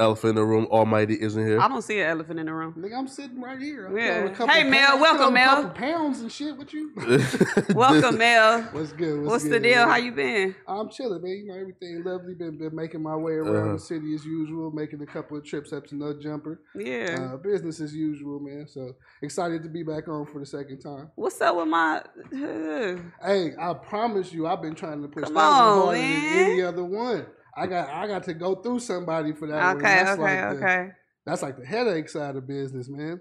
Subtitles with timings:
[0.00, 0.66] elephant in the room.
[0.70, 1.60] Almighty isn't here.
[1.60, 2.74] I don't see an elephant in the room.
[2.78, 3.86] Nigga, I'm sitting right here.
[3.86, 4.24] I'm Yeah.
[4.26, 5.56] a Hey, Mel, pounds- welcome, killing a Mel.
[5.62, 6.92] couple pounds and shit with you.
[7.74, 8.62] Welcome, Mel.
[8.72, 9.24] What's good?
[9.24, 9.76] What's the good, deal?
[9.86, 9.88] man?
[9.88, 10.54] How you been?
[10.66, 11.32] I'm chilling, man.
[11.32, 12.34] You know everything lovely.
[12.34, 13.72] Been been making my way around Uh-huh.
[13.74, 16.60] the city as usual, making a couple of trips up to No Jumper.
[16.74, 17.30] Yeah.
[17.34, 18.66] Uh, business as usual, man.
[18.68, 21.10] So excited to be back on for the second time.
[21.14, 22.02] What's up with my?
[23.22, 26.22] Hey, I promise you, I've been trying to push Come that one on, harder man.
[26.36, 27.26] than any other one.
[27.56, 30.64] I got I got to go through somebody for that okay, That's okay, like the-
[30.66, 30.88] okay.
[31.26, 33.20] That's like the headache side of business, man.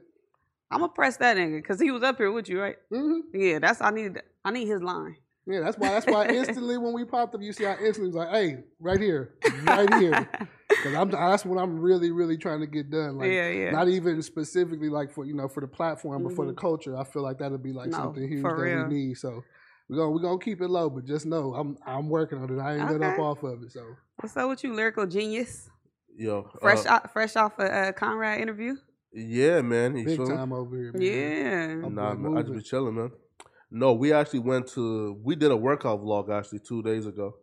[0.72, 2.78] I'm gonna press that nigga because he was up here with you, right?
[2.92, 3.40] Mm-hmm.
[3.40, 4.22] Yeah, that's I need.
[4.46, 5.16] I need his line.
[5.46, 5.90] Yeah, that's why.
[5.90, 9.00] That's why instantly when we popped up, you see, I instantly was like, "Hey, right
[9.02, 10.30] here, right here,"
[10.70, 11.10] because I'm.
[11.10, 13.18] That's what I'm really, really trying to get done.
[13.18, 13.72] Like, yeah, yeah.
[13.72, 16.58] not even specifically like for you know for the platform, but for the Mhm.
[16.58, 16.96] culture.
[16.96, 18.88] I feel like that'll be like No, something huge that real.
[18.88, 19.18] we need.
[19.18, 19.44] So
[19.90, 22.62] we're gonna we're gonna keep it low, but just know I'm I'm working on it.
[22.62, 23.72] I ain't let up off of it.
[23.72, 23.84] So
[24.18, 25.70] What's up with you, lyrical genius?
[26.16, 28.76] Yo, Fresh, uh, out, fresh off a uh, Conrad interview.
[29.14, 29.96] yeah, man.
[29.96, 30.92] You big feel time over here.
[30.92, 31.02] Man.
[31.02, 31.88] Yeah.
[31.88, 32.54] I'm Nah, man, I just moving.
[32.56, 33.12] be chilling, man.
[33.72, 35.18] No, we actually went to.
[35.24, 37.36] We did a workout vlog actually two days ago.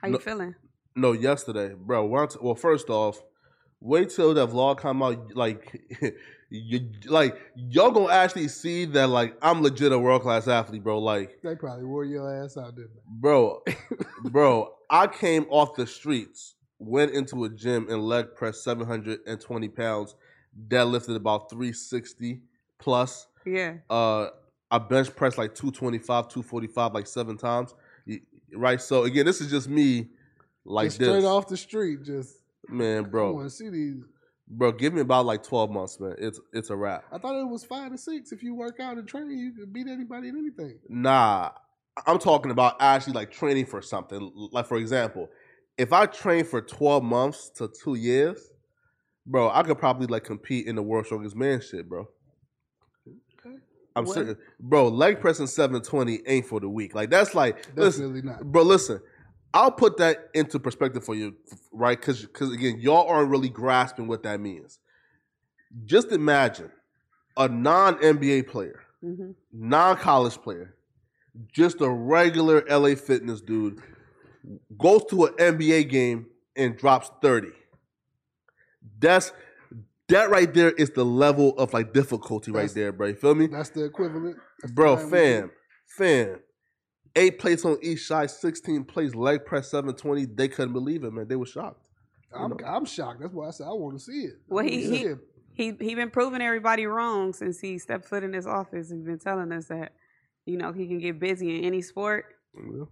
[0.00, 0.54] How you feeling?
[0.96, 2.06] No, yesterday, bro.
[2.06, 3.20] Once, well, first off,
[3.80, 5.34] wait till that vlog come out.
[5.36, 5.82] Like,
[6.58, 9.08] you, like y'all gonna actually see that.
[9.08, 10.98] Like, I'm legit a world class athlete, bro.
[10.98, 13.00] Like, They probably wore your ass out, didn't they?
[13.06, 13.62] bro,
[14.24, 14.72] bro.
[14.90, 20.14] I came off the streets, went into a gym and leg pressed 720 pounds,
[20.68, 22.42] deadlifted about 360
[22.78, 23.26] plus.
[23.44, 23.74] Yeah.
[23.90, 24.28] Uh,
[24.70, 27.74] I bench pressed like 225, 245, like seven times.
[28.54, 28.80] Right.
[28.80, 30.08] So again, this is just me,
[30.64, 32.02] like just this, straight off the street.
[32.04, 32.36] Just
[32.68, 33.28] man, bro.
[33.28, 33.32] I bro.
[33.32, 34.02] want to see these.
[34.46, 36.14] Bro, give me about like 12 months, man.
[36.18, 37.04] It's it's a wrap.
[37.10, 38.30] I thought it was five to six.
[38.30, 40.78] If you work out and train, you can beat anybody in anything.
[40.88, 41.50] Nah,
[42.06, 44.30] I'm talking about actually like training for something.
[44.52, 45.28] Like for example,
[45.78, 48.50] if I train for 12 months to two years,
[49.26, 52.06] bro, I could probably like compete in the world strongest man shit, bro.
[53.40, 53.56] Okay.
[53.96, 54.14] I'm What?
[54.14, 54.88] serious, bro.
[54.88, 56.94] Leg pressing 720 ain't for the weak.
[56.94, 58.44] Like that's like listen, Definitely not.
[58.44, 58.62] bro.
[58.62, 59.00] Listen,
[59.54, 61.36] I'll put that into perspective for you,
[61.72, 61.98] right?
[61.98, 64.80] Because because again, y'all aren't really grasping what that means.
[65.84, 66.70] Just imagine
[67.36, 70.74] a non NBA player hmm non-college player,
[71.52, 73.80] just a regular LA fitness dude,
[74.76, 76.26] goes to an NBA game
[76.56, 77.48] and drops 30.
[78.98, 79.32] That's
[80.08, 83.08] that right there is the level of like difficulty right there, bro.
[83.08, 83.46] You feel me?
[83.46, 84.36] That's the equivalent.
[84.60, 85.50] That's Bro, fam,
[85.86, 86.40] fam.
[87.16, 90.24] Eight plates on each side, 16 plates, leg press 720.
[90.26, 91.28] They couldn't believe it, man.
[91.28, 91.86] They were shocked.
[92.36, 93.20] I'm, I'm shocked.
[93.20, 94.34] That's why I said I want to see it.
[94.48, 95.18] Well, he- see he- it.
[95.56, 98.90] He he been proving everybody wrong since he stepped foot in this office.
[98.90, 99.92] He's been telling us that,
[100.46, 102.24] you know, he can get busy in any sport.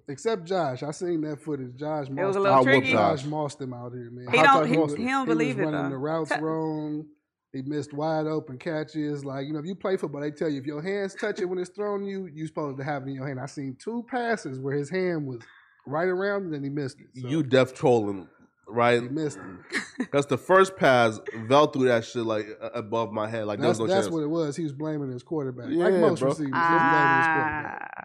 [0.07, 0.85] Except Josh.
[0.85, 1.75] I seen that footage.
[1.75, 2.93] Josh It was a little I whooped tricky.
[2.93, 3.29] Josh Josh.
[3.29, 4.29] mossed him out here, man.
[4.31, 5.89] He How don't Josh he, Moss- he don't He believe was it running though.
[5.91, 7.07] the routes Te- wrong.
[7.53, 9.25] He missed wide open catches.
[9.25, 11.45] Like you know, if you play football, they tell you if your hands touch it
[11.45, 13.39] when it's thrown you, you supposed to have it in your hand.
[13.41, 15.41] I seen two passes where his hand was
[15.87, 17.09] right around it and he missed it.
[17.21, 18.27] So You deaf trolling,
[18.67, 19.03] right?
[19.03, 20.09] he missed it.
[20.13, 21.21] That's the first pass.
[21.47, 23.45] Vel threw that shit like above my head.
[23.47, 24.15] Like That's, there was no that's chance.
[24.15, 24.57] what it was.
[24.57, 26.31] He was blaming his quarterback, Yeah, like most bro.
[26.31, 26.49] receivers.
[26.53, 27.91] He was blaming his quarterback.
[27.99, 28.05] Ah.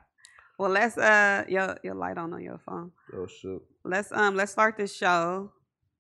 [0.59, 2.91] Well, let's uh your your light on on your phone.
[3.13, 3.61] oh shit.
[3.85, 5.51] Let's um let's start this show.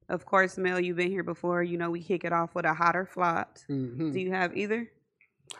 [0.09, 1.63] Of course, Mel, you've been here before.
[1.63, 3.65] You know we kick it off with a hotter flopped.
[3.69, 4.13] Mhm.
[4.13, 4.89] Do you have either?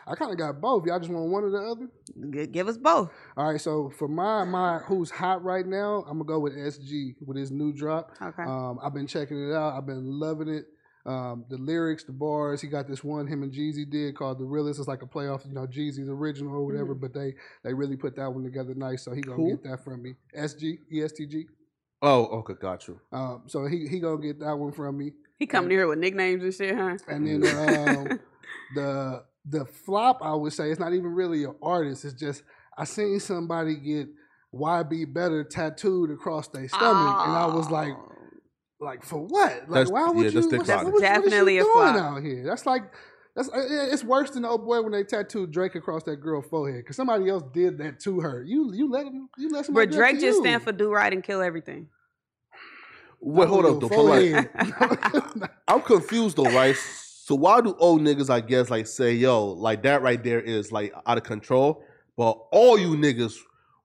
[0.06, 0.86] I kind of got both.
[0.86, 1.88] Y'all just want one or the other?
[2.30, 3.10] G- give us both.
[3.36, 3.60] All right.
[3.60, 7.50] So for my my who's hot right now, I'm gonna go with SG with his
[7.50, 8.12] new drop.
[8.20, 8.42] Okay.
[8.42, 9.74] Um, I've been checking it out.
[9.76, 10.66] I've been loving it.
[11.06, 12.60] Um, the lyrics, the bars.
[12.60, 15.46] He got this one him and Jeezy did called "The Realest." It's like a playoff,
[15.46, 16.94] you know, Jeezy's original or whatever.
[16.94, 17.00] Mhm.
[17.00, 17.34] But they
[17.64, 19.04] they really put that one together nice.
[19.04, 19.50] So he gonna Who?
[19.50, 20.16] get that from me.
[20.36, 21.46] SG ESTG.
[22.00, 23.00] Oh, okay, got you.
[23.12, 25.12] Um, so he he gonna get that one from me.
[25.36, 26.96] he coming here with nicknames and shit, huh?
[27.08, 28.20] And then um,
[28.74, 32.04] the the flop, I would say, it's not even really an artist.
[32.04, 32.42] It's just
[32.76, 34.08] I seen somebody get
[34.54, 38.12] YB better tattooed across their stomach, and I was like, Oh.
[38.80, 39.52] like for what?
[39.52, 40.40] Like That's- why would yeah, you?
[40.40, 40.84] that's dick what- riding.
[40.84, 41.96] what- what is you Definitely a doing flop.
[41.96, 42.44] out here.
[42.44, 42.82] That's like.
[43.38, 46.46] That's, uh, it's worse than the old boy when they tattooed Drake across that girl's
[46.46, 48.42] forehead because somebody else did that to her.
[48.42, 50.42] You you let him you let somebody But do that Drake to just you.
[50.42, 51.86] stand for do right and kill everything.
[53.20, 53.88] Wait, hold up, though.
[53.88, 55.50] but, like.
[55.68, 56.74] I'm confused though, right?
[56.74, 60.72] So why do old niggas, I guess, like say, yo, like that right there is
[60.72, 61.84] like out of control,
[62.16, 63.36] but all you niggas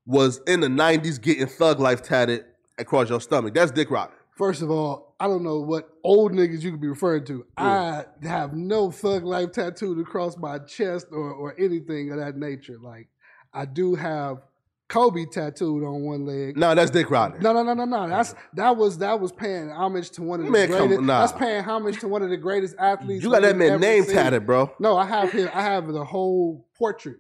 [0.08, 2.46] was in the '90s getting thug life tatted
[2.80, 3.54] across your stomach.
[3.54, 4.16] That's dick rock.
[4.36, 7.46] First of all, I don't know what old niggas you could be referring to.
[7.56, 12.78] I have no thug life tattooed across my chest or, or anything of that nature.
[12.78, 13.08] Like,
[13.54, 14.40] I do have
[14.90, 16.58] Kobe tattooed on one leg.
[16.58, 17.42] No, that's Dick Rodder.
[17.42, 18.10] No, no, no, no, no.
[18.10, 20.98] That's that was that was paying homage to one of the Man, greatest.
[21.00, 21.22] on, nah.
[21.22, 23.24] That's paying homage to one of the greatest athletes.
[23.24, 24.16] You got that man name seen.
[24.16, 24.74] tatted, bro.
[24.78, 25.50] No, I have him.
[25.54, 27.20] I have the whole portrait.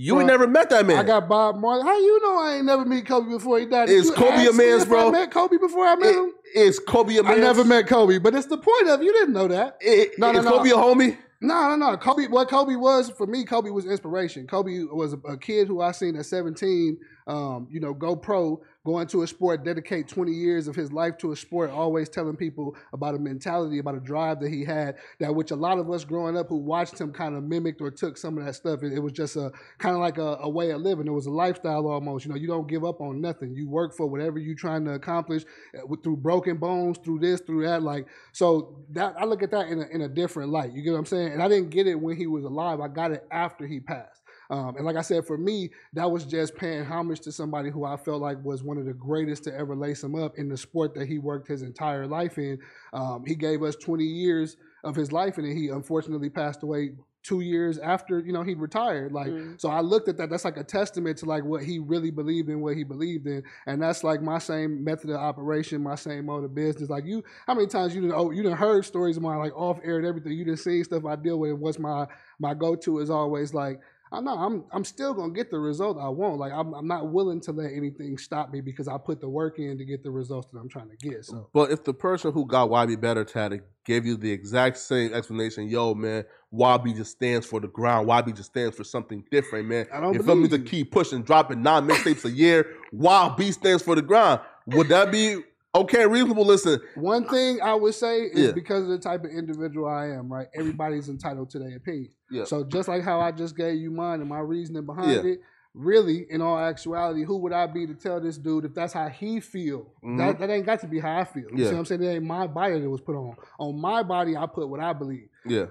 [0.00, 0.98] You Bro, ain't never met that man.
[0.98, 1.82] I got Bob Marley.
[1.82, 3.88] How you know I ain't never meet Kobe before he died?
[3.88, 5.08] Is Kobe a man's bro?
[5.08, 6.32] I met Kobe before I met him.
[6.54, 7.34] Is Kobe a man?
[7.34, 9.76] I never met Kobe, but it's the point of you didn't know that.
[9.80, 10.50] It, No, no, is no.
[10.52, 11.18] Kobe a homie?
[11.40, 11.96] No, no, no.
[11.96, 14.46] Kobe, what Kobe was for me, Kobe was inspiration.
[14.46, 16.98] Kobe was a, a kid who I seen at 17,
[17.28, 21.18] um, you know, go pro, go into a sport, dedicate 20 years of his life
[21.18, 24.96] to a sport, always telling people about a mentality, about a drive that he had,
[25.20, 27.90] that which a lot of us growing up who watched him kind of mimicked or
[27.90, 28.82] took some of that stuff.
[28.82, 31.06] It, it was just a kind of like a, a way of living.
[31.06, 32.24] It was a lifestyle almost.
[32.24, 33.54] You know, you don't give up on nothing.
[33.54, 35.44] You work for whatever you're trying to accomplish
[35.86, 37.82] with- through broken bones, through this, through that.
[37.82, 40.72] Like, so that I look at that in a, in a different light.
[40.72, 41.32] You get what I'm saying?
[41.32, 42.80] And I didn't get it when he was alive.
[42.80, 44.17] I got it after he passed.
[44.50, 47.84] Um, and like I said, for me, that was just paying homage to somebody who
[47.84, 50.56] I felt like was one of the greatest to ever lace him up in the
[50.56, 52.58] sport that he worked his entire life in.
[52.92, 56.92] Um, he gave us 20 years of his life, and then he unfortunately passed away
[57.24, 59.12] two years after you know he retired.
[59.12, 59.60] Like, Mm.
[59.60, 60.30] so I looked at that.
[60.30, 63.42] That's like a testament to like what he really believed in, what he believed in,
[63.66, 66.88] and that's like my same method of operation, my same mode of business.
[66.88, 69.54] Like you, how many times you done, oh you didn't heard stories of mine like
[69.54, 70.32] off air and everything.
[70.32, 71.50] You done seen stuff I deal with.
[71.50, 72.06] And what's my
[72.38, 73.80] my go to is always like.
[74.12, 74.38] I'm not.
[74.38, 74.64] I'm.
[74.72, 76.38] I'm still gonna get the result I want.
[76.38, 76.72] Like I'm.
[76.74, 79.84] I'm not willing to let anything stop me because I put the work in to
[79.84, 81.24] get the results that I'm trying to get.
[81.24, 85.12] So But if the person who got YB better tatted gave you the exact same
[85.12, 88.08] explanation, yo, man, YB just stands for the ground.
[88.08, 89.86] YB just stands for something different, man.
[89.92, 90.18] I don't me?
[90.18, 92.74] believe To keep pushing, dropping nine mixtapes a year.
[92.94, 94.40] YB stands for the ground.
[94.66, 95.42] Would that be
[95.74, 96.06] okay?
[96.06, 96.44] Reasonable.
[96.44, 98.52] Listen, One thing I would say is Yeah.
[98.52, 100.48] because of the type of individual I am, right?
[100.54, 102.10] Everybody's entitled to their opinion.
[102.30, 102.44] Yeah.
[102.44, 105.32] So just like how I just gave you mine and my reasoning behind Yeah.
[105.32, 105.40] it,
[105.74, 109.08] really, in all actuality, who would I be to tell this dude if that's how
[109.08, 109.92] he feel?
[110.02, 110.38] That, Mhm.
[110.40, 111.44] that ain't got to be how I feel.
[111.44, 111.64] You Yeah.
[111.66, 112.02] see what I'm saying?
[112.02, 113.36] It ain't my body that was put on.
[113.58, 115.28] On my body, I put what I believe.
[115.46, 115.66] yeah.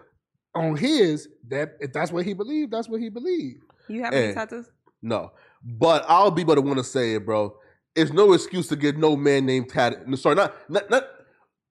[0.56, 3.62] On his, that if that's what he believed, that's what he believed.
[3.90, 4.26] You have Hey.
[4.26, 4.72] any tattoos?
[5.04, 5.32] No.
[5.64, 7.56] But I'll be but to want to say it, bro.
[7.98, 10.08] It's no excuse to get no man named tatted.
[10.08, 11.04] no, Sorry, not not, not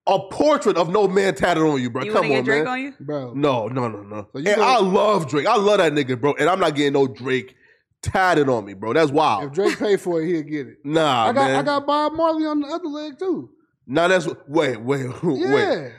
[0.09, 2.05] a portrait of no man tatted on you, bro.
[2.05, 2.73] You Come want to on, get Drake man.
[2.73, 2.95] on you?
[3.01, 3.35] Bro.
[3.35, 4.29] No, no, no, no.
[4.33, 5.47] So you and gonna- I love Drake.
[5.47, 6.35] I love that nigga, bro.
[6.39, 7.55] And I'm not getting no Drake
[8.03, 8.93] tatted on me, bro.
[8.93, 9.45] That's wild.
[9.45, 9.53] If.
[9.53, 10.79] Drake paid for it, he'll get it.
[10.85, 11.57] Nah, I got man.
[11.57, 13.51] I got Bob Marley on the other leg too.
[13.89, 15.39] Nah, that's wait, wait, wait.
[15.41, 15.55] Yeah.
[15.55, 15.93] Wait,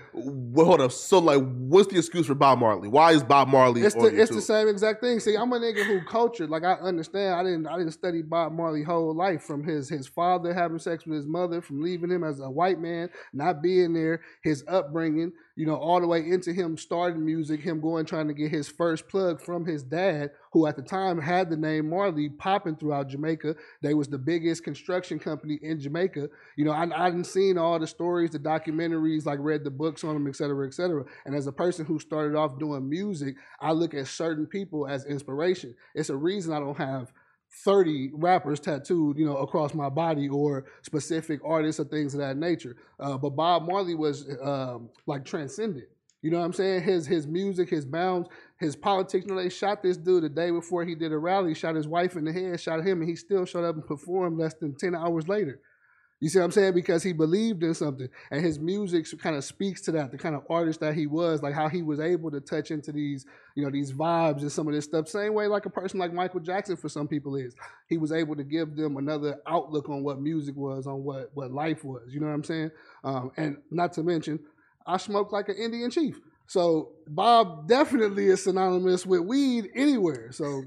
[0.56, 0.92] hold up.
[0.92, 2.88] So, like, what's the excuse for Bob Marley?
[2.88, 5.20] Why is Bob Marley It's the it's the same exact thing.
[5.20, 6.50] See, I'm a nigga who cultured.
[6.50, 7.36] Like I understand.
[7.36, 11.06] I didn't I didn't study Bob Marley whole life from his his father having sex
[11.06, 15.32] with his mother, from leaving him as a white man, not being there, his upbringing,
[15.56, 18.68] you know, all the way into him starting music, him going trying to get his
[18.68, 23.10] first plug from his dad, who at the time had the name Marley popping throughout
[23.10, 23.56] Jamaica.
[23.82, 26.30] They was the biggest construction company in Jamaica.
[26.56, 30.04] You know, I I didn't seen all the stories, the documentaries, like read the books
[30.08, 31.04] on them, et cetera, et cetera.
[31.26, 35.06] And as a person who started off doing music, I look at certain people as
[35.06, 35.76] inspiration.
[35.94, 37.12] It's a reason I don't have
[37.64, 42.38] 30 rappers tattooed, you know, across my body or specific artists or things of that
[42.38, 42.76] nature.
[43.00, 45.88] Uh, but Bob Marley was um, like transcendent.
[46.22, 46.82] You know what I'm saying?
[46.82, 48.28] His his music, his bounds,
[48.60, 49.26] his politics.
[49.26, 51.88] You know, they shot this dude the day before he did a rally, shot his
[51.88, 54.76] wife in the head, shot him, and he still showed up and performed less than
[54.76, 55.62] 10 hours later.
[56.20, 56.74] You see what I'm saying?
[56.74, 58.10] Because he believed in something.
[58.32, 61.44] And his music kind of speaks to that, the kind of artist that he was,
[61.44, 63.26] like how he was able to touch into these,
[63.56, 65.08] you know, these vibes and some of this stuff.
[65.08, 67.56] Same way like a person like Michael Jackson for some people is.
[67.88, 71.52] He was able to give them another outlook on what music was, on what, what
[71.52, 72.04] life was.
[72.10, 72.72] You know what I'm saying?
[73.04, 74.40] Um, and not to mention,
[74.88, 76.20] I smoke like an Indian chief.
[76.48, 80.32] So Bob definitely is synonymous with weed anywhere.
[80.32, 80.64] So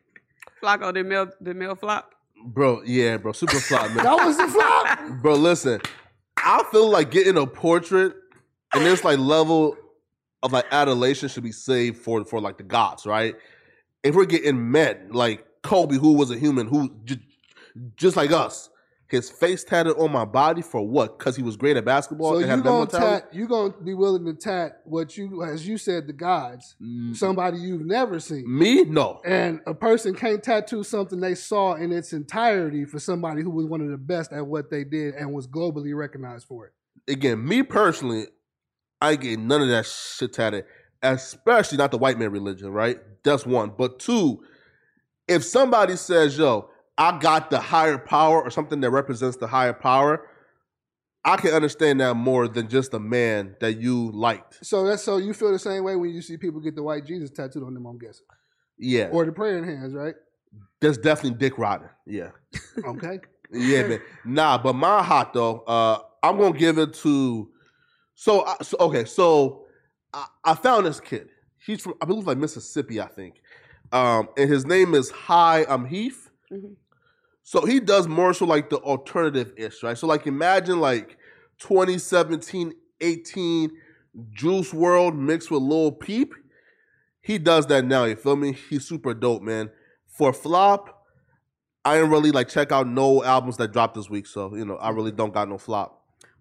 [0.62, 2.14] Flocko, the male, the male flop.
[2.44, 3.32] Bro, yeah, bro.
[3.32, 4.04] Super flop, man.
[4.04, 5.22] that was the flop.
[5.22, 5.80] Bro, listen,
[6.36, 8.14] I feel like getting a portrait
[8.74, 9.76] and this like level
[10.42, 13.34] of like adulation should be saved for for like the gods, right?
[14.02, 17.20] If we're getting met, like Kobe, who was a human, who j-
[17.96, 18.70] just like us,
[19.08, 21.18] his face tatted on my body for what?
[21.18, 22.34] Because he was great at basketball.
[22.34, 25.78] So and you gonna tat, you gonna be willing to tat what you, as you
[25.78, 28.84] said, the gods, Mm, somebody you've never seen, Me?
[28.84, 29.20] No.
[29.24, 33.64] and a person can't tattoo something they saw in its entirety for somebody who was
[33.64, 36.72] one of the best at what they did and was globally recognized for it.
[37.10, 38.26] Again, me personally,
[39.00, 40.66] I get none of that shit tatted,
[41.02, 42.98] especially not the white man religion, right?
[43.24, 43.72] That's one.
[43.78, 44.42] But two,
[45.26, 49.72] if somebody says, yo, I got the higher power or something that represents the higher
[49.72, 50.26] power,
[51.24, 54.58] I can understand that more than just a man that you liked.
[54.66, 57.06] So that's so you feel the same way when you see people get the white
[57.06, 57.86] Jesus tattooed on them.
[57.86, 58.26] I'm guessing,
[58.78, 59.08] Yeah.
[59.12, 60.14] or the praying hands, right?
[60.80, 61.90] That's definitely Dick Rodden.
[62.06, 62.30] Yeah.
[62.84, 63.20] Okay.
[63.52, 64.00] Yeah, man.
[64.24, 67.48] Nah, but my hot though, uh, I'm gonna give it to.
[68.14, 69.66] So, I- so okay, so
[70.12, 71.28] I, I found this kid.
[71.64, 73.36] He's from, I believe, like Mississippi, I think.
[73.92, 76.30] Um, and his name is Hi, I'm Heath.
[76.52, 76.76] Mhm.
[77.48, 79.96] So he does more so like the alternative ish, right?
[79.96, 81.16] So like imagine like
[81.60, 83.70] 2017, 18
[84.32, 86.34] Juice WRLD mixed with Lil Peep.
[87.22, 88.52] He does that now, you feel me?
[88.52, 89.70] He's super dope, man.
[90.08, 91.06] For flop,
[91.86, 94.76] I didn't really like check out no albums that dropped this week, so you know
[94.76, 95.97] I really don't got no flop.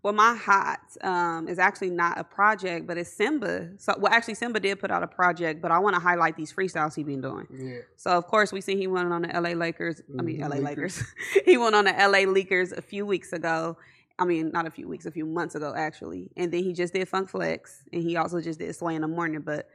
[0.07, 3.77] Well, my hot um, is actually not a project, but it's Symba.
[3.77, 6.53] So, well, actually, Symba did put out a project, but I want to highlight these
[6.53, 7.45] freestyles he's been doing.
[7.51, 7.79] Yeah.
[7.97, 10.01] So, of course, we see he went on the LA Lakers.
[10.17, 10.63] I mean, LA Lakers.
[10.63, 11.03] Lakers.
[11.45, 13.75] he went on the LA Lakers a few weeks ago.
[14.17, 16.31] I mean, not a few weeks, a few months ago, actually.
[16.37, 19.09] And then he just did Funk Flex, and he also just did Sway in the
[19.09, 19.41] Morning.
[19.41, 19.67] But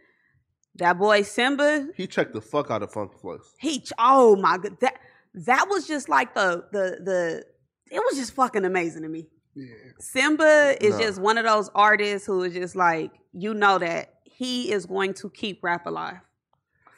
[0.76, 3.52] that boy Symba, He checked the fuck out of Funk Flex.
[3.58, 4.94] he ch- oh my god, that
[5.34, 7.44] that was just like the the the
[7.94, 9.26] it was just fucking amazing to me.
[9.54, 9.66] Yeah.
[10.00, 11.00] Symba is No.
[11.00, 15.14] just one of those artists who is just like you know that he is going
[15.14, 16.18] to keep rap alive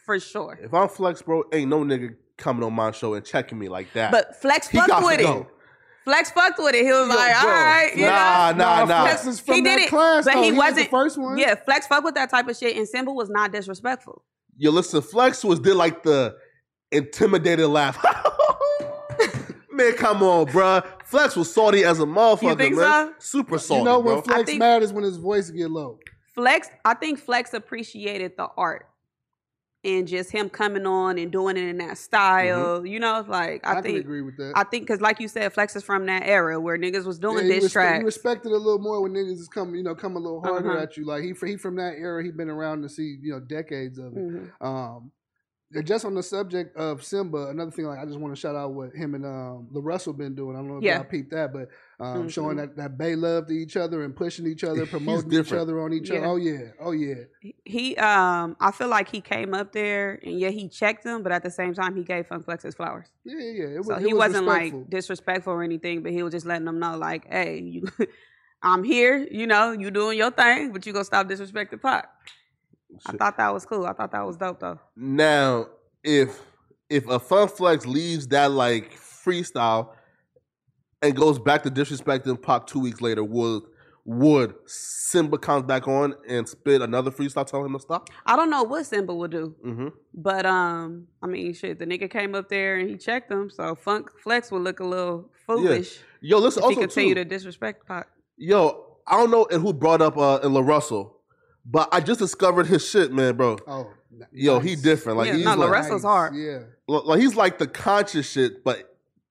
[0.04, 0.58] for sure.
[0.62, 3.92] If I'm Flex, bro, ain't no nigga coming on my show and checking me like
[3.94, 4.10] that.
[4.12, 5.24] But Flex he fucked with it.
[5.24, 5.46] go.
[6.04, 6.84] Flex fucked with it.
[6.84, 8.58] He was Yo, like, bro, all right, you nah, know.
[8.64, 9.04] nah, nah.
[9.06, 10.42] Flex is from He that did it, class, but though.
[10.42, 11.38] he was the wasn't- first one.
[11.38, 14.22] Yeah, Flex fucked with that type of shit, and Symba was not disrespectful.
[14.58, 16.36] Yo, listen, Flex was did like the
[16.92, 17.96] intimidated laugh.
[19.72, 20.84] man, come on, bruh.
[21.04, 23.14] Flex was salty as a motherfucker, think man.
[23.18, 24.22] Super salty, you know when bro.
[24.22, 25.98] Flex think- mad is when his voice get low.
[26.34, 28.88] Flex, I think Flex appreciated the art
[29.84, 32.84] and just him coming on and doing it in that style.
[32.84, 33.98] You know, like I, think I, think.
[34.00, 34.52] agree with that.
[34.56, 37.36] I think because, like you said, Flex is from that era where niggas was doing
[37.38, 38.00] yeah, you, diss respect, tracks.
[38.00, 40.40] you respect it a little more when niggas is coming, you know, come a little
[40.40, 40.82] harder Uh-huh.
[40.82, 41.04] at you.
[41.04, 44.06] Like he he from that era, he been around to see you know decades of
[44.16, 44.18] it.
[44.18, 44.50] Mhm.
[44.60, 45.12] Um, and
[45.82, 48.72] just on the subject of Symba, another thing like I just want to shout out
[48.72, 50.54] what him and um LaRussell been doing.
[50.56, 50.96] I don't know if Yeah.
[50.96, 51.68] y'all peeped that, but
[52.04, 52.30] um, Mhm.
[52.30, 55.80] showing that that Bay love to each other and pushing each other, promoting each other
[55.80, 56.18] on each Yeah.
[56.18, 56.26] other.
[56.26, 57.24] Oh yeah, oh yeah.
[57.64, 61.30] He, um, I feel like he came up there and yeah, he checked him, but
[61.32, 63.08] at the same time, he gave Funk Flex his flowers.
[63.24, 63.74] Yeah, yeah, yeah.
[63.74, 64.80] It was, So it he was wasn't respectful.
[64.80, 67.82] like disrespectful or anything, but he was just letting them know, like, hey, you,
[68.62, 69.18] I'm here.
[69.30, 72.08] You know, you doing your thing, but you gonna stop disrespecting Pac.
[73.06, 73.86] I thought that was cool.
[73.86, 74.78] I thought that was dope though.
[74.96, 75.66] Now,
[76.02, 76.40] if
[76.90, 79.90] if a Funk Flex leaves that like freestyle
[81.02, 83.62] and goes back to disrespecting Pac two weeks later, would
[84.06, 88.10] would Symba comes back on and spit another freestyle telling him to stop?
[88.26, 89.88] I don't know what Symba will do, Mm-hmm.
[90.12, 93.74] but um, I mean, shit, the nigga came up there and he checked him, so
[93.74, 96.62] Funk Flex would look a little foolish Yo, listen.
[96.62, 98.08] if he Also, continue too, to disrespect Pac.
[98.36, 101.13] yo, I don't know who brought up uh, in La Russell,
[101.64, 103.58] but I just discovered his shit, man, bro.
[103.66, 105.18] Oh, n- Yo, he different.
[105.18, 106.34] Like Yeah, he's no, like, Russell's hard.
[106.34, 108.90] Yeah, like he's like the conscious shit, but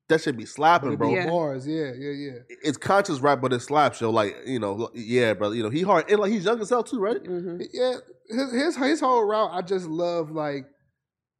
[0.09, 1.09] that should be slapping, bro.
[1.09, 1.25] be Yeah.
[1.29, 1.67] bars.
[1.67, 2.39] Yeah, yeah, yeah.
[2.63, 4.09] It's conscious rap, but it slaps, yo.
[4.09, 5.55] Like you know, yeah, brother.
[5.55, 7.23] You know, he hard and like he's young as hell too, right?
[7.25, 7.95] hmm Yeah,
[8.29, 10.65] his, his his whole route, I just love like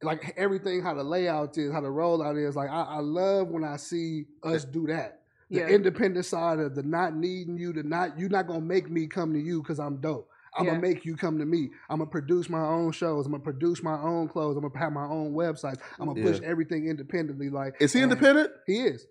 [0.02, 2.56] like everything how the layout is, how the rollout is.
[2.56, 5.20] Like I, I love when I see us do that.
[5.50, 5.68] The Yeah.
[5.68, 9.32] independent side of the not needing you, the not you're not gonna make me come
[9.34, 10.28] to you because I'm dope.
[10.56, 10.70] I'm Yeah.
[10.72, 11.70] gonna make you come to me.
[11.88, 13.26] I'm gonna produce my own shows.
[13.26, 14.56] I'm gonna produce my own clothes.
[14.56, 15.78] I'm gonna have my own websites.
[15.98, 17.50] I'm gonna push everything independently.
[17.50, 18.50] Like Is he independent?
[18.66, 19.06] He is.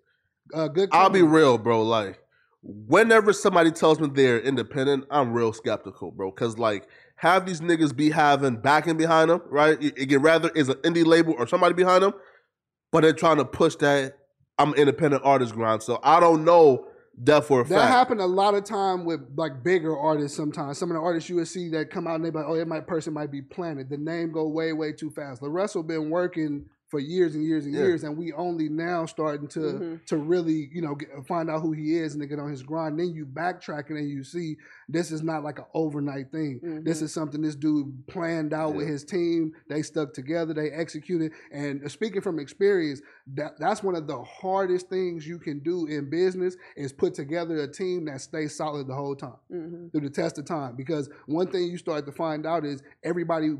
[0.52, 0.90] Uh, good.
[0.92, 1.82] I'll be real, bro.
[1.82, 2.18] Like,
[2.62, 6.30] whenever somebody tells me they're independent, I'm real skeptical, bro.
[6.32, 6.86] Cause like,
[7.16, 9.80] have these niggas be having backing behind them, right?
[9.82, 12.14] It, it rather is an indie label or somebody behind them,
[12.90, 14.18] but they're trying to push that
[14.58, 15.82] I'm an independent artist grind.
[15.82, 16.86] So I don't know
[17.18, 17.80] that for a That fact.
[17.80, 20.36] That happened a lot of time with like bigger artists.
[20.36, 22.46] Sometimes some of the artists you would see that come out and they be like,
[22.48, 25.42] "Oh, that might person might be planted." The name go way way too fast.
[25.42, 27.80] LaRussell been working for years and years and Yeah.
[27.82, 30.04] years, and we only now starting to Mhm.
[30.06, 32.62] to really you know get, find out who he is and to get on his
[32.62, 32.98] grind.
[32.98, 34.56] Then you backtracking and you see
[34.88, 36.60] this is not like an overnight thing.
[36.84, 37.04] This Mhm.
[37.04, 39.52] is something this dude planned out with his team.
[39.68, 40.52] They stuck together.
[40.54, 41.32] They executed.
[41.50, 43.00] And speaking from experience,
[43.34, 47.56] that that's one of the hardest things you can do in business is put together
[47.56, 50.74] a team that stays solid the whole time hmm through the test of time.
[50.76, 53.56] Because one thing you start to find out is everybody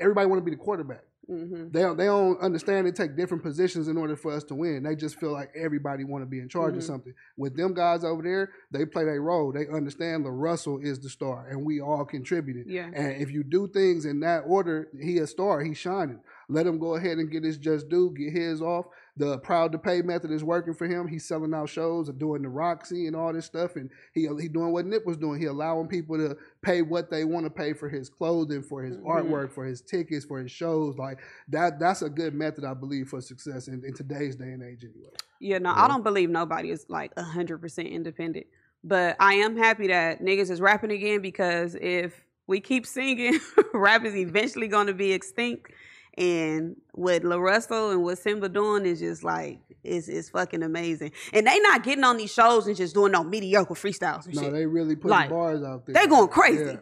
[0.00, 1.02] everybody want to be the quarterback.
[1.28, 4.54] Hmm They don't, they don't understand they take different positions in order for us to
[4.54, 4.82] win.
[4.82, 6.86] They just feel like everybody want to be in charge of Mhm.
[6.86, 7.14] something.
[7.36, 9.52] With them guys over there, they play their role.
[9.52, 12.66] They understand LaRussell is the star, and we all contributed.
[12.66, 12.90] Yeah.
[12.94, 16.20] And if you do things in that order, he a star, he's shining.
[16.48, 18.86] Let him go ahead and get his just due, get his off.
[19.18, 21.06] The proud to pay method is working for him.
[21.08, 24.48] He's selling out shows and doing the Roxy and all this stuff, and he he
[24.48, 25.40] doing what Nip was doing.
[25.40, 28.96] He allowing people to pay what they want to pay for his clothing, for his
[28.96, 29.04] Mhm.
[29.04, 30.96] artwork, for his tickets, for his shows.
[30.96, 31.78] Like that.
[31.80, 34.84] That's a good method, I believe, for success in, in today's day and age.
[34.84, 35.10] Anyway.
[35.40, 35.84] Yeah, no, Yeah.
[35.84, 38.46] I don't believe nobody is like hundred percent independent.
[38.84, 43.38] But I am happy that niggas is rapping again because if we keep singing,
[43.74, 45.72] rap is eventually going to be extinct.
[46.18, 51.12] And what LaRussell and what Symba doing is just like is is fucking amazing.
[51.32, 54.42] And they not getting on these shows and just doing no mediocre freestyles and No,
[54.42, 54.52] shit.
[54.52, 55.94] they really putting Like, bars out there.
[55.94, 56.64] they going crazy.
[56.64, 56.76] Yeah.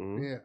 [0.00, 0.22] Mhm.
[0.22, 0.38] Yeah,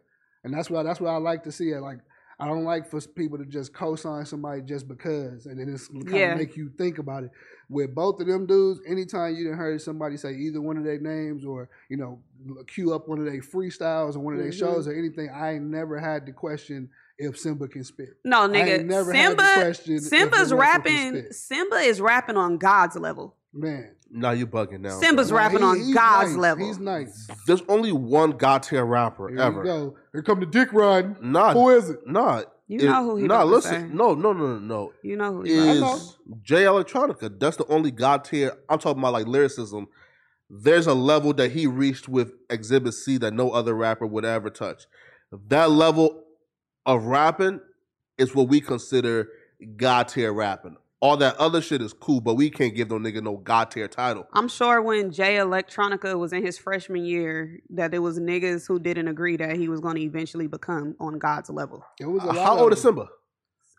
[0.44, 1.70] and that's why that's what I like to see.
[1.70, 2.00] It like
[2.40, 6.10] I don't like for people to just co-sign somebody just because, and then it's kind
[6.10, 6.32] Yeah.
[6.34, 7.30] of make you think about it.
[7.70, 11.00] With both of them dudes, anytime you done heard somebody say either one of their
[11.00, 12.24] names or you know
[12.66, 14.58] cue up one of their freestyles or one of their Mhm.
[14.60, 16.90] shows or anything, I ain't never had to question
[17.24, 18.10] if Symba can spit.
[18.24, 21.32] No, I nigga, ain't never had Symba question Symba's the Russell can rapping.
[21.32, 21.32] spit.
[21.72, 23.36] Symba is rapping on God's level.
[23.54, 25.00] Man, Now you bugging now.
[25.00, 26.38] Symba's Nah, rapping he- on God's nice.
[26.40, 26.68] level.
[26.68, 27.28] He's nice.
[27.48, 29.60] There's only one God tier rapper Here ever.
[29.62, 29.96] we go.
[30.12, 31.16] Here come the dick riding.
[31.22, 32.00] Nah, Who is it?
[32.08, 32.44] nah.
[32.68, 33.90] You it- know who he Nah, listen.
[33.90, 33.96] say.
[33.96, 34.94] No, no, no, no, no.
[35.04, 35.98] You know who he Is know.
[36.46, 36.64] say.
[36.64, 37.40] Electronica.
[37.40, 38.54] That's the only God tier.
[38.70, 39.88] I'm talking about like lyricism.
[40.50, 44.50] There's a level that he reached with Exhibit C that no other rapper would ever
[44.50, 44.86] touch.
[45.48, 46.23] That level
[46.86, 47.60] of rapping
[48.18, 49.30] is what we consider
[49.78, 50.78] God tier rapping.
[51.00, 53.90] All that other shit is cool, but we can't give no nigga no God tier
[53.90, 54.26] title.
[54.32, 58.80] I'm sure when Jay Electronica was in his freshman year, that there was niggas who
[58.80, 61.84] didn't agree that he was going to eventually become on God's level.
[62.00, 62.84] It was a uh, lot How of old is.
[62.84, 63.08] Symba?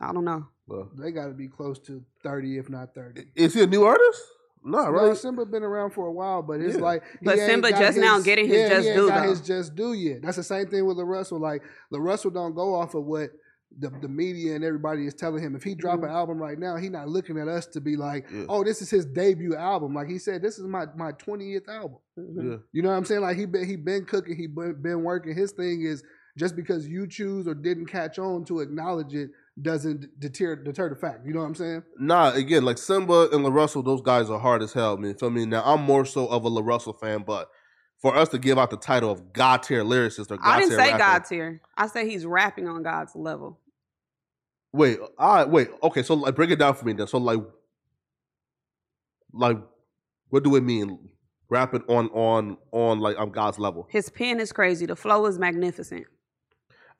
[0.02, 0.46] I don't know.
[0.66, 3.24] Well, They got to be close to thirty, if not thirty.
[3.34, 4.20] is he a new artist?
[4.64, 5.12] Nah, No, right?
[5.12, 6.80] Symba been around for a while, but it's Yeah.
[6.82, 9.28] like But Symba got just now getting his yeah, just he ain't due, got though.
[9.30, 10.22] his just due yet.
[10.22, 11.38] That's the same thing with LaRussell.
[11.40, 13.30] Like LaRussell don't go off of what
[13.76, 15.54] the, the media and everybody is telling him.
[15.56, 16.04] If he drop Mm-hmm.
[16.04, 18.44] an album right now, he not looking at us to be like, Yeah.
[18.48, 19.94] oh, this is his debut album.
[19.94, 21.98] Like he said, this is my my twentieth album.
[22.16, 22.56] Yeah.
[22.72, 23.20] You know what I'm saying?
[23.20, 25.34] Like he been he been cooking, he been, been working.
[25.36, 26.02] His thing is
[26.38, 29.30] just because you choose or didn't catch on to acknowledge it
[29.60, 31.26] doesn't deter deter the fact.
[31.26, 31.82] You know what I'm saying?
[31.98, 35.14] Nah, again, like Symba and LaRussell, those guys are hard as hell, man.
[35.14, 35.46] Feel me?
[35.46, 37.48] Now I'm more so of a LaRussell fan, but
[38.00, 40.70] for us to give out the title of God tier lyricist or God I didn't
[40.70, 41.62] tier say rapper- God tier.
[41.76, 43.60] I say he's rapping on God's level.
[44.72, 45.68] Wait, I wait.
[45.82, 47.06] Okay, so like break it down for me then.
[47.06, 47.40] So like,
[49.32, 49.58] like,
[50.30, 51.10] what do it mean?
[51.48, 53.86] Rapping on on on like on God's level.
[53.88, 54.86] His pen is crazy.
[54.86, 56.06] The flow is magnificent.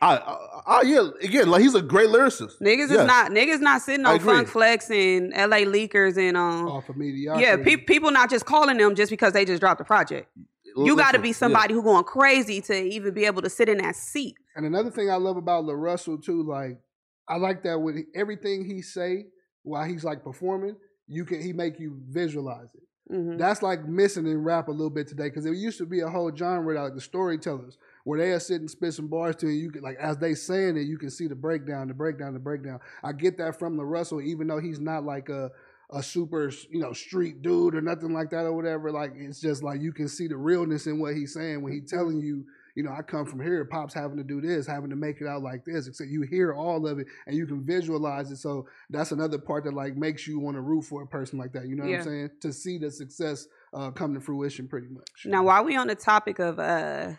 [0.01, 1.09] I, I, I yeah.
[1.23, 2.61] Again, like he's a great lyricist.
[2.61, 4.19] Niggas is not niggas not sitting on.
[4.21, 7.47] Funk Flex and LA Leakers and um Off of mediocrity.
[7.47, 10.29] yeah, pe- people not just calling them just because they just dropped the project.
[10.77, 11.35] You got to be yeah.
[11.35, 14.35] somebody who going crazy to even be able to sit in that seat.
[14.57, 16.81] And another thing I love about LaRussell too, like
[17.29, 19.27] I like that with everything he say
[19.63, 20.77] while he's like performing,
[21.07, 23.15] you can he make you visualize it.
[23.15, 23.39] Mhm.
[23.39, 26.09] That's like missing in rap a little bit today because it used to be a
[26.09, 29.55] whole genre like the storytellers where they are sitting spit some bars to you.
[29.65, 32.39] You can like as they saying it, you can see the breakdown, the breakdown, the
[32.41, 32.79] breakdown.
[33.03, 35.51] I get that from LaRussell, even though he's not like a
[35.91, 38.91] a super you know street dude or nothing like that or whatever.
[38.93, 41.91] Like it's just like you can see the realness in what he's saying when he's
[41.91, 42.45] telling you.
[42.77, 43.65] You know, I come from here.
[43.65, 45.87] Pop's having to do this, having to make it out like this.
[45.87, 48.39] Except you hear all of it and you can visualize it.
[48.39, 51.53] So that's another part that like makes you want to root for a person like
[51.53, 51.69] that.
[51.69, 51.99] You know what Yeah.
[51.99, 52.31] I'm saying?
[52.41, 55.09] To see the success uh, come to fruition, pretty much.
[55.25, 57.13] Now, while we on the topic of uh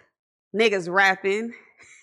[0.56, 1.54] niggas rapping,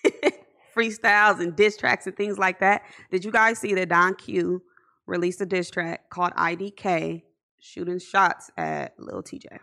[0.75, 4.61] freestyles and diss tracks and things like that, did you guys see that Don Q
[5.05, 7.23] released a diss track called IDK,
[7.59, 9.59] shooting shots at Lil Tjay?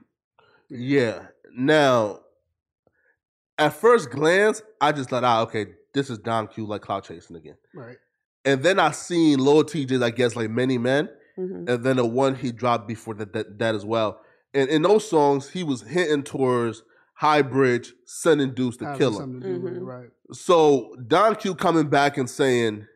[0.68, 1.26] Yeah.
[1.56, 2.20] Now,
[3.58, 7.36] at first glance, I just thought, ah, okay, this is Don Q like cloud chasing
[7.36, 7.56] again.
[7.74, 7.96] right.
[8.46, 11.68] And then I seen Lil Tjay's, I guess, like many men, Mhm.
[11.68, 14.20] and then the one he dropped before that, that, that as well.
[14.54, 16.82] And in those songs, he was hinting towards
[17.20, 19.16] Highbridge sending dudes to Having kill him.
[19.16, 19.86] something to do with it, Mhm.
[19.86, 20.08] right?
[20.32, 22.86] So Don Q coming back and saying,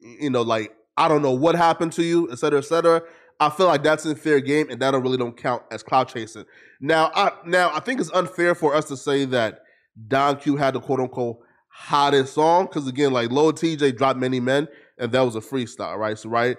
[0.00, 3.02] you know, like I don't know what happened to you, et cetera, et cetera.
[3.40, 6.44] I feel like that's in fair game, and that really don't count as cloud chasing.
[6.80, 9.62] Now, I now I think it's unfair for us to say that
[10.06, 14.38] Don Q had the quote unquote hottest song because again, like Lil Tjay dropped many
[14.38, 14.68] men,
[14.98, 16.16] and that was a freestyle, right?
[16.16, 16.56] So right,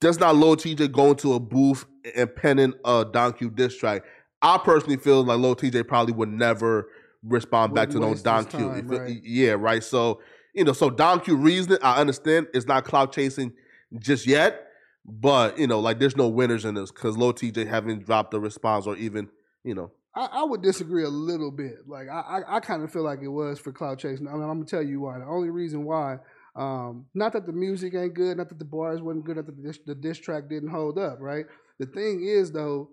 [0.00, 1.84] does not Lil Tjay go into a booth
[2.16, 4.02] and penning a Don Q diss track?
[4.42, 6.88] I personally feel like Lil Tjay probably would never
[7.22, 8.58] respond back to Wouldn't no his Q.
[8.68, 9.20] time, right.
[9.22, 9.84] Yeah, right.
[9.84, 10.20] So
[10.54, 13.52] you know, so Don Q reasoning, I understand it's not cloud chasing
[13.98, 14.66] just yet,
[15.04, 18.40] but you know, like there's no winners in this because Lil Tjay haven't dropped a
[18.40, 19.28] response or even
[19.64, 19.90] you know.
[20.14, 21.86] I, I would disagree a little bit.
[21.86, 24.26] Like I, I, I kind of feel like it was for cloud chasing.
[24.26, 25.18] I mean, I'm gonna tell you why.
[25.18, 26.18] The only reason why
[26.56, 29.56] Um, not that the music ain't good, not that the bars wasn't good, not that
[29.56, 31.46] the diss, the diss track didn't hold up, right?
[31.78, 32.88] The thing is though,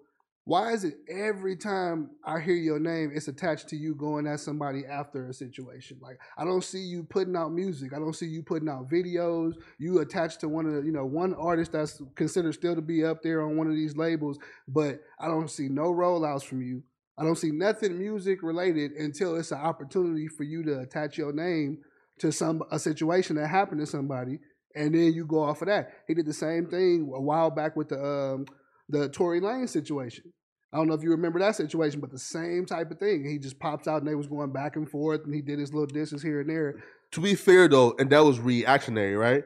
[0.47, 4.39] why is it every time I hear your name, it's attached to you going at
[4.39, 5.97] somebody after a situation?
[6.01, 7.91] Like I don't see you putting out music.
[7.93, 9.55] I don't see you putting out videos.
[9.77, 13.03] You attached to one of the, you know, one artist that's considered still to be
[13.03, 16.81] up there on one of these labels, but I don't see no rollouts from you.
[17.17, 21.33] I don't see nothing music related until it's an opportunity for you to attach your
[21.33, 21.79] name
[22.19, 24.39] to some a situation that happened to somebody,
[24.75, 25.89] and then you go off of that.
[26.07, 28.45] He did the same thing a while back with the um,
[28.89, 30.31] the Tory Lanez situation.
[30.73, 33.25] I don't know if you remember that situation, but the same type of thing.
[33.25, 35.73] He just pops out and they was going back and forth, and he did his
[35.73, 36.83] little disses here and there.
[37.11, 39.43] To be fair though, and that was reactionary, right?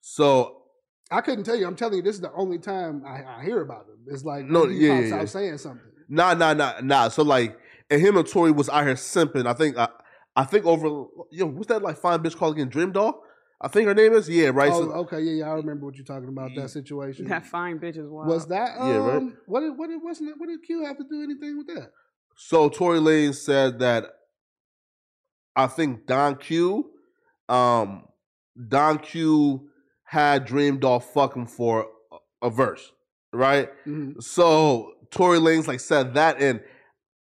[0.00, 0.62] So
[1.10, 1.66] I couldn't tell you.
[1.66, 3.98] I'm telling you, this is the only time I, I hear about him.
[4.06, 5.26] It's like No, he yeah, pops yeah, out yeah.
[5.26, 5.86] saying something.
[6.08, 7.08] nah, nah, nah, nah.
[7.08, 7.58] So like,
[7.90, 9.46] and him and Tory was out here simping.
[9.46, 9.88] I think, I,
[10.34, 12.68] I think over yo, what's that like fine bitch called again?
[12.68, 13.22] Dream Doll.
[13.64, 14.72] I think her name is yeah, right.
[14.72, 15.50] Oh, okay, yeah, yeah.
[15.50, 16.50] I remember what you're talking about.
[16.56, 17.28] That situation.
[17.28, 18.26] That fine bitch is wild.
[18.28, 19.22] Was that um, Yeah, right.
[19.46, 21.92] what did what did wasn't it, what did Q have to do anything with that?
[22.36, 24.06] So Tory Lanez said that
[25.54, 26.90] I think Don Q,
[27.48, 28.08] um,
[28.68, 29.68] Don Q
[30.04, 31.86] had Dream Doll fucking for
[32.42, 32.90] a, a verse,
[33.32, 33.70] right?
[33.86, 34.20] Mhm.
[34.20, 36.60] So Tory Lanez like said that, and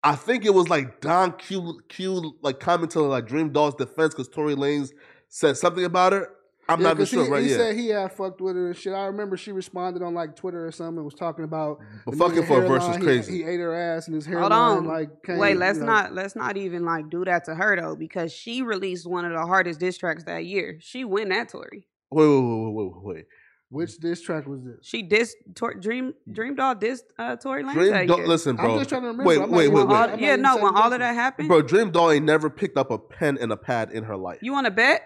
[0.04, 4.13] I think it was like Don Q Q like commented on like Dream Doll's defense
[4.13, 4.91] because Tory Lanez
[5.29, 6.29] said something about her.
[6.67, 7.43] I'm Yeah, not even 'cause sure, he, right?
[7.43, 8.93] He yeah, said he had fucked with her and shit.
[8.93, 12.45] I remember she responded on like Twitter or something and was talking about but fucking
[12.45, 13.33] for a verse is hairline, he- crazy.
[13.37, 14.85] He, ate her ass and his hairline Hold on.
[14.85, 15.91] like came, Wait, let's you know.
[15.93, 19.31] not let's not even like do that to her though, because she released one of
[19.31, 20.77] the hardest diss tracks that year.
[20.79, 21.87] She win that Tory.
[22.11, 23.25] wait, wait, wait, wait, wait, wait.
[23.71, 24.77] Which diss track was this?
[24.83, 28.27] She dissed Tor- Dream Dream Doll dissed uh, Tory Lanez Dream that Doll, year.
[28.27, 28.73] listen, bro.
[28.73, 29.27] I'm just trying to remember.
[29.27, 29.95] Wait, I'm wait, wait, wait.
[29.95, 32.91] all- yeah, no, when all of that happened, Bro, Dream Doll ain't never picked up
[32.91, 34.37] a pen and a pad in her life.
[34.43, 35.01] you want to bet?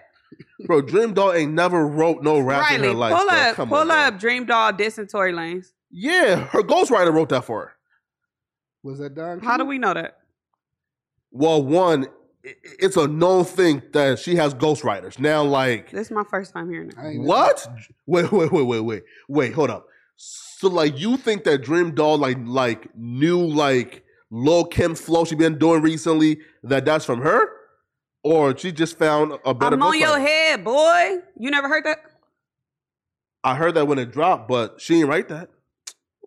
[0.66, 3.14] Bro, Dream Doll ain't never wrote no rap in her life.
[3.16, 3.96] pull up, Come pull on, bro.
[3.96, 5.72] up Dream Doll dissing Tory Lanez.
[5.90, 7.72] Yeah, her ghostwriter wrote that for her.
[8.82, 9.40] Was that Don?
[9.40, 10.18] How do we know that?
[11.30, 12.06] Well, one,
[12.42, 15.18] it's a known thing that she has ghostwriters.
[15.18, 17.20] Now, like, This is my first time hearing it.
[17.20, 17.66] What?
[18.06, 19.52] Wait, wait, wait, wait, wait, wait.
[19.54, 19.86] Hold up.
[20.16, 25.34] So, like, you think that Dream Doll, like, like new, like, Lil Kim flow she
[25.34, 27.48] been doing recently, that that's from her,
[28.24, 30.26] or she just found a better I'm on your ghostwriter?
[30.26, 31.18] head, boy.
[31.38, 31.98] You never heard that?
[33.44, 35.50] I heard that when it dropped, but she didn't write that.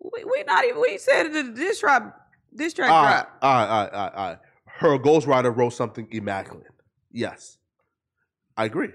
[0.00, 0.80] We, we not even.
[0.80, 2.14] We said the diss track.
[2.54, 3.38] Diss track All right, drop.
[3.42, 4.38] all right, all right, all right, all right.
[4.66, 6.68] Her ghostwriter wrote something immaculate.
[7.10, 7.58] Yes,
[8.56, 8.90] I agree.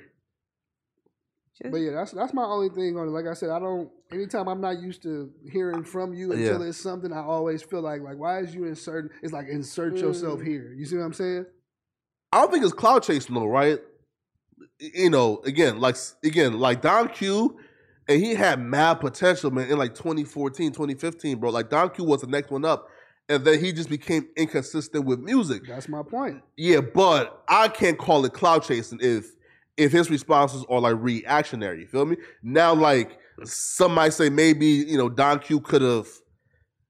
[1.69, 3.11] But yeah, that's that's my only thing on it.
[3.11, 3.89] Like I said, I don't.
[4.11, 6.67] Anytime I'm not used to hearing from you until Yeah.
[6.69, 9.11] it's something, I always feel like like why is you inserting?
[9.21, 10.47] It's like insert yourself Mm.
[10.47, 10.73] here.
[10.75, 11.45] You see what I'm saying?
[12.33, 13.79] I don't think it's cloud chasing though, right?
[14.79, 17.59] You know, again, like again, like Don Q,
[18.07, 21.51] and he had mad potential, man, in like 2014, 2015, bro.
[21.51, 22.87] Like Don Q was the next one up,
[23.29, 25.61] and then he just became inconsistent with music.
[25.67, 26.41] That's my point.
[26.57, 29.27] Yeah, but I can't call it cloud chasing if
[29.77, 31.81] if his responses are like reactionary.
[31.81, 32.17] You feel me?
[32.41, 36.07] Now, like some might say, maybe you know Don Q could have,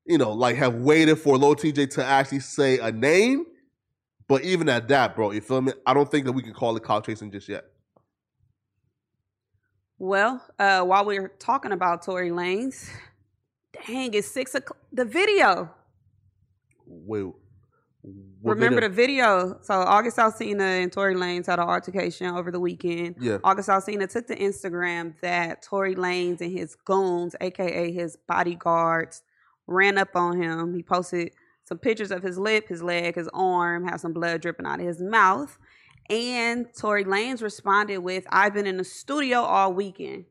[0.05, 3.47] you know, like have waited for Lil Tjay to actually say a name.
[4.27, 5.73] But even at that, bro, you feel me?
[5.85, 7.65] I don't think that we can call it cloud chasing just yet.
[9.97, 12.89] Well, uh, while we're talking about Tory Lanez,
[13.85, 14.77] dang, it's six o'clock.
[14.91, 15.69] The video.
[16.85, 17.33] Wait,
[18.43, 18.89] Remember video?
[18.89, 19.59] the video?
[19.61, 23.15] So August Alsina and Tory Lanez had an altercation over the weekend.
[23.19, 23.37] Yeah.
[23.43, 29.21] August Alsina took to Instagram that Tory Lanez and his goons, aka his bodyguards,
[29.67, 30.75] ran up on him.
[30.75, 31.31] He posted
[31.65, 34.85] some pictures of his lip, his leg, his arm, have some blood dripping out of
[34.85, 35.57] his mouth.
[36.09, 40.25] And Tory Lanez responded with, I've been in the studio all weekend.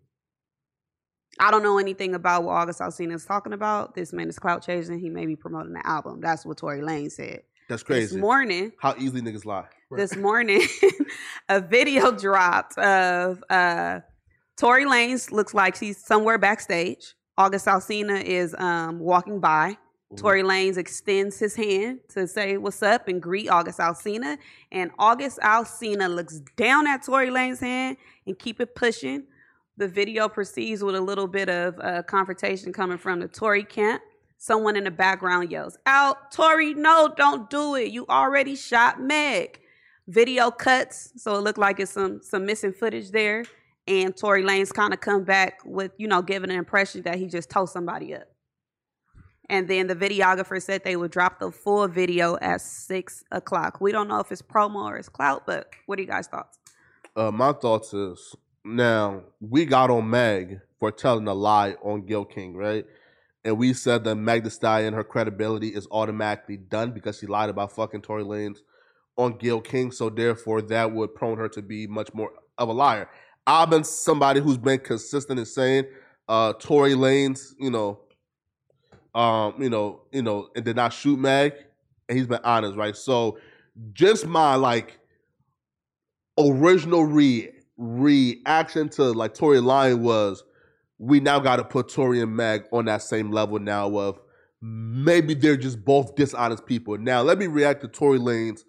[1.41, 3.95] I don't know anything about what August Alsina is talking about.
[3.95, 4.99] This man is clout chasing.
[4.99, 6.21] He may be promoting the album.
[6.21, 7.41] That's what Tory Lanez said.
[7.69, 8.15] That's crazy.
[8.15, 9.65] This morning, How easily niggas lie.
[9.91, 10.63] this morning,
[11.49, 14.01] a video dropped of uh,
[14.59, 17.15] Tory Lanez looks like she's somewhere backstage.
[17.39, 19.79] August Alsina is um, walking by.
[20.17, 24.37] Tory Lanez extends his hand to say what's up and greet August Alsina.
[24.71, 27.97] And August Alsina looks down at Tory Lanez's hand
[28.27, 29.25] and keep it pushing.
[29.79, 34.03] The video proceeds with a little bit of uh, confrontation coming from the Tory camp.
[34.37, 37.93] Someone in the background yells, Out, Tory, no, don't do it.
[37.93, 39.61] You already shot Meg.
[40.09, 43.45] Video cuts, so it looked like it's some some missing footage there.
[43.87, 47.29] And Tory Lanez kind of come back with, you know, giving an impression that he
[47.29, 48.32] just told somebody up.
[49.49, 53.81] And then the videographer said they would drop the full video at six o'clock.
[53.81, 56.59] We don't know if it's promo or it's clout, but what are you guys' thoughts?
[57.15, 62.25] Uh, my thoughts is Now we got on Meg for telling a lie on Gayle
[62.25, 62.87] King, right?
[63.45, 67.51] And we said that Meg Thee Stallion, her credibility is automatically done because she lied
[67.51, 68.59] about fucking Tory Lanez
[69.17, 69.91] on Gayle King.
[69.91, 73.09] So therefore, that would prone her to be much more of a liar.
[73.47, 75.87] I've been somebody who's been consistent in saying
[76.29, 78.01] uh Tory Lanez, you know,
[79.15, 81.53] um, you know, you know, and did not shoot Meg,
[82.09, 82.97] and he's been honest, right?
[82.97, 83.39] So
[83.93, 84.99] just my like
[86.39, 90.45] original re reaction to like Tory lying was
[90.99, 94.21] we now got to put Tory and Meg on that same level now of
[94.61, 96.97] maybe they're just both dishonest people.
[96.97, 98.61] Now let me react to Tory Lanez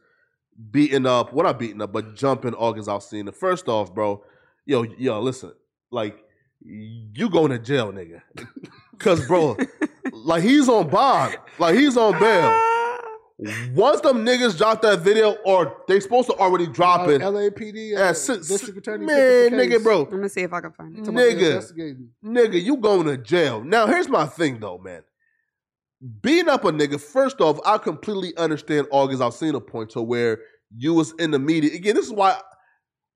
[0.71, 3.33] beating up, what not beating up, but jumping August Alsina.
[3.33, 4.23] First off, bro,
[4.65, 5.53] yo, yo, listen,
[5.91, 6.17] like
[6.61, 8.21] you going to jail, nigga.
[9.03, 9.57] Cause bro,
[10.11, 12.69] like he's on bond, like he's on bail.
[13.73, 17.19] Once them niggas drop that video, or they supposed to already drop it.
[17.21, 20.03] LAPD, uh, district attorney, man, nigga, bro.
[20.03, 21.03] Let me see if I can find it.
[21.03, 23.61] Nigga, nigga, you going to jail.
[23.61, 25.03] Now, here's my thing, though, man.
[26.21, 30.39] Beating up a nigga, first off, I completely understand August Alsina point to where
[30.77, 31.73] you was in the media.
[31.73, 32.39] Again, this is why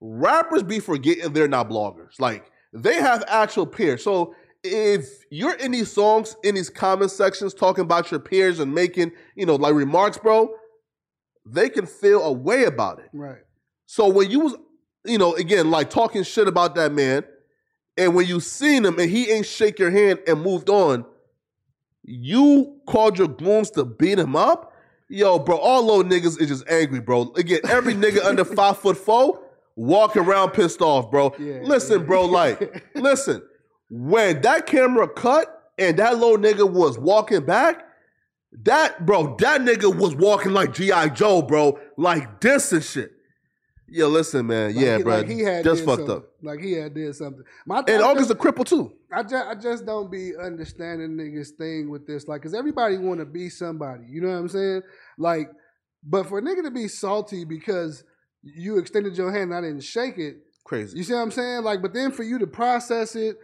[0.02, 2.20] rappers be forgetting they're not bloggers.
[2.20, 4.04] Like, they have actual peers.
[4.04, 4.36] So
[4.72, 9.12] if you're in these songs, in these comment sections, talking about your peers and making,
[9.36, 10.50] you know, like remarks, bro,
[11.46, 13.10] they can feel a way about it.
[13.14, 13.40] Right.
[13.86, 14.56] So when you was,
[15.06, 17.24] you know, again, like talking shit about that man,
[17.98, 21.06] and when you seen him and he ain't shake your hand and moved on,
[22.04, 24.74] you called your goons to beat him up?
[25.10, 27.32] Yo, bro, all low niggas is just angry, bro.
[27.36, 29.42] Again, every nigga under five foot four
[29.78, 31.34] walk around pissed off, bro.
[31.40, 32.06] Yeah, listen, yeah.
[32.06, 33.42] bro, like, listen,
[33.90, 37.86] when that camera cut and that little nigga was walking back,
[38.64, 41.10] that bro, that nigga was walking like G.I.
[41.10, 43.12] Joe, bro, like this and shit.
[43.90, 44.76] Yo, listen, man.
[44.76, 45.18] Like yeah, he, bro.
[45.18, 46.26] Like he had just fucked up.
[46.42, 47.44] Like he had did something.
[47.66, 48.94] My, and August a cripple too.
[49.12, 53.20] I just, I just don't be understanding niggas thing with this, like, cause everybody want
[53.20, 54.04] to be somebody.
[54.10, 54.82] You know what I'm saying?
[55.18, 55.52] Like,
[56.04, 58.04] but for a nigga to be salty because
[58.44, 60.38] you extended your hand and I didn't shake it.
[60.66, 60.98] Crazy.
[60.98, 61.64] You see what I'm saying?
[61.64, 63.38] Like, but then for you to process it,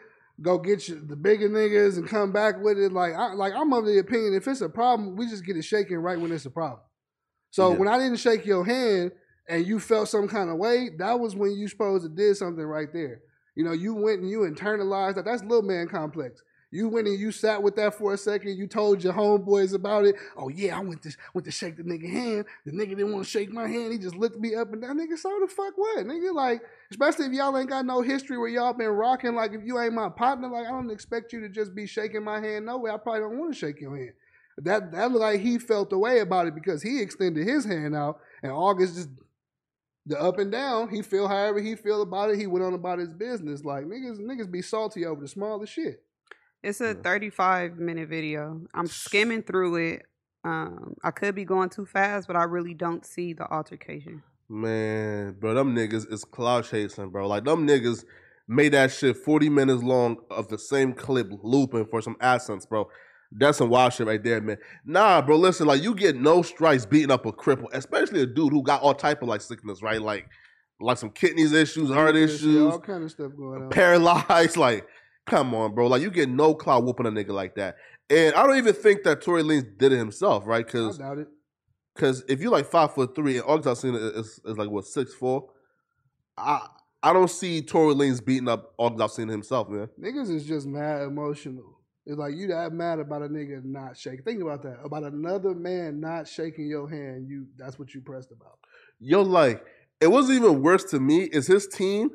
[0.43, 2.91] go get you the bigger niggas and come back with it.
[2.91, 5.63] Like, I, like I'm of the opinion if it's a problem, we just get it
[5.63, 6.81] shaken right when it's a problem.
[7.51, 7.77] So yeah.
[7.77, 9.11] when I didn't shake your hand
[9.47, 12.63] and you felt some kind of way, that was when you supposed to did something
[12.63, 13.21] right there.
[13.55, 15.25] You know, you went and you internalized that.
[15.25, 16.41] That's little man complex.
[16.73, 18.57] You went and you sat with that for a second.
[18.57, 20.15] You told your homeboys about it.
[20.35, 22.45] Oh yeah, I went to went to shake the nigga hand.
[22.65, 23.91] The nigga didn't want to shake my hand.
[23.91, 24.97] He just looked me up and down.
[24.97, 26.03] Nigga, so the fuck what?
[26.05, 29.35] Nigga, like, especially if y'all ain't got no history where y'all been rocking.
[29.35, 32.23] Like, if you ain't my partner, like, I don't expect you to just be shaking
[32.23, 32.65] my hand.
[32.65, 32.89] No way.
[32.89, 34.13] I probably don't want to shake your hand.
[34.57, 37.95] That that looked like he felt the way about it because he extended his hand
[37.95, 39.09] out and August just
[40.05, 40.89] the up and down.
[40.89, 42.39] He feel however he feel about it.
[42.39, 43.63] He went on about his business.
[43.63, 46.02] Like niggas, niggas be salty over the smallest shit.
[46.63, 48.61] It's a 35 minute video.
[48.73, 50.03] I'm skimming through it.
[50.45, 54.23] Um, I could be going too fast, but I really don't see the altercation.
[54.47, 57.27] Man, bro, them niggas is cloud chasing, bro.
[57.27, 58.05] Like them niggas
[58.47, 62.89] made that shit 40 minutes long of the same clip looping for some accents, bro.
[63.31, 64.57] That's some wild shit right there, man.
[64.85, 68.53] Nah, bro, listen, like you get no strikes beating up a cripple, especially a dude
[68.53, 70.01] who got all type of like sickness, right?
[70.01, 70.29] Like
[70.79, 73.69] like some kidneys issues, heart issues, all kind of stuff going on.
[73.69, 74.87] Paralyzed, like
[75.25, 75.87] Come on, bro.
[75.87, 77.75] Like you get no clout whooping a nigga like that.
[78.09, 80.65] And I don't even think that Tory Lanez did it himself, right?
[80.65, 81.27] Because I doubt it.
[81.95, 85.13] Because if you're like five foot three and August Alsina is, is like what six
[85.13, 85.49] four,
[86.37, 86.67] I
[87.01, 89.89] I don't see Tory Lanez beating up August Alsina himself, man.
[90.01, 91.79] Niggas is just mad emotional.
[92.05, 94.23] It's like you that mad about a nigga not shaking.
[94.23, 94.79] Think about that.
[94.83, 97.27] About another man not shaking your hand.
[97.29, 98.57] You that's what you pressed about.
[98.99, 99.63] Yo, like
[100.01, 102.09] it wasn't even worse to me is his team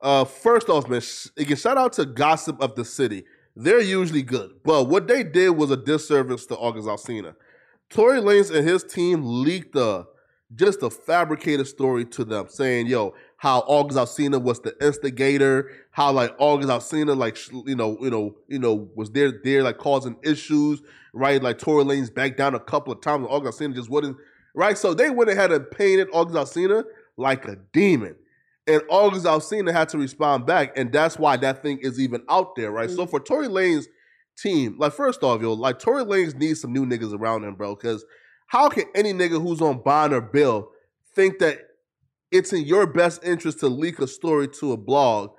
[0.00, 1.02] uh, first off, man,
[1.36, 3.24] again, shout out to Gossip of the City.
[3.56, 7.34] They're usually good, but what they did was a disservice to August Alsina.
[7.90, 10.06] Tory Lanez and his team leaked a
[10.54, 16.12] just a fabricated story to them, saying, "Yo, how August Alsina was the instigator, how
[16.12, 20.16] like August Alsina, like you know, you know, you know, was there there like causing
[20.22, 20.80] issues,
[21.12, 21.42] right?
[21.42, 24.16] Like Tory Lanez backed down a couple of times, August Alsina just wouldn't,
[24.54, 24.78] right?
[24.78, 26.84] So they went ahead and painted August Alsina
[27.16, 28.14] like a demon."
[28.68, 32.54] And August Alsina had to respond back, and that's why that thing is even out
[32.54, 32.88] there, right?
[32.88, 32.96] Mm-hmm.
[32.96, 33.86] So for Tory Lanez
[34.36, 37.74] team, like first off, yo, like Tory Lanez needs some new niggas around him, bro.
[37.74, 38.04] Because
[38.48, 40.70] how can any nigga who's on bond or bill
[41.14, 41.60] think that
[42.30, 45.30] it's in your best interest to leak a story to a blog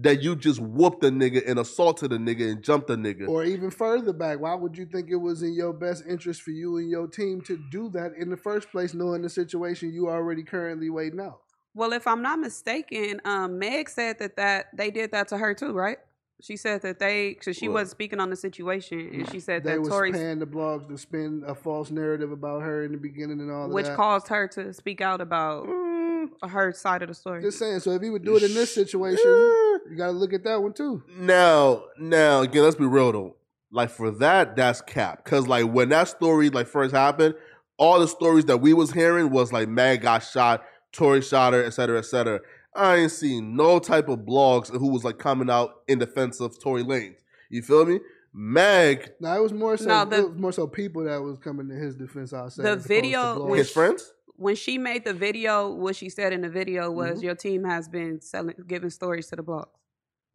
[0.00, 3.28] that you just whooped a nigga and assaulted a nigga and jumped a nigga?
[3.28, 6.52] Or even further back, why would you think it was in your best interest for
[6.52, 10.08] you and your team to do that in the first place, knowing the situation you
[10.08, 11.40] already currently waiting out?
[11.78, 15.54] Well, if I'm not mistaken, um, Meg said that that they did that to her
[15.54, 15.98] too, right?
[16.40, 17.74] She said that they, because she What?
[17.74, 20.88] wasn't speaking on the situation, and she said They that was Tory, paying the blogs
[20.88, 23.94] to spin a false narrative about her in the beginning and all of which that.
[23.96, 27.42] caused her to speak out about Mm, her side of the story.
[27.42, 27.78] Just saying.
[27.78, 30.60] So if he would do it in this situation, you got to look at that
[30.60, 31.04] one too.
[31.16, 33.36] Now, now again, let's be real though.
[33.70, 35.24] Like for that, that's cap.
[35.24, 37.34] Cause like when that story like first happened,
[37.76, 41.62] all the stories that we was hearing was like Meg got shot, Tory shot her,
[41.64, 42.40] et cetera, et cetera.
[42.74, 46.58] I ain't seen no type of blogs who was like coming out in defense of
[46.62, 47.16] Tory Lanez.
[47.50, 48.00] You feel me?
[48.32, 49.86] Mag, No, it was more so.
[49.86, 52.32] No, the- it was more so people that was coming to his defense.
[52.32, 53.48] I'll say The as opposed to video blogs.
[53.48, 54.12] was- his friends.
[54.36, 57.24] when she made the video, what she said in the video was, Mm-hmm.
[57.24, 59.66] "Your team has been selling, giving stories to the blogs."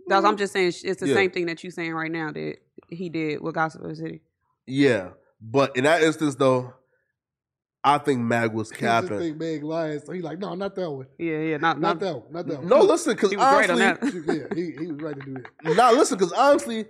[0.08, 1.06] That's, I'm just saying, it's the Mm-hmm.
[1.08, 1.14] Yeah.
[1.14, 2.58] same thing that you saying right now that
[2.90, 4.22] he did with Gossip City.
[4.68, 5.12] Yeah,
[5.42, 6.74] but in that instance though,
[7.86, 9.20] I think Mag was He just capping.
[9.20, 10.00] think Mag lying.
[10.06, 11.08] So he like, no, not that one.
[11.18, 12.24] Yeah, yeah, not Not not, that one.
[12.32, 12.68] Not that one.
[12.68, 14.26] No, listen, because He was on honestly, that.
[14.28, 15.76] yeah, he, he was right to do that.
[15.76, 16.86] Now listen, because honestly,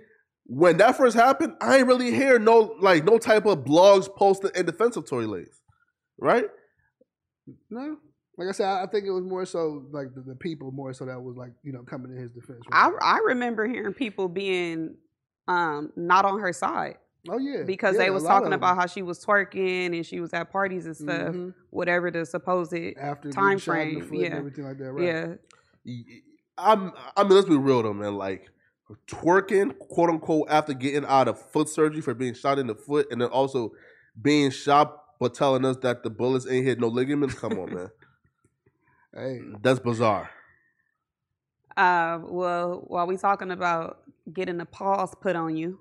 [0.46, 4.56] when that first happened, I ain't really hear no like no type of blogs posted
[4.56, 5.48] in defense of Tory Lanez,
[6.18, 6.44] right?
[7.70, 7.96] No,
[8.38, 10.92] like I said, I, I think it was more so like the, the people more
[10.92, 12.60] so that was like you know coming to his defense.
[12.70, 14.96] I I remember hearing people being
[15.48, 16.96] um not on her side
[17.30, 20.32] oh yeah, because Yeah, they was talking about how she was twerking and she was
[20.34, 21.54] at parties and stuff, Mhm.
[21.70, 24.26] whatever the supposed after time time shot in the frame, yeah.
[24.26, 24.92] and everything like that.
[24.92, 25.04] Right?
[25.04, 25.34] yeah
[26.56, 26.92] I'm.
[27.16, 28.16] I mean, let's be real though, man.
[28.16, 28.50] Like
[29.08, 33.08] twerking, quote unquote, after getting out of foot surgery for being shot in the foot,
[33.10, 33.72] and then also
[34.20, 37.34] being shot, but telling us that the bullets ain't hit no ligaments.
[37.34, 37.90] Come on, man.
[39.16, 40.28] Hey, That's bizarre.
[41.76, 43.98] Uh, well, while we talking about
[44.32, 45.78] getting a pause put on you,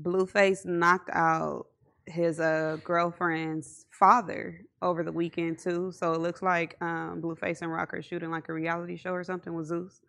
[0.00, 1.66] Blueface knocked out
[2.06, 5.90] his uh girlfriend's father over the weekend too.
[5.92, 9.24] So it looks like um, Blueface and Rock are shooting like a reality show or
[9.24, 10.00] something with Zeus.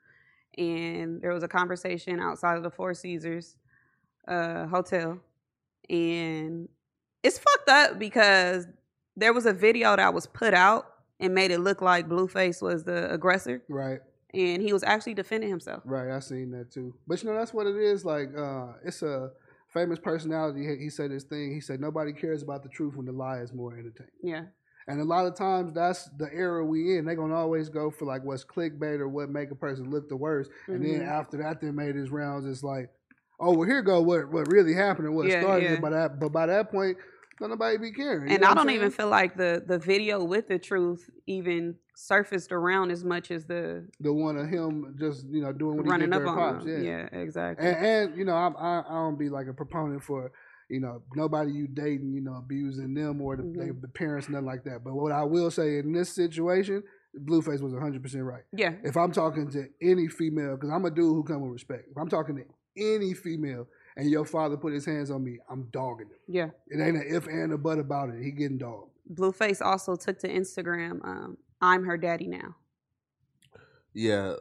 [0.57, 3.55] And there was a conversation outside of the Four Seasons
[4.27, 5.19] uh, hotel,
[5.89, 6.69] and
[7.23, 8.67] it's fucked up because
[9.17, 10.85] there was a video that was put out
[11.19, 13.99] and made it look like Blueface was the aggressor right,
[14.33, 15.81] and he was actually defending himself.
[15.85, 16.09] right.
[16.09, 16.93] I seen that too.
[17.07, 18.05] But you know that's what it is.
[18.05, 19.31] Like, uh, it's a
[19.75, 20.65] famous personality.
[20.65, 21.53] He, he said this thing.
[21.53, 24.11] He said nobody cares about the truth when the lie is more entertaining.
[24.23, 24.45] Yeah.
[24.87, 27.05] And a lot of times that's the era we in.
[27.05, 30.15] They're gonna always go for like what's clickbait or what make a person look the
[30.15, 30.49] worst.
[30.67, 31.07] And then Mhm.
[31.07, 32.45] after that, they made his rounds.
[32.45, 32.89] It's like,
[33.39, 35.73] oh, well, here go what what really happened and what Yeah, started yeah.
[35.73, 35.81] it.
[35.81, 36.97] But that, but by that point,
[37.39, 38.31] don't nobody be caring.
[38.31, 42.91] And I don't even feel like the the video with the truth even surfaced around
[42.91, 46.15] as much as the the one of him just you know doing what running he
[46.15, 46.65] up did her on pops.
[46.65, 46.77] Yeah.
[46.79, 47.67] Yeah, exactly.
[47.67, 50.31] And, and you know, I'm, I I don't be like a proponent for
[50.69, 53.81] you know nobody you dating you know abusing them or the, they, Mhm.
[53.81, 54.83] the parents nothing like that.
[54.83, 56.83] But what I will say in this situation,
[57.17, 58.43] Blueface was 100 percent right.
[58.53, 58.73] yeah.
[58.83, 61.89] If I'm talking to any female, because I'm a dude who come with respect.
[61.91, 62.43] If I'm talking to
[62.77, 66.17] any female and your father put his hands on me, I'm dogging him.
[66.27, 66.49] Yeah.
[66.67, 68.21] It ain't an if and a but about it.
[68.23, 68.91] He getting dogged.
[69.13, 72.55] Blueface also took to Instagram, um, I'm her daddy now.
[73.93, 74.35] Yeah,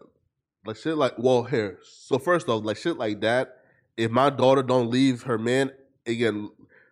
[0.66, 0.96] like shit.
[0.96, 1.78] Like, well, here.
[1.82, 3.58] So first off, like shit like that.
[3.96, 5.70] If my daughter don't leave her man
[6.06, 6.50] again,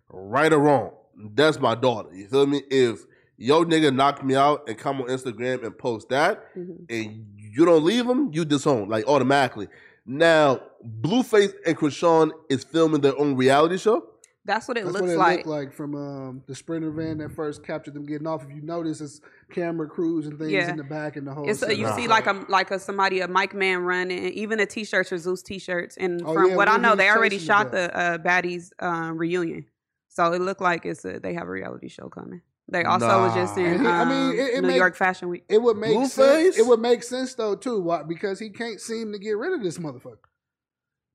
[0.09, 0.93] right or wrong,
[1.35, 2.11] that's my daughter.
[2.15, 2.63] You feel me?
[2.71, 3.01] If
[3.37, 6.87] yo nigga knock me out and come on Instagram and post that, Mhm.
[6.89, 9.69] and you don't leave him, you disown like automatically.
[10.07, 14.07] Now, Blueface and Chrisean is filming their own reality show.
[14.45, 15.37] That's what it That's looks what it like.
[15.37, 18.43] looked like from um, the sprinter van that first captured them getting off.
[18.43, 19.21] If you notice, it's
[19.53, 20.69] camera crews and things Yeah.
[20.69, 21.49] in the back and the whole.
[21.49, 21.97] It's uh, you setup.
[22.01, 25.43] see like a like a somebody a Mike Man running, even the t-shirts or Zeus
[25.43, 25.97] t-shirts.
[25.97, 29.17] And Oh, from yeah, what I know, they already shot the the uh, baddies um,
[29.17, 29.67] reunion,
[30.09, 32.41] so it looked like it's a, they have a reality show coming.
[32.69, 33.63] They also was just Nah.
[33.63, 35.45] in And he- I mean, um, it- it New make- York Fashion Week.
[35.49, 36.59] It would make sense.
[36.59, 38.03] It would make sense though too, why?
[38.03, 40.19] because he can't seem to get rid of this motherfucker.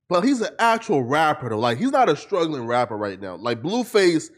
[0.09, 1.59] But he's an actual rapper though.
[1.59, 3.35] Like he's not a struggling rapper right now.
[3.35, 4.29] Like Blueface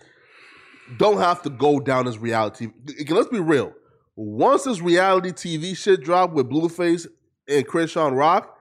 [0.97, 2.69] don't have to go down this reality.
[3.10, 3.73] Let's be real.
[4.15, 7.08] Once this reality TV shit drop with Blueface
[7.47, 8.58] and Chrisean Rock,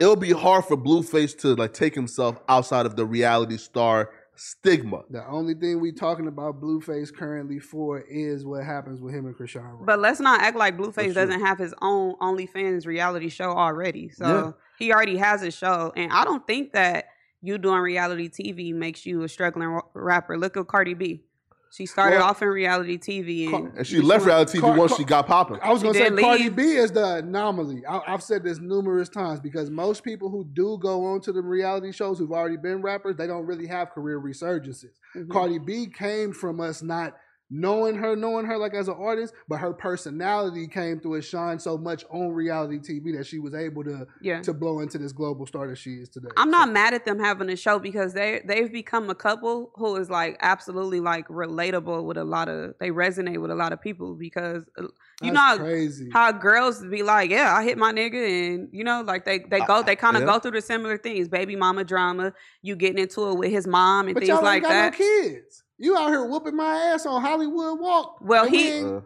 [0.00, 5.02] it'll be hard for Blueface to like take himself outside of the reality star stigma.
[5.10, 9.36] The only thing we talking about Blueface currently for is what happens with him and
[9.36, 9.86] Chrisean Rock.
[9.86, 14.08] But let's not act like Blueface doesn't have his own OnlyFans reality show already.
[14.10, 14.52] So Yeah.
[14.78, 17.06] he already has a show, and I don't think that
[17.40, 20.36] you doing reality TV makes you a struggling rapper.
[20.38, 21.24] Look at Cardi B.
[21.70, 24.92] She started Well- off in reality TV, and, And she left reality TV Car- once
[24.92, 25.58] Car- she got popping.
[25.62, 26.48] I was gonna say did Cardi.
[26.48, 27.84] B is the anomaly.
[27.86, 31.42] I, I've said this numerous times because most people who do go on to the
[31.42, 34.92] reality shows who've already been rappers, they don't really have career resurgences.
[35.14, 35.28] Mhm.
[35.30, 37.14] Cardi B came from us not
[37.50, 41.62] knowing her, knowing her like as an artist, but her personality came through and shined
[41.62, 44.42] so much on reality TV that she was able to Yeah.
[44.42, 46.28] to blow into this global star that she is today.
[46.36, 49.70] I'm So- not mad at them having a show because they they've become a couple
[49.76, 53.72] who is like absolutely like relatable with a lot of they resonate with a lot
[53.72, 56.10] of people because uh, you That's know how, crazy.
[56.12, 59.60] how girls be like yeah I hit my nigga and you know like they they
[59.60, 60.26] go they kind of yeah.
[60.34, 62.32] go through the similar things baby mama drama
[62.62, 64.92] you getting into it with his mom and but things y'all like got that.
[64.92, 65.64] no kids.
[65.78, 68.18] You out here whooping my ass on Hollywood Walk.
[68.20, 69.00] Well, he- Uh,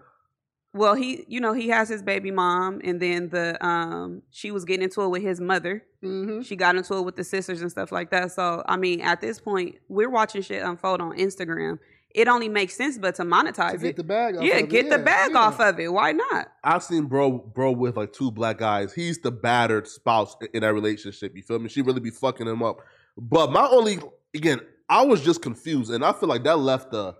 [0.74, 4.64] Well, he you know he has his baby mom and then the um she was
[4.64, 5.84] getting into it with his mother.
[6.02, 6.42] Mhm.
[6.46, 8.32] She got into it with the sisters and stuff like that.
[8.32, 11.78] So I mean, at this point, we're watching shit unfold on Instagram.
[12.14, 14.60] It only makes sense, but to to monetize get it, the bag off yeah, of
[14.64, 14.70] it.
[14.70, 15.38] get the Yeah, bag yeah.
[15.40, 15.92] off of it.
[15.92, 16.48] Why not?
[16.64, 18.94] I've seen bro bro with like two black guys.
[18.94, 21.36] He's the battered spouse in- in that relationship.
[21.36, 21.68] You feel me?
[21.68, 22.78] She really be fucking him up.
[23.18, 23.98] But my only
[24.34, 27.14] again, I was just confused, and I feel like that left a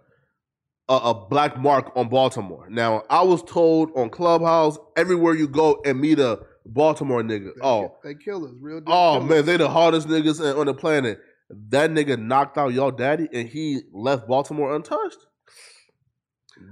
[0.88, 2.68] a, a black mark on Baltimore.
[2.68, 7.54] Now I was told on Clubhouse, everywhere you go and meet a Baltimore nigga.
[7.54, 8.80] They, Oh, they killers, real.
[8.80, 9.30] deal oh killers.
[9.30, 11.20] man, they the hardest niggas on- on the planet.
[11.68, 15.18] That nigga knocked out y'all daddy, and he left Baltimore untouched.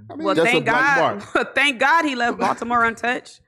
[0.09, 1.21] I mean, Well, thank God.
[1.55, 3.41] thank God he left Baltimore untouched.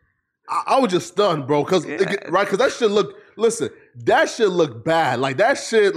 [0.49, 1.63] I, I was just stunned, bro.
[1.65, 2.01] Cause Yeah.
[2.01, 3.15] it- right, cause that shit look.
[3.35, 3.69] Listen,
[4.05, 5.19] that shit look bad.
[5.19, 5.95] Like that shit.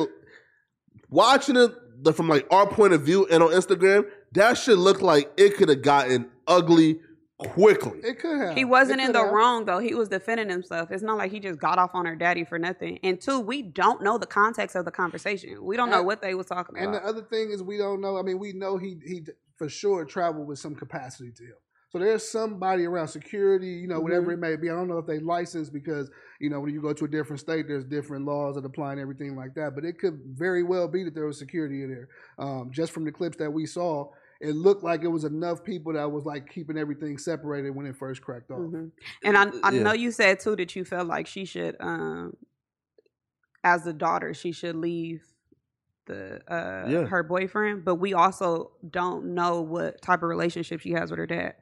[1.09, 5.03] Watching it the, from like our point of view and on Instagram, that shit looked
[5.03, 7.01] like it could have gotten ugly
[7.39, 8.01] quickly.
[8.03, 8.55] it could have.
[8.57, 9.31] He wasn't in the have.
[9.33, 9.79] wrong though.
[9.79, 10.91] He was defending himself.
[10.91, 12.99] It's not like he just got off on her daddy for nothing.
[13.03, 15.63] And two, we don't know the context of the conversation.
[15.63, 16.85] We don't know what they was talking about.
[16.85, 18.19] And the other thing is, we don't know.
[18.19, 19.27] I mean, we know he he
[19.57, 21.57] for sure traveled with some capacity to him.
[21.89, 24.69] So there's somebody around security, you know, whatever it may be.
[24.69, 26.11] I don't know if they license because
[26.41, 29.01] you know when you go to a different state, there's different laws that apply and
[29.01, 29.75] everything like that.
[29.75, 32.09] But it could very well be that there was security in there.
[32.39, 34.11] Um, just from the clips that we saw,
[34.41, 37.97] it looked like it was enough people that was like keeping everything separated when it
[37.97, 38.73] first cracked off.
[38.73, 38.91] Mhm.
[39.25, 39.83] And I, I Yeah.
[39.85, 42.37] know you said too that you felt like she should, um,
[43.63, 45.23] as a daughter, she should leave
[46.07, 47.07] the uh, Yeah.
[47.07, 47.85] her boyfriend.
[47.85, 51.55] But we also don't know what type of relationship she has with her dad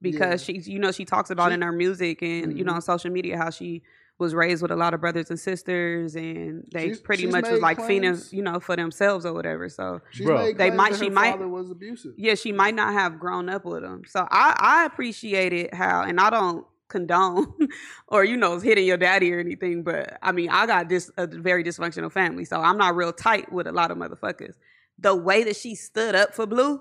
[0.00, 2.76] because she's, you know, she talks about She- in her music and you know Mhm.
[2.76, 3.82] on social media how she
[4.18, 7.48] was raised with a lot of brothers and sisters and they She's- pretty she's much
[7.48, 8.32] was like feeding, claims.
[8.32, 9.68] you know, for themselves or whatever.
[9.68, 10.38] So She's Bro.
[10.38, 12.14] made They might- that she her might- was abusive.
[12.16, 14.02] yeah, she might not have grown up with them.
[14.06, 17.46] So I I appreciated how, and I don't condone
[18.08, 21.26] or you know hitting your daddy or anything, but I mean I got this a
[21.26, 24.54] very dysfunctional family, so I'm not real tight with a lot of motherfuckers.
[24.98, 26.80] The way that she stood up for Blue,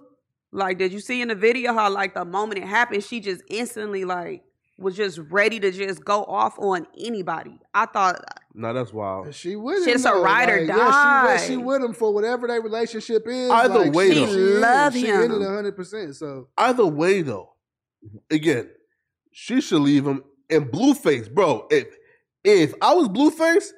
[0.51, 3.41] like did you see in the video how like the moment it happened, she just
[3.49, 4.43] instantly like
[4.79, 7.59] was just ready to just go off on anybody.
[7.73, 9.33] I thought uh, No, that's wild.
[9.33, 9.85] She with him.
[9.85, 10.21] She's a though.
[10.23, 11.33] ride or like, Yeah, she, die.
[11.33, 13.49] with- she with him for whatever their relationship is.
[13.49, 14.59] Either like, way, she, though.
[14.59, 15.31] Love she him.
[15.31, 16.15] in it hundred percent.
[16.15, 17.53] So Either way, though,
[18.29, 18.69] again,
[19.31, 20.23] she should leave him.
[20.49, 21.87] And Blueface, bro, if
[22.43, 23.71] if I was Blueface,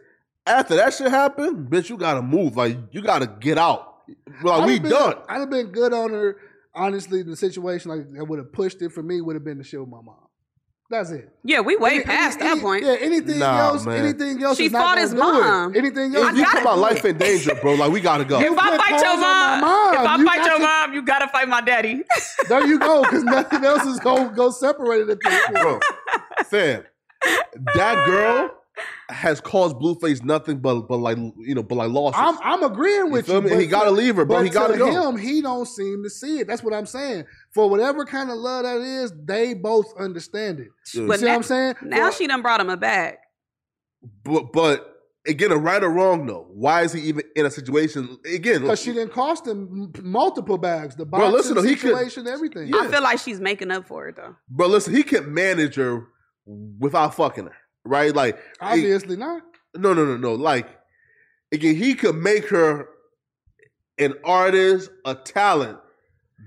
[0.45, 2.57] after that shit happened, bitch, you gotta move.
[2.57, 3.85] Like you gotta get out.
[4.43, 5.15] Like I'd we been, done.
[5.29, 6.37] I'd have been good on her.
[6.79, 9.63] Honestly, the situation like that would have pushed it for me would have been to
[9.63, 10.15] show my mom.
[10.91, 11.29] That's it.
[11.43, 12.83] yeah, we way Any- past any- that point.
[12.83, 14.03] Yeah, anything Nah, else, man.
[14.03, 14.57] anything else.
[14.57, 15.75] She is not fought gonna his do mom.
[15.75, 15.77] It.
[15.77, 16.29] Anything else?
[16.31, 18.39] If you put my do life in danger, bro, like we gotta go.
[18.39, 20.57] You If I fight your calls on my mom, mom, if I you fight your
[20.57, 22.01] to- mom, you gotta fight my daddy.
[22.49, 25.61] there you go, because nothing else is gonna go separate it at this point.
[25.61, 25.79] bro,
[26.45, 26.83] fam,
[27.75, 28.51] that girl
[29.09, 32.19] has caused Blueface nothing but but like you know, but like losses.
[32.23, 33.41] I'm I'm agreeing with feel you.
[33.41, 33.49] me?
[33.49, 34.37] but He gotta leave her, bro.
[34.37, 35.09] But He gotta to go.
[35.09, 36.47] him, he don't seem to see it.
[36.47, 37.25] That's what I'm saying.
[37.53, 40.67] For whatever kind of love that is, they both understand it.
[40.93, 41.01] Yeah.
[41.01, 41.75] You But see now- what I'm saying?
[41.83, 43.15] Now For- she done brought him a bag.
[44.23, 44.95] But but
[45.27, 48.61] again, a right or wrong though, why is he even in a situation again?
[48.61, 50.95] Because she didn't cost him multiple bags.
[50.95, 52.67] The boxing Bro, listen, though, he could- situation, everything.
[52.67, 52.81] Yeah.
[52.81, 54.35] I feel like she's making up for it though.
[54.49, 56.07] But listen, he can manage her
[56.79, 57.55] without fucking her,
[57.89, 58.15] right?
[58.15, 59.41] Like, Obviously not.
[59.75, 60.33] no, no, no, no.
[60.35, 60.67] Like,
[61.51, 62.87] again, he could make her
[63.97, 65.77] an artist, a talent,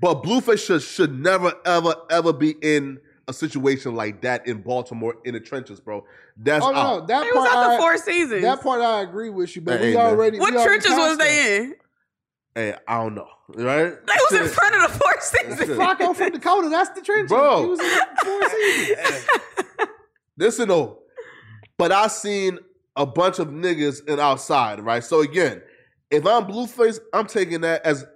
[0.00, 5.16] but Blueface should should never, ever, ever be in a situation like that in Baltimore
[5.24, 6.04] in the trenches, bro.
[6.36, 7.56] That's Oh no, no, that They was part.
[7.56, 8.42] out the I, four seasons.
[8.42, 10.06] that part I agree with you, but Hey, we man.
[10.06, 10.38] already.
[10.40, 11.74] what we already trenches was they in?
[12.54, 13.94] Hey, I don't know, right?
[14.06, 15.78] They was in front of the four seasons.
[15.78, 16.68] Flacco from Dakota.
[16.68, 17.28] That's the trenches.
[17.30, 17.62] Bro.
[17.62, 19.26] He was in the four seasons.
[20.38, 20.98] Listen though,
[21.82, 22.60] but I seen
[22.94, 25.02] a bunch of niggas in outside, right?
[25.02, 25.60] So again,
[26.12, 28.06] if I'm Blueface, I'm taking that as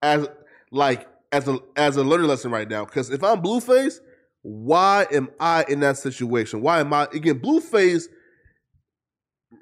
[0.00, 0.28] as
[0.70, 2.84] like as a as a learning lesson right now.
[2.84, 3.98] Because if I'm Blueface,
[4.42, 6.60] why am I in that situation?
[6.60, 8.04] Why am I again Blueface?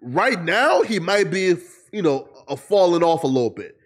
[0.03, 1.57] Right now, he might be
[1.91, 3.79] you know a falling off a little bit,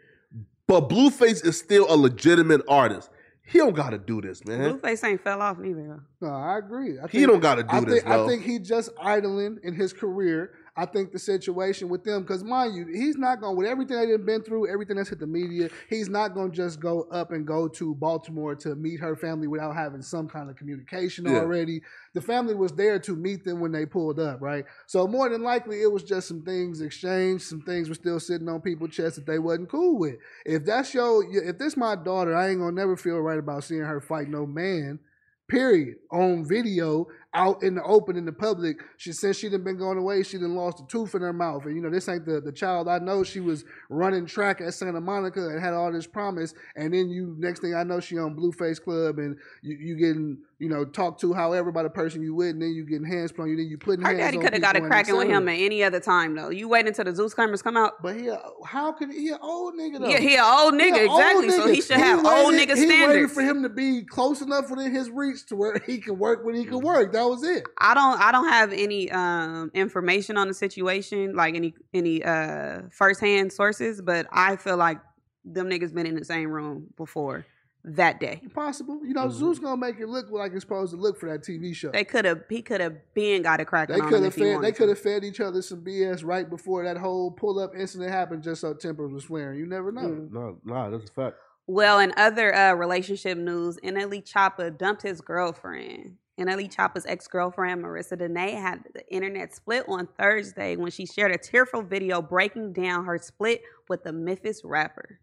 [0.66, 3.10] but Blueface is still a legitimate artist.
[3.50, 4.78] He don't got to do this, man.
[4.78, 6.00] Blueface ain't fell off neither.
[6.20, 6.98] No, I agree.
[6.98, 8.24] I He don't got to do I this, think, bro.
[8.24, 10.52] I think he just idling in his career.
[10.78, 14.24] I think the situation with them, because mind you, he's not going with everything they've
[14.24, 15.70] been through, everything that's hit the media.
[15.90, 19.48] He's not going to just go up and go to Baltimore to meet her family
[19.48, 21.40] without having some kind of communication Yeah.
[21.40, 21.82] already.
[22.14, 24.64] The family was there to meet them when they pulled up, right?
[24.86, 27.42] So more than likely, it was just some things exchanged.
[27.42, 30.18] Some things were still sitting on people's chests that they wasn't cool with.
[30.46, 33.80] If that's your, if this my daughter, I ain't gonna never feel right about seeing
[33.82, 35.00] her fight no man
[35.48, 38.78] period on video out in the open in the public.
[38.96, 40.22] She since she done been going away.
[40.22, 41.66] She done lost a tooth in her mouth.
[41.66, 43.22] And you know this ain't the, the child i know.
[43.22, 46.54] She was running track at santa monica and had all this promise.
[46.74, 50.38] And then you next thing i know she on blueface club and you, you getting
[50.58, 52.50] you know talked to however by the person you with.
[52.50, 54.62] And then you getting hands on you then you putting Her hands daddy could have
[54.62, 56.48] got it and cracking with him at any other time though.
[56.48, 58.02] You wait until the Zeus cameras come out.
[58.02, 60.08] but he a- how could he an old nigga though?
[60.08, 61.50] Yeah, he an old He nigga, old exactly.
[61.50, 64.70] So he should have waited- old nigga he waited for him to be close enough
[64.70, 67.12] within his reach to where he could work when he could work.
[67.18, 67.66] That was it.
[67.78, 72.82] I don't I don't have any um information on the situation, like any any uh
[72.90, 74.98] firsthand sources, but I feel like
[75.44, 77.46] them niggas been in the same room before
[77.84, 78.42] that day.
[78.54, 79.00] Possible.
[79.04, 79.32] You know, Mhm.
[79.32, 81.90] Zeus gonna make it look like it's supposed to look for that TV show.
[81.90, 84.62] They could have he could have been got it cracking They could have fed.
[84.62, 88.10] They could have fed each other some BS right before that whole pull up incident
[88.10, 89.58] happened, just so tempers was flaring.
[89.58, 90.02] You never know.
[90.02, 90.32] Mm.
[90.32, 91.36] no, nah, that's a fact.
[91.66, 96.16] Well, in other uh, relationship news, NLE Choppa dumped his girlfriend.
[96.38, 101.38] NLE Choppa's ex-girlfriend Marissa Danae had the internet split on Thursday when she shared a
[101.38, 105.18] tearful video breaking down her split with the Memphis rapper.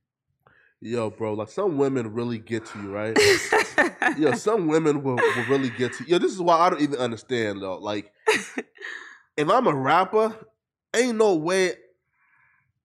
[0.81, 3.17] Yo, bro, like some women really get to you, right?
[4.17, 6.11] Yo, some women will, will really get to you.
[6.11, 7.77] Yo, this is why I don't even understand though.
[7.77, 8.11] Like,
[9.37, 10.35] if I'm a rapper,
[10.93, 11.73] ain't no way.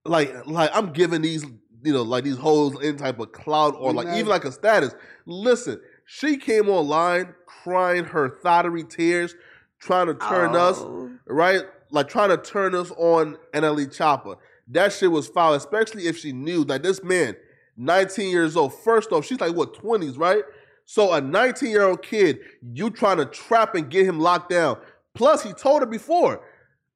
[0.04, 1.44] Like, like I'm giving these,
[1.82, 4.94] you know, like these hoes any type of clout or like even like a status.
[5.26, 5.80] Listen,
[6.12, 9.36] she came online crying her thottery tears,
[9.78, 11.08] trying to turn us Oh.
[11.28, 11.62] right?
[11.92, 14.36] Like trying to turn us on NLE Choppa.
[14.66, 17.36] That shit was foul, especially if she knew that this man,
[17.76, 18.74] 19 years old.
[18.74, 20.42] First off, she's like what 20s, right?
[20.84, 24.78] So a 19 year old kid, you trying to trap and get him locked down.
[25.14, 26.40] Plus, he told her before,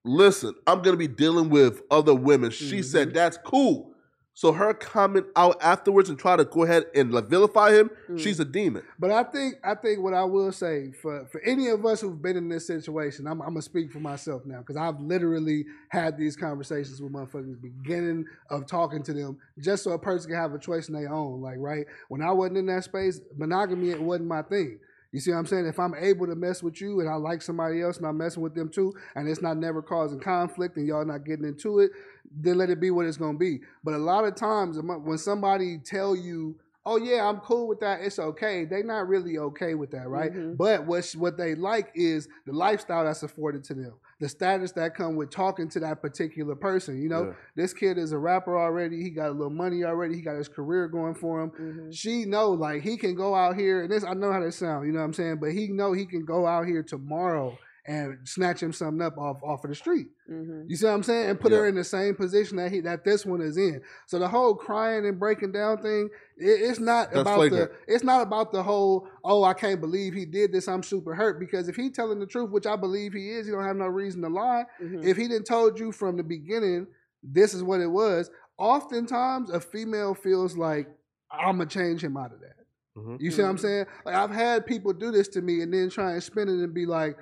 [0.05, 2.51] listen, I'm gonna be dealing with other women.
[2.51, 2.85] She Mhm.
[2.85, 3.94] said that's cool.
[4.37, 8.19] So her comment out afterwards and try to go ahead and like, vilify him, Mm.
[8.19, 8.83] she's a demon.
[8.99, 12.21] But I think I think what I will say for for any of us who've
[12.21, 16.19] been in this situation, I'm, I'm gonna speak for myself now because I've literally had
[16.19, 20.53] these conversations with motherfuckers, beginning of talking to them, just so a person can have
[20.53, 21.41] a choice in their own.
[21.41, 24.81] Like right when I wasn't in that space, monogamy it wasn't my thing.
[25.15, 25.67] You see what I'm saying?
[25.67, 28.43] If I'm able to mess with you and I like somebody else and I'm messing
[28.43, 31.93] with them too, and it's not never causing conflict and y'all not getting into it,
[32.37, 33.61] then let it be what it's gonna be.
[33.85, 38.01] But a lot of times when somebody tell you, "Oh yeah, I'm cool with that.
[38.01, 40.33] It's okay," they not really okay with that, right?
[40.35, 40.57] Mhm.
[40.57, 44.95] But what what they like is the lifestyle that's afforded to them, the status that
[44.95, 47.01] come with talking to that particular person.
[47.01, 47.33] You know, Yeah.
[47.57, 49.03] this kid is a rapper already.
[49.03, 50.15] He got a little money already.
[50.17, 51.93] He got his career going for him Mhm.
[51.93, 54.87] she know like he can go out here and this I know how this sound,
[54.87, 55.37] you know what I'm saying?
[55.41, 57.57] But he know he can go out here tomorrow
[57.87, 60.09] and snatch him something up off off of the street.
[60.31, 60.65] Mhm.
[60.69, 61.29] You see what I'm saying?
[61.31, 63.83] And put her in the same position that he that this one is in.
[64.07, 66.09] So the whole crying and breaking down thing,
[66.39, 67.73] it, it's not That's about flagrant.
[67.87, 71.15] the it's not about the whole, oh, I can't believe he did this, I'm super
[71.15, 71.39] hurt.
[71.39, 73.87] Because if he telling the truth, which I believe he is, he don't have no
[73.89, 74.65] reason to lie.
[74.83, 75.05] Mhm.
[75.05, 76.87] If he didn't told you from the beginning,
[77.23, 80.89] this is what it was, oftentimes a female feels like
[81.31, 82.55] I'ma change him out of that.
[82.97, 83.21] Mhm.
[83.21, 83.61] You see what I'm Mhm.
[83.61, 83.87] saying?
[84.05, 86.73] Like I've had people do this to me and then try and spin it and
[86.73, 87.17] be like,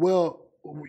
[0.00, 0.46] "Well,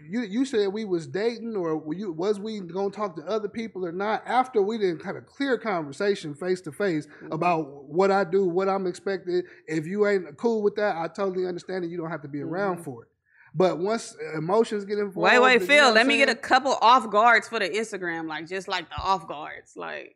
[0.09, 3.47] you you said we was dating, or were you was we gonna talk to other
[3.47, 8.12] people or not?" After we didn't have a clear conversation face to face about what
[8.12, 9.45] I do, what I'm expected.
[9.68, 12.41] If you ain't cool with that, I totally understand, and you don't have to be
[12.41, 12.84] around Mhm.
[12.84, 13.09] for it.
[13.53, 15.91] But once emotions get involved, Wait, wait, you know Phil.
[15.93, 19.28] Let me get a couple off guards for the Instagram, like just like the off
[19.28, 19.74] guards.
[19.76, 20.16] Like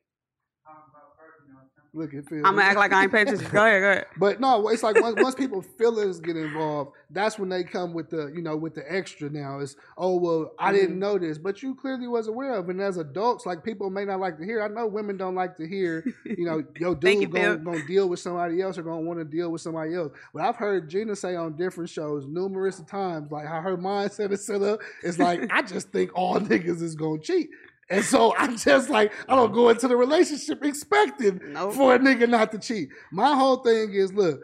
[1.95, 2.39] look at Phil.
[2.39, 3.49] I'm gonna act like I ain't paying attention.
[3.51, 4.05] Go ahead, go ahead.
[4.17, 8.09] But no, it's like once, once people feelings get involved, that's when they come with
[8.09, 9.29] the you know with the extra.
[9.29, 10.75] Now it's oh well, I Mm-hmm.
[10.81, 12.69] didn't know this, but you clearly was aware of.
[12.69, 14.61] And as adults, like people may not like to hear.
[14.61, 16.03] I know women don't like to hear.
[16.25, 19.25] You know, your dude you, gonna, gonna deal with somebody else or gonna want to
[19.25, 20.11] deal with somebody else.
[20.33, 24.45] But I've heard Gina say on different shows numerous times, like how her mindset is
[24.45, 24.79] set up.
[25.03, 27.49] It's like I just think all niggas is gonna cheat.
[27.89, 31.73] And so I'm just like, I don't go into the relationship expecting Nope.
[31.73, 32.89] for a nigga not to cheat.
[33.11, 34.41] My whole thing is, look,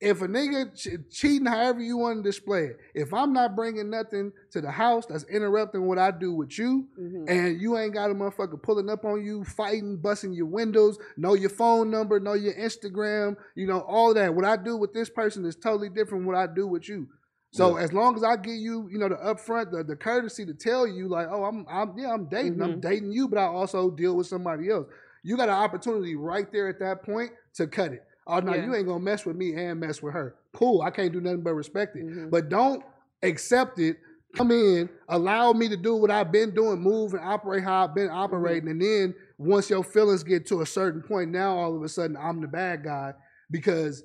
[0.00, 3.88] if a nigga ch- cheating however you want to display it, if I'm not bringing
[3.88, 7.24] nothing to the house that's interrupting what I do with you, Mhm.
[7.30, 11.34] and you ain't got a motherfucker pulling up on you, fighting, busting your windows, know
[11.34, 14.34] your phone number, know your Instagram, you know, all that.
[14.34, 17.06] What I do with this person is totally different what I do with you.
[17.52, 17.84] So Yeah.
[17.84, 20.86] as long as I give you, you know, the upfront, the, the courtesy to tell
[20.86, 22.80] you, like, oh, I'm, I'm, yeah, I'm dating, I'm Mhm.
[22.80, 24.86] dating you, but I also deal with somebody else.
[25.22, 28.04] You got an opportunity right there at that point to cut it.
[28.26, 28.64] Oh no, Yeah.
[28.66, 30.34] you ain't gonna mess with me and mess with her.
[30.52, 32.06] Cool, I can't do nothing but respect it.
[32.06, 32.30] Mhm.
[32.30, 32.82] But don't
[33.22, 33.98] accept it.
[34.34, 37.94] Come in, allow me to do what I've been doing, move and operate how I've
[37.94, 41.82] been operating, and then once your feelings get to a certain point, now all of
[41.82, 43.12] a sudden I'm the bad guy
[43.50, 44.04] because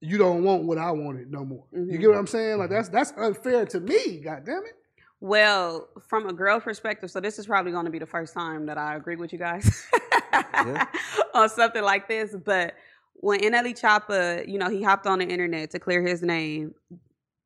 [0.00, 1.64] you don't want what I wanted no more.
[1.72, 2.00] You Mhm.
[2.00, 2.58] get what I'm saying?
[2.58, 4.20] Like that's that's unfair to me.
[4.20, 4.74] God damn it.
[5.20, 8.66] Well, from a girl perspective, so this is probably going to be the first time
[8.66, 9.84] that I agree with you guys
[11.34, 12.36] on something like this.
[12.44, 12.74] But
[13.14, 16.74] when NLE Choppa, you know, he hopped on the internet to clear his name.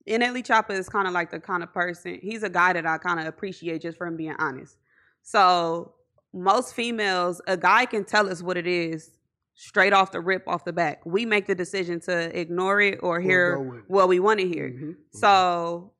[0.06, 2.18] NLE Choppa is kind of like the kind of person.
[2.20, 4.76] He's a guy that I kind of appreciate just from being honest.
[5.22, 5.94] So
[6.34, 9.10] most females, a guy can tell us what it is
[9.54, 11.04] straight off the rip, off the back.
[11.04, 13.84] We make the decision to ignore it or hear it.
[13.88, 14.70] what we want to hear.
[14.70, 14.96] Mhm.
[15.12, 15.92] So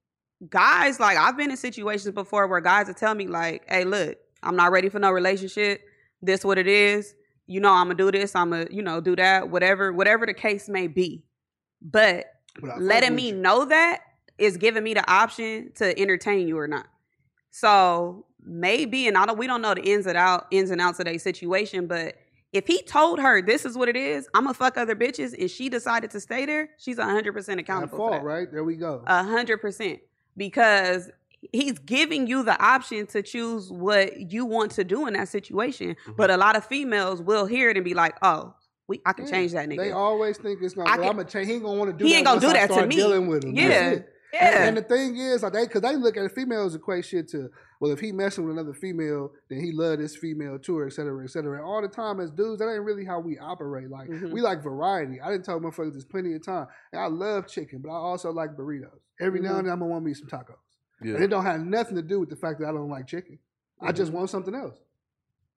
[0.49, 4.17] guys, like I've been in situations before where guys will tell me like, "Hey, look,
[4.43, 5.83] I'm not ready for no relationship.
[6.21, 7.15] This what it is.
[7.47, 8.35] You know, I'm gonna do this.
[8.35, 9.51] I'm gonna, you know, do that.
[9.51, 11.25] Whatever, whatever the case may be.
[11.81, 12.27] But
[12.61, 13.37] But letting me you.
[13.37, 14.01] know that
[14.39, 16.87] is giving me the option to entertain you or not.
[17.51, 20.99] So maybe, and I don't, we don't know the ins and out, ins and outs
[20.99, 22.17] of their situation, but
[22.53, 25.51] if he told her this is what it is, I'm gonna fuck other bitches, and
[25.51, 27.97] she decided to stay there, she's hundred percent At accountable.
[27.97, 28.25] for fault, that.
[28.25, 28.51] right?
[28.53, 29.03] There we go.
[29.07, 30.01] Hundred percent.
[30.37, 31.11] Because
[31.53, 35.91] he's giving you the option to choose what you want to do in that situation.
[35.91, 36.13] Mm-hmm.
[36.17, 38.55] But a lot of females will hear it and be like, oh,
[38.87, 39.31] we I can Yeah.
[39.31, 39.79] change that nigga.
[39.79, 40.89] They always think it's gonna.
[40.89, 41.47] I well, can- I'm gonna change.
[41.49, 42.05] He ain't gonna want to do.
[42.05, 42.09] That.
[42.09, 42.97] He that ain't gonna do I that to me.
[42.97, 43.55] Dealing with him.
[43.55, 43.99] Yeah.
[44.33, 44.37] It.
[44.37, 44.67] yeah.
[44.67, 47.49] And, and the thing is, like they, because they look at females equate shit to,
[47.81, 51.25] well, if he messing with another female, then he love this female too, et cetera,
[51.25, 51.57] et cetera.
[51.59, 53.91] And all the time as dudes, that ain't really how we operate.
[53.91, 54.31] Like Mhm.
[54.33, 55.21] we like variety.
[55.21, 56.67] I didn't tell motherfuckers there's plenty of time.
[56.93, 58.99] And I love chicken, but I also like burritos.
[59.21, 59.59] Every now Mhm.
[59.59, 60.57] and then I'm gonna want me some tacos.
[61.03, 61.15] Yeah.
[61.17, 63.39] And it don't have nothing to do with the fact that I don't like chicken.
[63.81, 63.97] I Mm-hmm.
[63.97, 64.77] just want something else.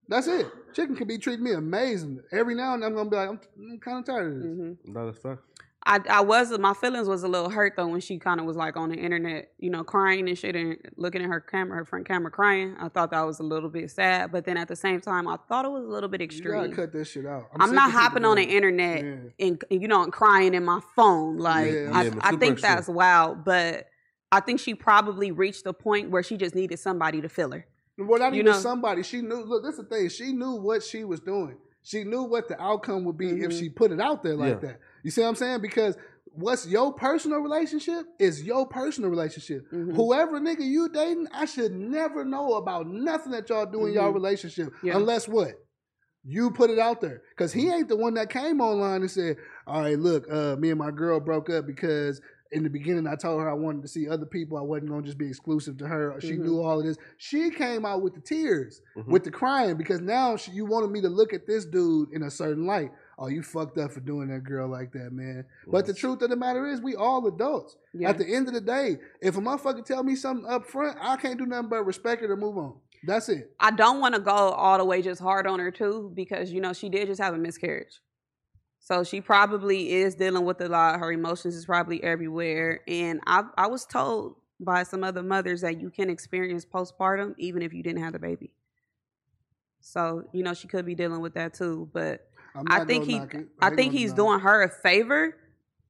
[0.08, 0.48] That's it.
[0.74, 2.22] Chicken can be treating me amazing.
[2.32, 4.46] Every now and then I'm gonna be like, I'm, I'm kind of tired of this.
[4.52, 4.78] Mhm.
[4.86, 5.42] No, that's fact.
[5.88, 8.56] I, I was my feelings was a little hurt though when she kind of was
[8.58, 11.86] like on the internet, you know, crying and shit and looking at her camera, her
[11.86, 12.76] front camera crying.
[12.80, 15.38] I thought that was a little bit sad, but then at the same time, I
[15.48, 16.76] thought it was a little bit You gotta extreme.
[16.76, 17.50] cut this shit out.
[17.60, 19.46] I'm, sick not hopping on the internet Yeah.
[19.48, 21.38] and you know and crying in my phone.
[21.38, 21.92] Like Yeah.
[21.94, 22.62] I, Yeah, I think extreme.
[22.76, 23.86] that's wild, but
[24.32, 27.66] I think she probably reached a point where she just needed somebody to fill her.
[28.00, 28.58] Well, not You even know?
[28.58, 29.04] somebody.
[29.04, 29.44] She knew.
[29.44, 30.10] Look, that's the thing.
[30.10, 31.58] She knew what she was doing.
[31.84, 33.60] She knew what the outcome would be if Mhm.
[33.60, 34.70] she put it out there like Yeah.
[34.70, 34.80] that.
[35.06, 35.62] You see what I'm saying?
[35.62, 35.96] Because
[36.32, 39.72] what's your personal relationship is your personal relationship.
[39.72, 39.96] Mhm.
[39.96, 44.10] Whoever nigga you dating, I should never know about nothing that y'all do in y'all
[44.12, 44.16] Mhm.
[44.16, 44.98] relationship Yeah.
[44.98, 45.52] unless what
[46.24, 47.22] you put it out there.
[47.30, 49.38] Because he ain't the one that came online and said,
[49.68, 52.20] "All right, look, uh, me and my girl broke up because."
[52.52, 54.58] In the beginning, I told her I wanted to see other people.
[54.58, 56.16] I wasn't gonna just be exclusive to her.
[56.22, 56.44] She Mhm.
[56.46, 56.96] knew all of this.
[57.18, 59.08] She came out with the tears, Mhm.
[59.08, 62.22] with the crying, because now she, you wanted me to look at this dude in
[62.22, 62.92] a certain light.
[63.18, 65.46] Oh, you fucked up for doing that girl like that, man.
[65.68, 67.78] But the truth of the matter is, we all adults.
[67.94, 68.10] Yeah.
[68.10, 71.16] At the end of the day, if a motherfucker tell me something up front, I
[71.16, 72.76] can't do nothing but respect it and move on.
[73.06, 73.52] That's it.
[73.60, 76.60] I don't want to go all the way just hard on her too because you
[76.60, 78.02] know she did just have a miscarriage.
[78.80, 81.00] So she probably is dealing with a lot.
[81.00, 82.82] Her emotions is probably everywhere.
[82.88, 87.62] And I I was told by some other mothers that you can experience postpartum even
[87.62, 88.52] if you didn't have the baby.
[89.82, 91.90] So, you know, she could be dealing with that too.
[91.94, 92.35] But I'm
[92.68, 93.48] I think he knock it.
[93.60, 94.44] I think he's knock doing it.
[94.44, 95.38] her a favor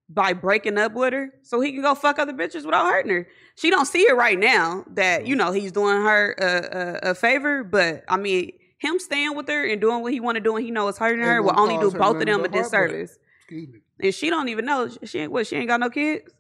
[0.10, 3.28] by breaking up with her so he can go fuck other bitches without hurting her.
[3.56, 5.46] She don't see it right now that you mm-hmm.
[5.46, 9.66] know he's doing her a, a, a favor, but I mean him staying with her
[9.66, 11.60] and doing what he want to do and he know it's hurting Ain't her will
[11.60, 13.18] only do both of them a disservice.
[13.50, 16.32] And she don't even know she ain't what she ain't got no kids.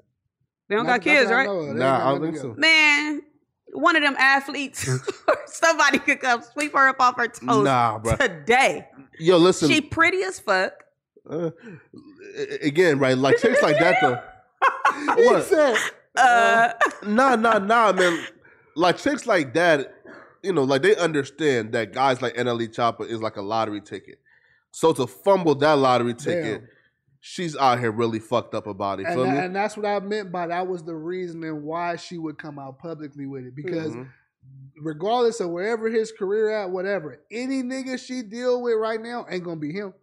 [0.67, 1.45] They don't Not- got kids, not that I right?
[1.45, 1.65] know of.
[1.65, 2.55] They ain't Nah, I don't think so.
[2.57, 3.21] Man,
[3.75, 4.87] one of them athletes
[5.27, 8.15] or somebody could come sweep her up off her toes Nah, bro.
[8.15, 8.87] today.
[9.19, 9.69] Yo, listen.
[9.69, 10.73] She pretty as fuck.
[11.29, 11.51] uh,
[12.61, 13.17] again, right?
[13.17, 14.19] Like chicks like that though.
[15.17, 15.43] He What?
[15.43, 15.75] said,
[16.15, 16.73] Uh,
[17.05, 18.25] Nah, nah, nah, man.
[18.75, 19.93] Like chicks like that,
[20.43, 24.19] you know, like they understand that guys like NLE Choppa is like a lottery ticket.
[24.71, 26.69] So to fumble that lottery ticket, Damn.
[27.27, 29.07] She's out here really fucked up about it.
[29.07, 32.37] and, that- and that's what I meant by that was the reasoning why she would
[32.37, 33.55] come out publicly with it.
[33.55, 34.07] Because Mhm.
[34.83, 39.43] regardless of wherever his career at, whatever, any nigga she deal with right now ain't
[39.43, 39.93] gonna be him.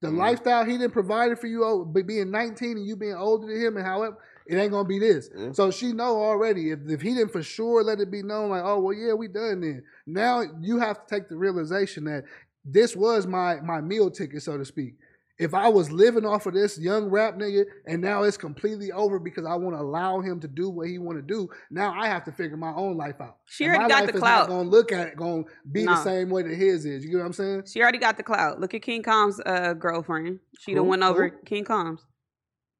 [0.00, 0.16] The Mhm.
[0.16, 3.76] lifestyle he didn't provide for you, oh, being 19 and you being older than him,
[3.76, 4.16] and however,
[4.46, 5.30] it ain't gonna be this.
[5.52, 6.72] So she know already.
[6.72, 9.28] If if he didn't for sure let it be known, like, oh well, yeah, we
[9.28, 9.84] done then.
[10.06, 12.24] Now you have to take the realization that
[12.64, 14.96] this was my my meal ticket, so to speak.
[15.36, 19.18] If I was living off of this young rap nigga and now it's completely over
[19.18, 22.06] because I want to allow him to do what he want to do, now I
[22.06, 23.38] have to figure my own life out.
[23.46, 24.48] She And already my got life the is clout.
[24.48, 27.04] Not gonna look at it, gonna be the same way that his is.
[27.04, 27.64] You get what I'm saying?
[27.66, 28.60] She already got the clout.
[28.60, 30.38] Look at King Combs' uh, girlfriend.
[30.60, 30.90] She done Who?
[30.90, 31.36] went over Who?
[31.44, 32.04] King Combs'.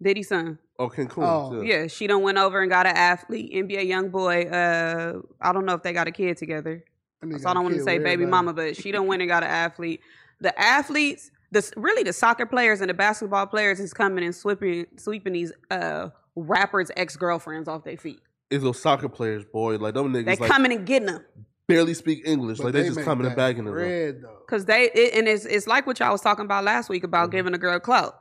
[0.00, 0.58] Diddy's son.
[0.78, 1.18] Oh, Cancun.
[1.18, 1.62] Oh.
[1.62, 1.76] yeah.
[1.82, 4.42] Yeah, she done went over and got an athlete, NBA young boy.
[4.42, 6.84] Uh, I don't know if they got a kid together.
[7.20, 8.30] That nigga So I don't want to say baby everybody.
[8.30, 10.00] mama, but she done went and got an athlete.
[10.40, 14.86] The athletes, the really the soccer players and the basketball players is coming and sweeping
[14.96, 18.20] sweeping these uh rappers ex girlfriends off their feet.
[18.50, 19.76] It's those soccer players, boy.
[19.76, 21.24] Like them niggas They like coming and getting them
[21.68, 22.58] barely speak English.
[22.58, 23.74] But like they, just coming and bagging them.
[23.74, 24.38] bread though.
[24.46, 27.28] because they it, and it's it's like what y'all was talking about last week about
[27.28, 27.32] Mhm.
[27.32, 28.20] giving a girl clout.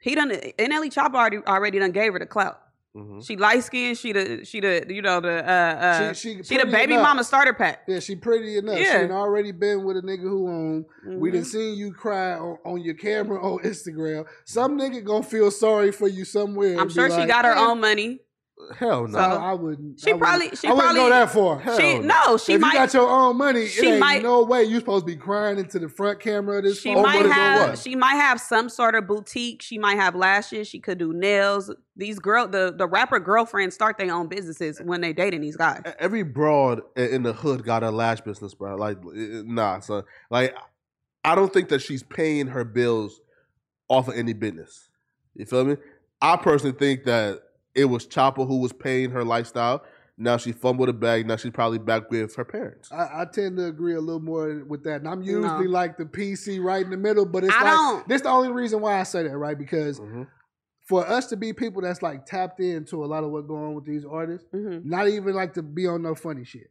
[0.00, 2.60] He done NLE Choppa already already done gave her the clout.
[2.94, 3.96] Hmm She light skinned.
[3.96, 7.04] She the she the you know the uh uh She- she, she the baby enough.
[7.04, 7.84] mama starter pack.
[7.88, 8.76] Yeah, she pretty enough.
[8.76, 9.02] She Yeah.
[9.02, 10.84] done already been with a nigga who on.
[11.18, 11.32] We Mhm.
[11.34, 14.26] done seen you cry on, on your camera on Instagram.
[14.44, 16.78] Some nigga gonna feel sorry for you somewhere.
[16.78, 18.20] I'm sure she like, got her "Eh, own money.
[18.78, 19.18] Hell no.
[19.18, 20.00] No, So- I wouldn't.
[20.00, 21.58] She I wouldn't- probably- she I wouldn't go that far.
[21.60, 22.24] Hell She no.
[22.30, 24.64] no, she if might you got your own money, she it ain't might- no way
[24.64, 27.02] you supposed to be crying into the front camera of this she phone.
[27.02, 27.78] might have what?
[27.78, 29.62] she might have some sort of boutique.
[29.62, 30.66] She might have lashes.
[30.68, 31.70] She could do nails.
[31.96, 35.82] These girl the the rapper girlfriends start their own businesses when they dating these guys.
[35.98, 38.76] Every broad in the hood got a lash business, bro.
[38.76, 40.04] Like, nah, son.
[40.30, 40.54] Like,
[41.24, 43.20] I don't think that she's paying her bills
[43.88, 44.88] off of any business.
[45.34, 45.76] You feel me?
[46.20, 47.40] I personally think that
[47.74, 49.82] it was Choppa who was paying her lifestyle.
[50.18, 51.26] Now she fumbled a bag.
[51.26, 52.92] Now she's probably back with her parents.
[52.92, 55.00] I, I tend to agree a little more with that.
[55.00, 55.70] And I'm usually No.
[55.70, 58.52] like the PC right in the middle, but it's I like don't- this the only
[58.52, 59.56] reason why I say that, right?
[59.58, 60.26] Because Mhm.
[60.86, 63.74] for us to be people that's like tapped into a lot of what's going on
[63.74, 66.70] with these artists, hmm not even like to be on no funny shit.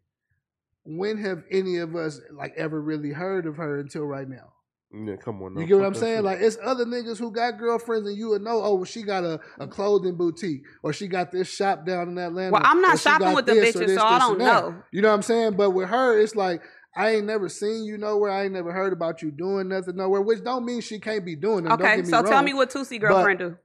[0.83, 4.53] When have any of us like ever really heard of her until right now?
[4.93, 5.53] Yeah, come on.
[5.53, 5.65] You now.
[5.65, 6.23] get what I'm saying?
[6.23, 9.23] Like it's other niggas who got girlfriends and you would know, oh, well, she got
[9.23, 12.51] a, a clothing boutique or she got this shop down in Atlanta.
[12.51, 14.63] Well, I'm not shopping with the this or bitches, this, so I don't and that.
[14.63, 14.83] know.
[14.91, 15.53] You know what I'm saying?
[15.55, 16.61] But with her, it's like
[16.95, 18.31] I ain't never seen you nowhere.
[18.31, 21.35] I ain't never heard about you doing nothing nowhere, which don't mean she can't be
[21.35, 21.77] doing them.
[21.77, 23.57] Don't Okay, get me so tell me what Toosii girlfriend do.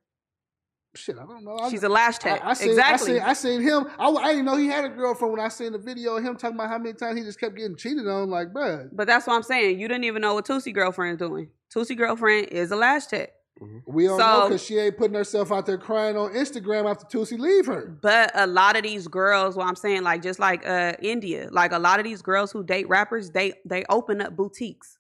[0.97, 1.57] Shit, I don't know.
[1.59, 2.43] I- She's a lash tech.
[2.45, 3.21] I, I seen, exactly.
[3.21, 3.87] I seen, I seen him.
[3.99, 6.37] I, I didn't know he had a girlfriend when I seen the video of him
[6.37, 8.31] talking about how many times he just kept getting cheated on.
[8.31, 9.79] Like, bruh, but that's what I'm saying.
[9.79, 11.51] You didn't even know what Toosii girlfriend doing.
[11.75, 13.31] Toosii girlfriend is a lash tech.
[13.87, 17.39] we don't know because she ain't putting herself out there crying on Instagram after Toosii
[17.39, 17.87] leave her.
[18.03, 21.73] But a lot of these girls, well, I'm saying like just like uh India, like
[21.73, 24.99] a lot of these girls who date rappers, they they open up boutiques.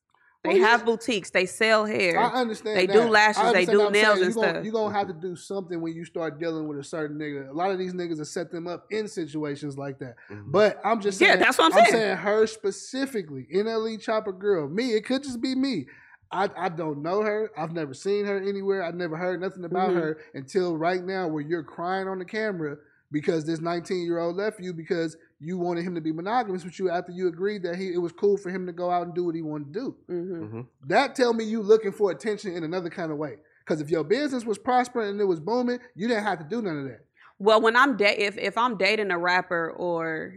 [0.49, 1.31] They Well, have boutiques.
[1.31, 2.19] They sell hair.
[2.19, 2.77] I understand.
[2.79, 2.93] They that.
[2.93, 4.09] do lashes, they do nails saying.
[4.11, 4.65] and you gonna, stuff.
[4.65, 7.49] You're gonna have to do something when you start dealing with a certain nigga.
[7.49, 10.17] A lot of these niggas have set them up in situations like that.
[10.31, 10.45] Mhm.
[10.53, 11.93] But I'm just Yeah, saying, that's what I'm I'm saying.
[12.03, 14.69] saying her specifically, NLE Choppa girl.
[14.69, 15.87] Me, it could just be me.
[16.33, 17.51] I, I don't know her.
[17.57, 18.83] I've never seen her anywhere.
[18.83, 19.95] I've never heard nothing about Mhm.
[20.01, 22.77] her until right now, where you're crying on the camera
[23.13, 26.79] because this 19 year old left you because you wanted him to be monogamous with
[26.79, 29.15] you after you agreed that he it was cool for him to go out and
[29.15, 29.97] do what he wanted to do.
[30.07, 30.67] hmm Mhm.
[30.87, 33.37] That tell me you looking for attention in another kind of way.
[33.61, 36.63] Because if your business was prospering and it was booming, you didn't have to do
[36.63, 37.05] none of that.
[37.39, 40.37] Well, when I'm da- if if I'm dating a rapper or,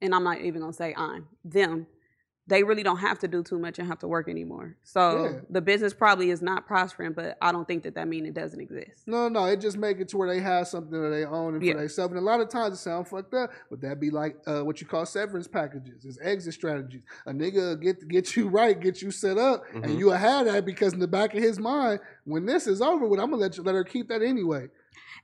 [0.00, 1.86] and I'm not even gonna say I'm them,
[2.50, 4.74] they really don't have to do too much and have to work anymore.
[4.82, 5.38] So Yeah.
[5.48, 8.60] the business probably is not prospering, but I don't think that that means it doesn't
[8.60, 9.06] exist.
[9.06, 11.62] No, no, it just make it to where they have something that they own and
[11.64, 11.74] Yeah.
[11.74, 12.10] for themselves.
[12.10, 14.80] And a lot of times it sounds fucked up, but that be like uh, what
[14.80, 17.04] you call severance packages, it's exit strategies.
[17.26, 19.84] A nigga get get you right, get you set up, Mhm.
[19.84, 23.06] and you'll have that because in the back of his mind, when this is over
[23.06, 24.68] with, I'm gonna let you let her keep that anyway.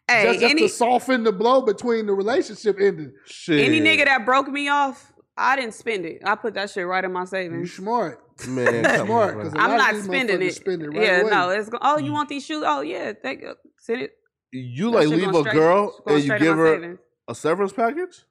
[0.09, 3.13] Hey, just just any to soften the blow between the relationship ending.
[3.25, 3.59] Shit.
[3.59, 6.23] any nigga that broke me off, I didn't spend it.
[6.25, 7.61] I put that shit right in my savings.
[7.61, 8.21] You smart.
[8.49, 9.61] man, Smart, on, 'cause bro.
[9.61, 10.55] a I'm not these spending motherfuckers it.
[10.55, 11.31] spend it right yeah, away.
[11.31, 12.15] no, it's go- oh you mm.
[12.15, 12.65] want these shoes?
[12.67, 14.13] Oh yeah, take it, send it.
[14.53, 16.99] You That like leave going a straight- girl and you give her savings.
[17.29, 18.25] a severance package?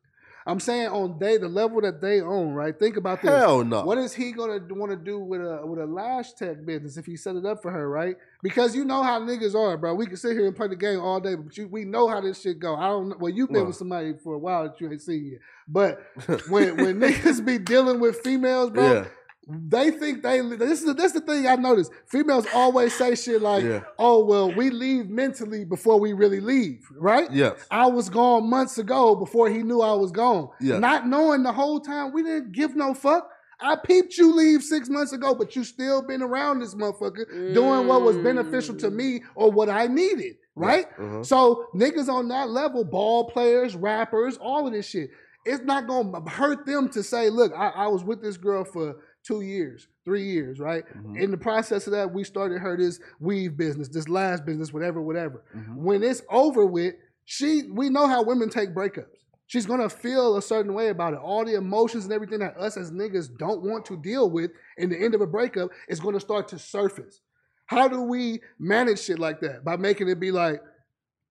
[0.48, 2.78] I'm saying on they the level that they own, right?
[2.78, 3.32] Think about this.
[3.32, 3.84] Hell no.
[3.84, 7.06] What is he gonna want to do with a with a lash tech business if
[7.06, 8.16] he set it up for her, right?
[8.44, 9.96] Because you know how niggas are, bro.
[9.96, 12.22] We can sit here and play the game all day, but you, we know how
[12.22, 12.76] this shit go.
[12.76, 13.10] I don't.
[13.10, 13.16] know.
[13.20, 16.06] Well, you've been with somebody for a while that you ain't seen yet, but
[16.50, 19.06] when when niggas be dealing with females, bro, yeah,
[19.48, 20.42] they think they.
[20.42, 21.92] This is this is the thing I noticed.
[22.08, 26.88] Females always say shit like, yeah, "Oh well, we leave mentally before we really leave,"
[26.98, 27.32] right?
[27.32, 27.66] yes.
[27.70, 30.50] I was gone months ago before he knew I was gone.
[30.60, 30.80] Yeah.
[30.80, 33.30] Not knowing the whole time we didn't give no fuck.
[33.62, 37.88] I peeped you leave six months ago, but you still been around this motherfucker doing
[37.88, 38.96] what was beneficial to Mm.
[38.96, 40.88] me or what I needed, right?
[41.00, 41.24] Uh-huh.
[41.24, 45.10] So niggas on that level, ball players, rappers, all of this shit,
[45.46, 48.96] it's not gonna hurt them to say, look, I, I was with this girl for
[49.26, 50.84] two years, three years, right?
[50.96, 51.20] Mhm.
[51.20, 55.02] In the process of that, we started her this weave business, this last business, whatever,
[55.02, 55.44] whatever.
[55.56, 55.78] Mhm.
[55.78, 56.96] When it's over with,
[57.26, 59.18] she we know how women take breakups.
[59.48, 61.20] She's gonna feel a certain way about it.
[61.20, 64.90] All the emotions and everything that us as niggas don't want to deal with in
[64.90, 67.22] the end of a breakup is gonna start to surface.
[67.68, 69.64] How do we manage shit like that?
[69.64, 70.62] By making it be like,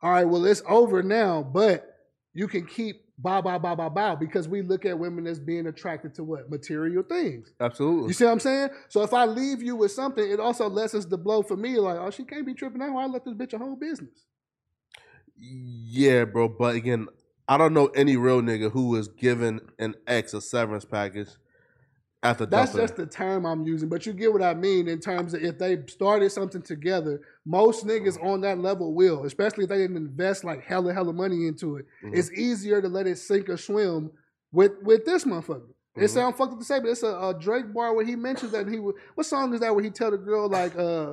[0.03, 1.97] all right, well, it's over now, but
[2.33, 5.67] you can keep bow, bow, bow, bow, bow, because we look at women as being
[5.67, 6.51] attracted to what?
[6.51, 7.53] Material things.
[7.61, 8.09] Absolutely.
[8.09, 8.69] You see what I'm saying?
[8.89, 11.79] So if I leave you with something, it also lessens the blow for me.
[11.79, 12.97] Like, oh, she can't be tripping out.
[12.97, 14.27] I left this bitch a whole business?
[15.37, 16.49] Yeah, bro.
[16.49, 17.09] But again,
[17.49, 21.29] I don't know any real nigga who was given an X a severance package
[22.25, 25.35] after That's just the term I'm using, but you get what I mean in terms
[25.35, 29.77] of if they started something together, most niggas on that level will, especially if they
[29.77, 31.87] didn't invest like hella hella money into it.
[32.03, 32.17] Mhm.
[32.17, 34.11] It's easier to let it sink or swim
[34.53, 35.69] with with this motherfucker.
[35.97, 36.09] It Mhm.
[36.09, 38.67] sounds fucked up to say, but it's a, a Drake bar where he mentions that
[38.69, 38.95] he would.
[39.15, 41.13] What song is that where he tell the girl like uh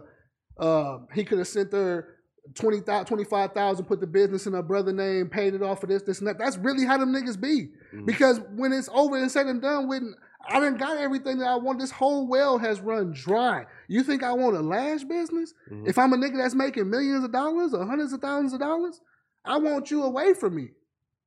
[0.57, 2.15] uh he could have sent her
[2.55, 6.19] 20,000, 25,000, put the business in her brother name, paid it off for this, this,
[6.19, 6.39] and that.
[6.39, 7.69] That's really how them niggas be.
[7.93, 8.05] Mhm.
[8.07, 10.01] Because when it's over and said and done with,
[10.47, 11.79] I didn't got everything that I want.
[11.79, 13.65] This whole well has run dry.
[13.87, 15.53] You think I want a lash business?
[15.71, 15.87] Mhm.
[15.87, 19.01] If I'm a nigga that's making millions of dollars or hundreds of thousands of dollars,
[19.45, 20.69] I want you away from me.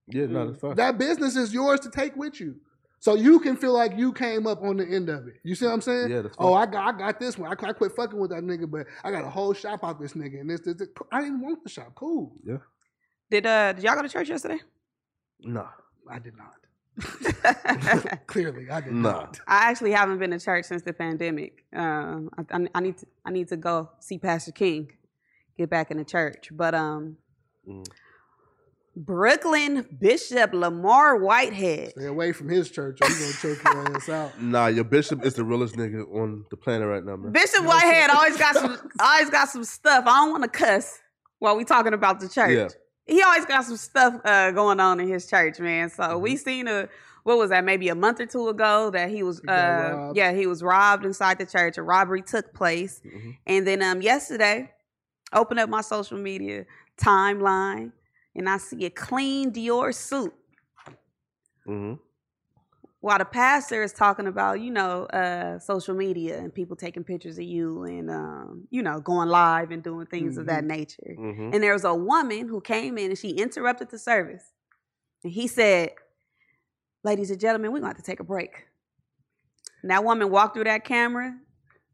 [0.09, 0.75] yeah, no, that's fine.
[0.77, 2.57] That business is yours to take with you.
[3.01, 5.35] So you can feel like you came up on the end of it.
[5.43, 6.11] You see what I'm saying?
[6.11, 6.47] Yeah, that's fine.
[6.47, 6.55] Oh.
[6.55, 7.51] I got I got this one.
[7.51, 10.15] I, I quit fucking with that nigga, but I got a whole shop out this
[10.15, 10.41] nigga.
[10.41, 10.89] And this, this, this.
[11.13, 11.93] I didn't want the shop.
[11.95, 12.33] Cool.
[12.45, 12.59] Yeah.
[13.31, 14.59] Did uh did y'all go to church yesterday?
[15.41, 15.69] No,
[16.09, 16.55] I did not.
[17.01, 19.11] I Clearly, I did Nah.
[19.13, 19.41] not.
[19.47, 21.65] I actually haven't been to church since the pandemic.
[21.75, 24.93] Um, I, I, I need to I need to go see Pastor King,
[25.59, 26.49] get back in the church.
[26.53, 27.17] But um,
[27.69, 27.87] Mm.
[28.97, 31.91] Brooklyn Bishop Lamar Whitehead.
[31.91, 32.99] Stay away from his church.
[33.03, 34.41] or you gonna choke your ass out.
[34.41, 37.33] Nah, your bishop is the realest nigga on the planet right now, man.
[37.33, 40.05] Bishop Whitehead always got some always got some stuff.
[40.07, 41.01] I don't want to cuss
[41.41, 42.53] while we talking about the church.
[42.53, 42.69] Yeah.
[43.07, 45.91] He always got some stuff uh, going on in his church, man.
[45.91, 46.89] So we seen a
[47.25, 47.65] what was that?
[47.65, 51.05] Maybe a month or two ago that he was He uh, yeah he was robbed
[51.05, 51.79] inside the church.
[51.79, 53.37] A robbery took place, Mhm.
[53.47, 54.71] and then um yesterday,
[55.33, 56.65] open up my social media
[56.99, 57.93] timeline,
[58.35, 60.35] and I see a clean Dior suit
[61.67, 61.99] Mhm.
[63.05, 67.37] While the pastor is talking about, you know, uh, social media and people taking pictures
[67.37, 71.15] of you and, um, you know, going live and doing things of that nature.
[71.19, 71.53] Mhm.
[71.53, 74.55] And there was a woman who came in and she interrupted the service.
[75.23, 75.91] And he said,
[77.03, 78.69] Ladies and gentlemen, we're going to have to take a break.
[79.83, 81.39] And that woman walked through that camera.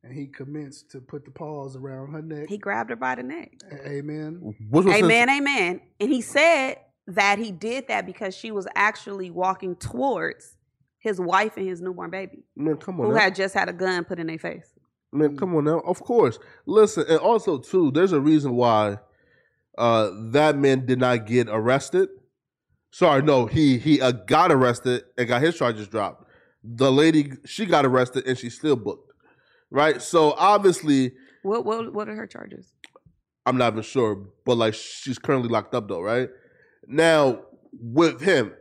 [0.05, 2.49] And he commenced to put the paws around her neck.
[2.49, 3.51] He grabbed her by the neck.
[3.73, 4.55] A- Amen.
[4.71, 5.81] Which was Amen, amen.
[5.99, 6.77] And he said
[7.09, 10.57] that he did that because she was actually walking towards
[11.01, 13.07] his wife and his newborn baby, Man, come on.
[13.09, 13.21] who now.
[13.21, 14.73] had just had a gun put in their face.
[15.13, 15.81] Man, come on now.
[15.81, 16.39] Of course.
[16.67, 18.99] Listen, and also too, there's a reason why
[19.79, 22.09] uh that man did not get arrested.
[22.93, 26.27] Sorry, no, he he uh, got arrested and got his charges dropped.
[26.63, 29.13] The lady she got arrested and she's still booked.
[29.71, 30.03] Right?
[30.03, 32.73] So obviously, What what what are her charges?
[33.47, 36.29] I'm not even sure, but like she's currently locked up though, right?
[36.87, 37.41] Now,
[37.73, 38.53] with him,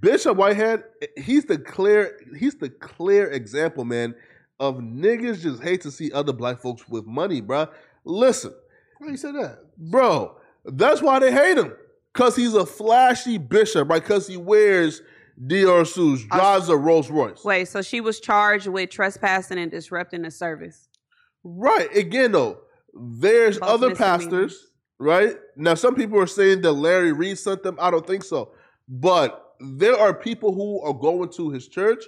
[0.00, 0.84] Bishop Whitehead,
[1.16, 4.14] he's the clear he's the clear example, man,
[4.60, 7.68] of niggas just hate to see other black folks with money, bruh.
[8.04, 8.54] Listen,
[8.98, 9.58] Why you say that?
[9.76, 11.74] bro, that's why they hate him.
[12.12, 14.04] Cause he's a flashy bishop, right?
[14.04, 15.02] Cause he wears
[15.40, 17.42] Dior suits, drives a Rolls Royce.
[17.44, 20.88] Wait, so she was charged with trespassing and disrupting the service.
[21.42, 21.94] Right.
[21.96, 22.58] Again, though,
[22.94, 25.36] there's Both other pastors, right?
[25.56, 27.76] Now, some people are saying that Larry Reid sent them.
[27.80, 28.52] I don't think so.
[28.88, 32.04] But there are people who are going to his church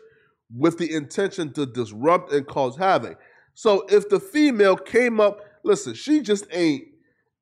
[0.56, 3.18] with the intention to disrupt and cause havoc.
[3.54, 6.84] So if the female came up, listen, she just ain't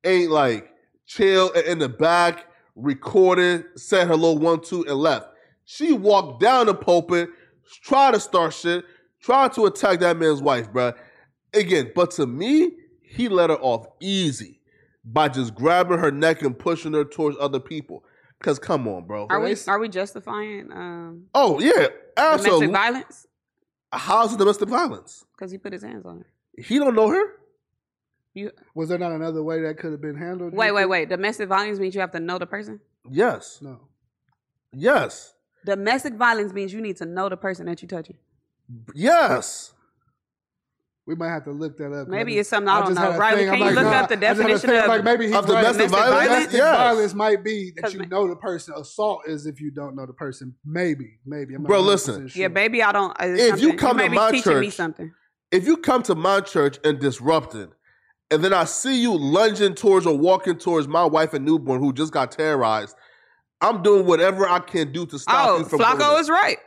[0.03, 0.69] ain't like
[1.05, 2.45] chill in the back,
[2.75, 5.27] recorded, said little one two and left.
[5.65, 7.29] She walked down the pulpit,
[7.83, 8.85] tried to start shit,
[9.21, 10.95] tried to attack that man's wife, bruh.
[11.53, 14.59] Again, but to me, he let her off easy
[15.05, 18.03] by just grabbing her neck and pushing her towards other people.
[18.43, 19.25] Cause come on, bro.
[19.29, 21.87] Are we are we justifying um, Oh yeah,
[22.17, 22.67] absolutely.
[22.67, 23.27] domestic violence?
[23.91, 25.25] How's it domestic violence?
[25.35, 26.25] Because he put his hands on her.
[26.61, 27.23] He don't know her.
[28.33, 30.53] You Was there not another way that could have been handled?
[30.53, 30.91] wait, wait, think?
[30.91, 31.09] wait.
[31.09, 32.79] Domestic violence means you have to know the person.
[33.09, 33.79] Yes, No.
[34.73, 35.33] yes.
[35.65, 38.17] Domestic violence means you need to know the person that you're touching.
[38.93, 39.72] Yes.
[41.05, 42.07] We might have to look that up.
[42.07, 43.07] Maybe it's something I don't just know.
[43.11, 44.69] had a Riley, can you like, look nah, up the I just had a definition
[44.83, 45.61] of- like maybe he's of right.
[45.61, 46.23] domestic violence?
[46.29, 46.77] Domestic Yes.
[46.77, 48.73] violence might be that you know the person.
[48.77, 50.55] Assault is if you don't know the person.
[50.65, 51.55] Maybe, maybe.
[51.55, 52.29] I'm Bro, listen.
[52.29, 52.41] sure.
[52.43, 53.11] Yeah, maybe I don't.
[53.21, 55.11] uh, If you come may to my teaching me church- something.
[55.51, 57.69] If you come to my church and disrupt it,
[58.31, 61.91] and then I see you lunging towards or walking towards my wife and newborn who
[61.91, 62.95] just got terrorized,
[63.59, 66.57] I'm doing whatever I can do to stop Oh, you from Flacco doing is right.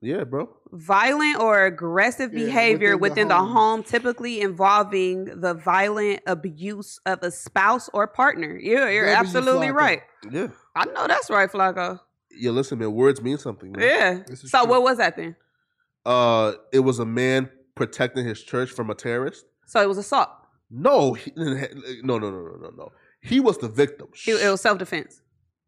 [0.00, 0.48] Yeah, bro.
[0.72, 3.52] Violent or aggressive Yeah, behavior within within, the the, home.
[3.52, 3.82] home.
[3.82, 8.58] typically involving the violent abuse of a spouse or partner.
[8.60, 9.16] Yeah, you're W.
[9.18, 9.74] absolutely Flacco.
[9.74, 10.02] right.
[10.30, 10.48] Yeah.
[10.74, 12.00] I know that's right, Flacco.
[12.30, 12.92] Yeah, listen, man.
[12.92, 13.80] Words mean something, man.
[14.28, 14.34] Yeah.
[14.34, 14.70] So true.
[14.70, 15.36] what was that then?
[16.04, 19.44] Uh, it was a man protecting his church from a terrorist.
[19.66, 20.30] So it was assault.
[20.70, 21.44] No, he, no,
[22.02, 22.92] no, no, no, no, no.
[23.20, 24.08] He was the victim.
[24.26, 25.20] It, it was self defense.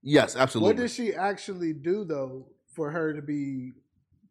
[0.03, 0.75] yes, absolutely.
[0.75, 3.73] What did she actually do though for her to be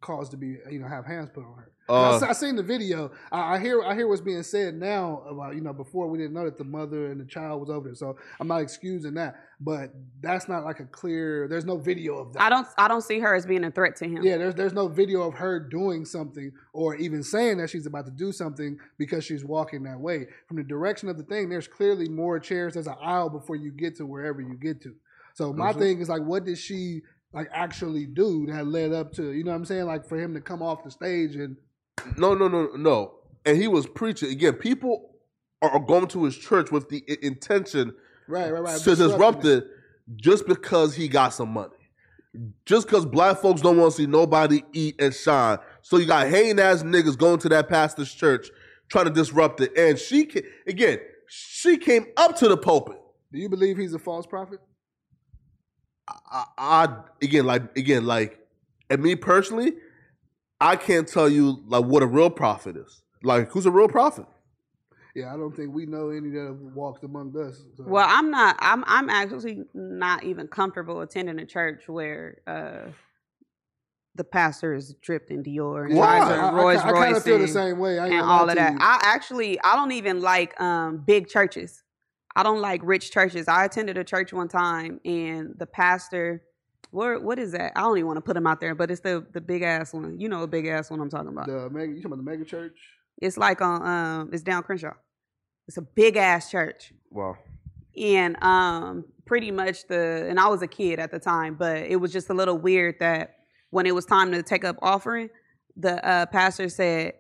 [0.08, 1.72] caused to be you know have hands put on her?
[1.90, 3.12] Uh, I, s- I seen the video.
[3.32, 6.34] I, I hear I hear what's being said now about you know before we didn't
[6.34, 7.96] know that the mother and the child was over there.
[7.96, 9.92] So I'm not excusing that, but
[10.22, 11.48] that's not like a clear.
[11.50, 12.42] There's no video of that.
[12.42, 14.24] I don't I don't see her as being a threat to him.
[14.24, 18.06] Yeah, there's there's no video of her doing something or even saying that she's about
[18.06, 20.28] to do something because she's walking that way.
[20.48, 22.74] From the direction of the thing, there's clearly more chairs.
[22.74, 24.94] There's an aisle before you get to wherever you get to.
[25.36, 25.80] So my Mhm.
[25.80, 27.04] thing is like, what did she
[27.34, 29.86] like actually do that led up to you know what I'm saying?
[29.86, 31.58] Like for him to come off the stage and
[32.18, 33.16] No, no, no, no.
[33.46, 34.54] And he was preaching again.
[34.54, 35.12] People
[35.62, 37.94] are going to his church with the intention
[38.28, 39.66] right, right, right, to disrupt it
[40.16, 41.74] just because he got some money.
[42.66, 45.58] Just because black folks don't want to see nobody eat and shine.
[45.82, 48.50] So you got hating ass niggas going to that pastor's church
[48.90, 49.76] trying to disrupt it.
[49.76, 52.98] And she ca- again, she came up to the pulpit.
[53.32, 54.60] Do you believe he's a false prophet?
[56.08, 58.40] I, I again like again like
[58.90, 59.74] and me personally,
[60.60, 63.02] I can't tell you like what a real prophet is.
[63.24, 64.26] Like who's a real prophet?
[65.16, 67.64] Yeah, I don't think we know any that have walked among us.
[67.76, 67.86] So.
[67.86, 68.56] Well, I'm not.
[68.60, 68.84] I'm.
[68.86, 72.92] I'm actually not even comfortable attending a church where uh,
[74.14, 76.20] the pastor is dripped in Dior and Why?
[76.20, 77.98] drives I, a I, Rolls I, kind of feel the same way.
[77.98, 78.74] I and all of that.
[78.74, 78.78] you.
[78.80, 81.84] I actually, I don't even like um, big churches.
[82.38, 83.48] I don't like rich churches.
[83.48, 86.44] I attended a church one time, and the pastor,
[86.92, 87.72] where what is that?
[87.76, 89.92] I don't even want to put him out there, but it's the the big ass
[89.92, 90.20] one.
[90.20, 91.48] You know, a big ass one I'm talking about.
[91.48, 92.78] the mega, you talking about the mega church?
[93.20, 94.94] It's like on um, it's down Crenshaw.
[95.68, 97.36] It's a big ass church Wow.
[97.98, 101.96] and um pretty much the and I was a kid at the time, but it
[101.98, 103.36] was just a little weird that
[103.72, 105.30] when it was time to take up offering,
[105.76, 107.14] the uh, pastor said,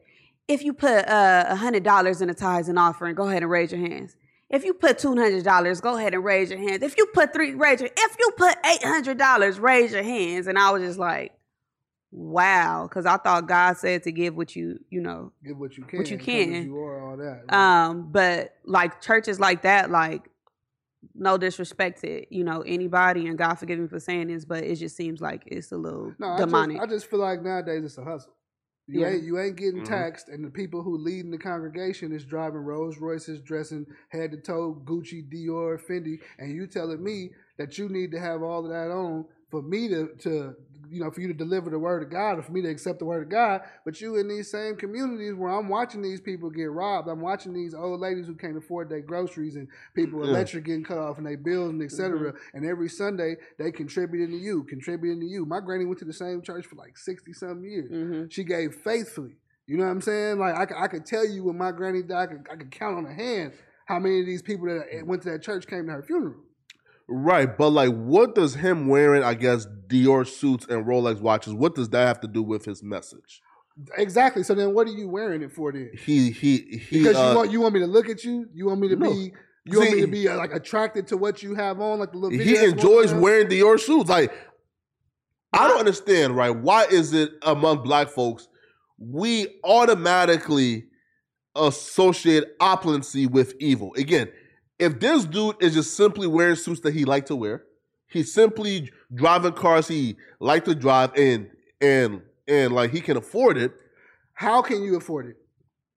[0.47, 3.51] "If you put uh, a hundred dollars in a tithes and offering, go ahead and
[3.51, 4.15] raise your hands.
[4.49, 6.81] If you put two hundred dollars, go ahead and raise your hands.
[6.81, 7.89] If you put three, raise your.
[7.95, 11.33] If you put eight hundred dollars, raise your hands." And I was just like,
[12.11, 15.83] "Wow," because I thought God said to give what you you know Give what you
[15.83, 15.99] can.
[15.99, 16.65] What you can.
[16.65, 17.43] You are all that.
[17.51, 17.85] right?
[17.87, 20.29] um, but like churches like that, like
[21.13, 24.75] no disrespect to you know anybody, and God forgive me for saying this, but it
[24.75, 26.81] just seems like it's a little No, I just, demonic.
[26.81, 28.31] I just feel like nowadays it's a hustle.
[28.87, 29.09] You Yeah.
[29.09, 29.85] ain't you ain't getting Mhm.
[29.85, 34.31] taxed, and the people who lead in the congregation is driving Rolls Royces, dressing head
[34.31, 38.63] to toe Gucci, Dior, Fendi, and you telling me that you need to have all
[38.65, 40.55] of that on for me to to
[40.89, 42.99] you know for you to deliver the word of God or for me to accept
[42.99, 43.61] the word of God.
[43.85, 47.53] But you in these same communities where I'm watching these people get robbed, I'm watching
[47.53, 50.31] these old ladies who can't afford their groceries and people Yeah.
[50.31, 52.31] electric getting cut off and their bills and etc.
[52.33, 52.57] Mm-hmm.
[52.57, 55.45] And every Sunday they contributing to you, contributing to you.
[55.45, 57.89] My granny went to the same church for like sixty some years.
[57.89, 59.37] hmm She gave faithfully.
[59.67, 60.39] You know what I'm saying?
[60.39, 62.71] Like I, could- I could tell you when my granny died, I could, I could
[62.71, 63.51] count on a hand
[63.85, 66.35] how many of these people that went to that church came to her funeral.
[67.09, 71.53] Right, but like, what does him wearing, I guess, Dior suits and Rolex watches?
[71.53, 73.41] What does that have to do with his message?
[73.97, 74.43] Exactly.
[74.43, 75.91] So then, what are you wearing it for then?
[75.97, 76.99] He he he.
[76.99, 78.47] Because uh, you want you want me to look at you?
[78.53, 79.09] You want me to No.
[79.11, 79.31] be?
[79.65, 82.11] You want me See- to be uh, like attracted to what you have on, like
[82.11, 82.31] the little?
[82.37, 84.07] he video that's going enjoys wearing Dior shoes.
[84.07, 84.33] Like,
[85.53, 86.35] I don't understand.
[86.35, 86.49] Right?
[86.55, 88.47] Why is it among black folks
[88.99, 90.85] we automatically
[91.55, 93.93] associate opulency with evil?
[93.95, 94.29] Again,
[94.79, 97.63] if this dude is just simply wearing suits that he like to wear,
[98.07, 101.49] he's simply driving cars he like to drive, and
[101.81, 103.73] and and like he can afford it.
[104.33, 105.35] How can you afford it?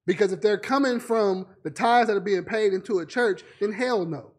[0.07, 3.71] Because if they're coming from the tithes that are being paid into a church, then
[3.73, 4.33] hell no.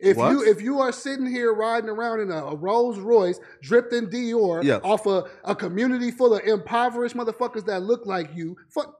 [0.00, 0.30] If What?
[0.30, 4.06] you if you are sitting here riding around in a, a Rolls Royce dripped in
[4.06, 4.80] Dior Yes.
[4.84, 8.94] off a, a community full of impoverished motherfuckers that look like you, fuck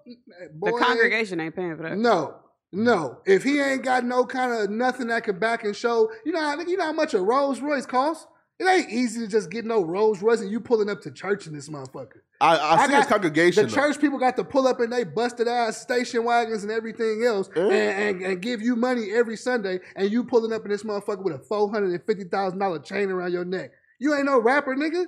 [0.54, 1.96] boy, The congregation ain't paying for that.
[1.96, 2.34] No,
[2.72, 3.20] no.
[3.26, 6.40] If he ain't got no kind of nothing that can back and show, you know,
[6.40, 8.26] how, you know how much a Rolls Royce costs.
[8.60, 11.46] It ain't easy to just get no Rolls Royce and you pulling up to church
[11.46, 12.22] in this motherfucker.
[12.40, 13.62] I, I, I see his got- congregation.
[13.64, 13.74] The though.
[13.76, 17.48] church people got to pull up in they busted ass station wagons and everything else
[17.54, 21.22] and, and, and give you money every Sunday and you pulling up in this motherfucker
[21.22, 23.70] with a four hundred and fifty thousand dollar chain around your neck.
[24.00, 25.04] You ain't no rapper, nigga.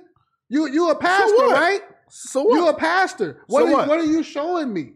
[0.47, 1.53] You you a pastor, what?
[1.53, 1.81] right?
[2.09, 2.55] So what?
[2.55, 3.43] You a pastor.
[3.47, 3.87] What, So are what?
[3.89, 4.93] what are you showing me?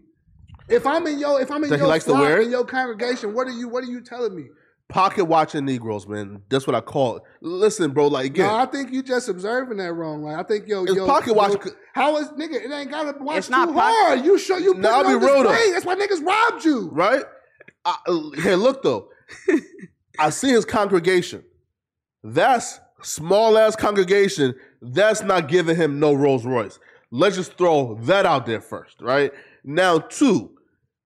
[0.69, 2.45] If I'm in your if I'm in That he your likes to flock, wear it?
[2.45, 4.45] in your congregation, what are you what are you telling me?
[4.87, 6.41] Pocket watching Negroes, man.
[6.49, 7.23] That's what I call it.
[7.41, 8.07] Listen, bro.
[8.07, 10.23] Like again, No, I think you just observing that wrong.
[10.23, 11.71] Like I think yo it's yo pocket yo- watching.
[11.93, 12.63] How is nigga?
[12.63, 14.25] It ain't gotta watch It's too not pocket- hard.
[14.25, 15.71] You show you put Nah, it I'll on be real, though.
[15.71, 16.89] That's why niggas robbed you.
[16.91, 17.23] right?
[17.83, 17.95] I,
[18.37, 19.09] hey, look though.
[20.19, 21.43] I see his congregation.
[22.23, 24.55] That's small ass congregation.
[24.81, 26.79] That's not giving him no Rolls Royce.
[27.11, 29.31] Let's just throw that out there first, right?
[29.63, 30.51] Now, two,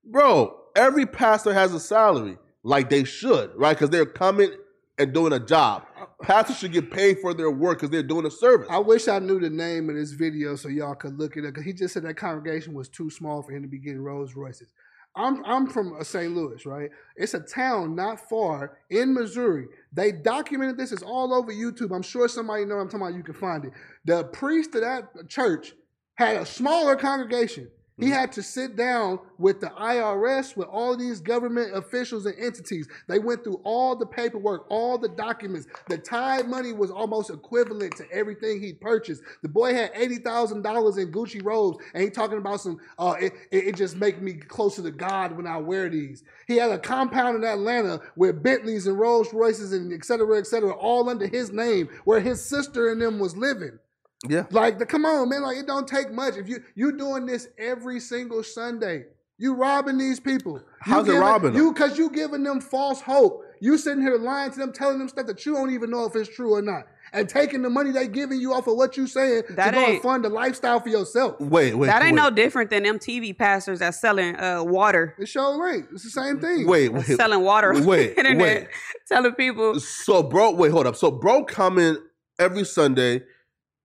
[0.04, 0.56] bro.
[0.76, 3.76] Every pastor has a salary, like they should, right?
[3.76, 4.52] Because they're coming
[4.98, 5.86] and doing a job.
[6.22, 8.68] Pastors should get paid for their work because they're doing a service.
[8.70, 11.54] I wish I knew the name of this video so y'all could look it up.
[11.54, 14.36] Cause he just said that congregation was too small for him to be getting Rolls
[14.36, 14.74] Royces.
[15.16, 16.34] I'm I'm from uh, St.
[16.36, 16.90] Louis, right?
[17.16, 19.68] It's a town not far in Missouri.
[19.92, 20.92] They documented this.
[20.92, 21.96] It's all over YouTube.
[21.96, 23.16] I'm sure somebody know I'm talking about.
[23.16, 23.72] You can find it.
[24.06, 25.74] The priest of that church
[26.16, 27.70] had a smaller congregation.
[28.00, 28.14] He Mhm.
[28.14, 32.88] had to sit down with the IRS, with all these government officials and entities.
[33.08, 35.68] They went through all the paperwork, all the documents.
[35.90, 39.24] The tithe money was almost equivalent to everything he purchased.
[39.44, 42.80] The boy had eighty thousand dollars in Gucci robes, and he talking about some.
[42.98, 46.24] Uh, it, it, it just make me closer to God when I wear these.
[46.48, 50.48] He had a compound in Atlanta with Bentleys and Rolls Royces and et cetera, et
[50.48, 53.80] cetera, all under his name, where his sister and them was living.
[54.28, 54.46] Yeah.
[54.52, 55.44] Like, the, come on, man.
[55.44, 56.36] Like, it don't take much.
[56.36, 59.06] If you you doing this every single Sunday,
[59.38, 60.54] you robbing these people.
[60.56, 61.62] You How's it robbing them?
[61.62, 63.46] You because you giving them false hope.
[63.62, 66.16] You sitting here lying to them, telling them stuff that you don't even know if
[66.16, 69.06] it's true or not, and taking the money they giving you off of what you
[69.08, 71.40] saying That to go and fund the lifestyle for yourself.
[71.40, 71.88] Wait, wait.
[71.88, 72.22] that ain't wait.
[72.22, 75.88] no different than them TV pastors that's selling uh, water, It sure ain't.
[75.92, 76.68] It's the same thing.
[76.68, 77.06] Wait, wait.
[77.06, 78.68] selling water on Wait, the internet, wait.
[79.08, 80.96] telling people So, bro, wait, hold up.
[80.96, 81.98] So, bro, coming
[82.40, 83.24] every Sunday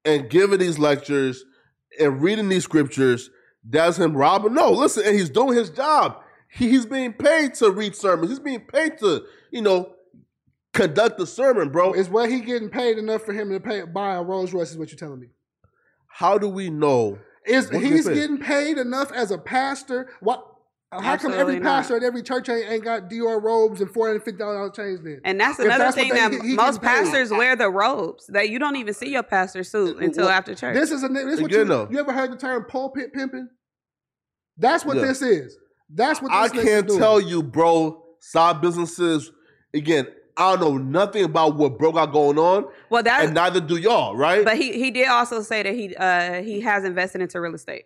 [0.04, 1.44] and giving these lectures
[1.98, 3.30] and reading these scriptures.
[3.64, 4.54] That's him robbing.
[4.54, 6.20] No, listen, and he's doing his job.
[6.48, 8.30] He, he's being paid to read sermons.
[8.30, 9.94] He's being paid to, you know,
[10.72, 11.94] conduct the sermon, bro.
[11.94, 14.70] Is what he getting paid enough for him to pay buy a Rolls Royce?
[14.70, 15.28] Is what you're telling me?
[16.06, 17.18] How do we know?
[17.46, 20.10] Is he's getting paid enough as a pastor?
[20.20, 20.46] What?
[21.02, 21.76] How come every Absolutely not.
[21.80, 25.00] pastor at every church ain't, ain't got Dior robes and four hundred fifty dollars chains?
[25.02, 27.04] Then And that's If another that's thing they- that he- he most getting paid.
[27.12, 28.26] pastors wear the robes.
[28.28, 30.74] That you don't even see your pastor suit until Well, after church.
[30.74, 31.88] this is a this what you, though.
[31.90, 33.48] you ever heard the term pulpit pimping?
[34.56, 35.06] That's what Yeah.
[35.06, 35.56] this is.
[35.92, 36.98] That's what I this nigga's can't doing.
[36.98, 38.00] tell you, bro.
[38.20, 39.30] Side businesses.
[39.74, 43.60] Again, I don't know nothing about what bro got going on, well, that and neither
[43.60, 44.44] do y'all, right?
[44.44, 47.84] but he he did also say that he uh he has invested into real estate.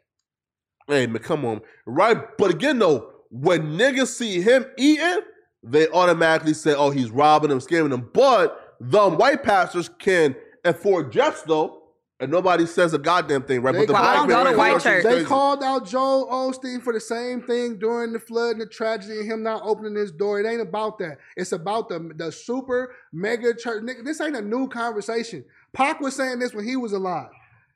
[0.89, 2.37] Hey man, come on, right?
[2.39, 5.21] But again, though, when niggas see him eating,
[5.63, 10.35] they automatically say, "Oh, he's robbing them, scamming them." But the white pastors can
[10.65, 11.83] afford jets, though,
[12.21, 13.73] and nobody says a goddamn thing, right?
[13.73, 15.05] They but the call- black man go to right white church.
[15.05, 19.21] They called out Joel Osteen for the same thing during the flood and the tragedy
[19.21, 20.41] and him not opening his door.
[20.41, 21.19] It ain't about that.
[21.37, 23.83] It's about the the super mega church.
[23.85, 25.45] Nigga, this ain't a new conversation.
[25.75, 27.29] Pac was saying this when he was alive.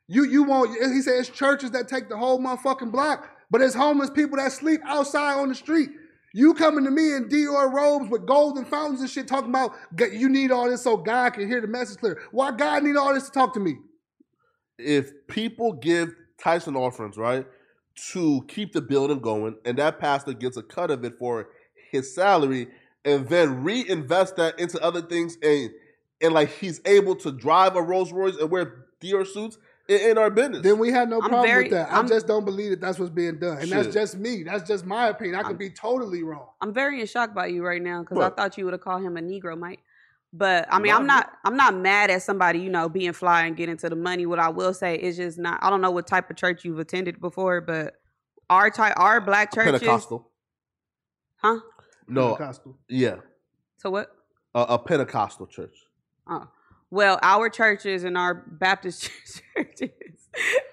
[0.07, 4.09] You you want he it's churches that take the whole motherfucking block, but it's homeless
[4.09, 5.89] people that sleep outside on the street.
[6.33, 10.27] You coming to me in Dior robes with golden fountains and shit talking about you
[10.29, 12.19] need all this so God can hear the message clear.
[12.31, 13.77] Why God need all this to talk to me?
[14.77, 17.45] if people give Tyson offerings, right,
[18.11, 21.49] to keep the building going, and that pastor gets a cut of it for
[21.91, 22.67] his salary,
[23.05, 25.71] and then reinvest that into other things, and
[26.21, 29.57] and like he's able to drive a Rolls Royce and wear Dior suits
[29.87, 30.61] in, in our business.
[30.61, 31.91] Then we had no I'm problem very- with that.
[31.91, 34.43] I I'm- just don't believe that that's what's being done, and that's just me.
[34.43, 35.35] That's just my opinion.
[35.35, 36.47] I could I'm- be totally wrong.
[36.61, 39.03] I'm very in shock by you right now because I thought you would have called
[39.03, 39.79] him a Negro, Mike.
[40.35, 41.31] But I mean, No, I'm not.
[41.43, 44.25] I'm not mad at somebody, you know, being fly and getting to the money.
[44.25, 45.59] What I will say is just not.
[45.61, 47.93] I don't know what type of church you've attended before, but
[48.49, 50.31] our type, our black churches, Pentecostal.
[51.37, 51.59] huh?
[52.07, 52.77] No, Pentecostal.
[52.89, 53.17] yeah,
[53.77, 54.09] So what?
[54.55, 55.75] a, a Pentecostal church.
[56.27, 56.47] Oh,
[56.93, 59.09] well, our churches and our Baptist
[59.55, 59.89] churches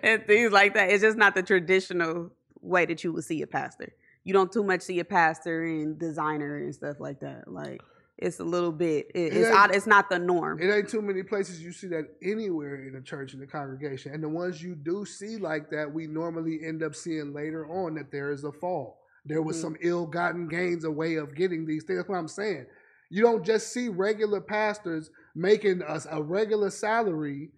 [0.03, 0.91] and things like that.
[0.91, 2.31] It's just not the traditional
[2.61, 3.95] way that you would see a pastor.
[4.23, 7.51] You don't too much see a pastor and designer and stuff like that.
[7.51, 7.81] Like
[8.19, 9.11] it's a little bit.
[9.15, 9.75] It, it's ain't- odd.
[9.75, 10.61] It's not the norm.
[10.61, 14.13] It ain't too many places you see that anywhere in a church in the congregation,
[14.13, 17.95] and the ones you do see like that, we normally end up seeing later on
[17.95, 18.99] that there is a fall.
[19.25, 19.63] There was Mhm.
[19.63, 21.99] some ill-gotten gains, a way of getting these things.
[21.99, 22.67] That's what I'm saying.
[23.09, 27.51] You don't just see regular pastors making us a regular salary,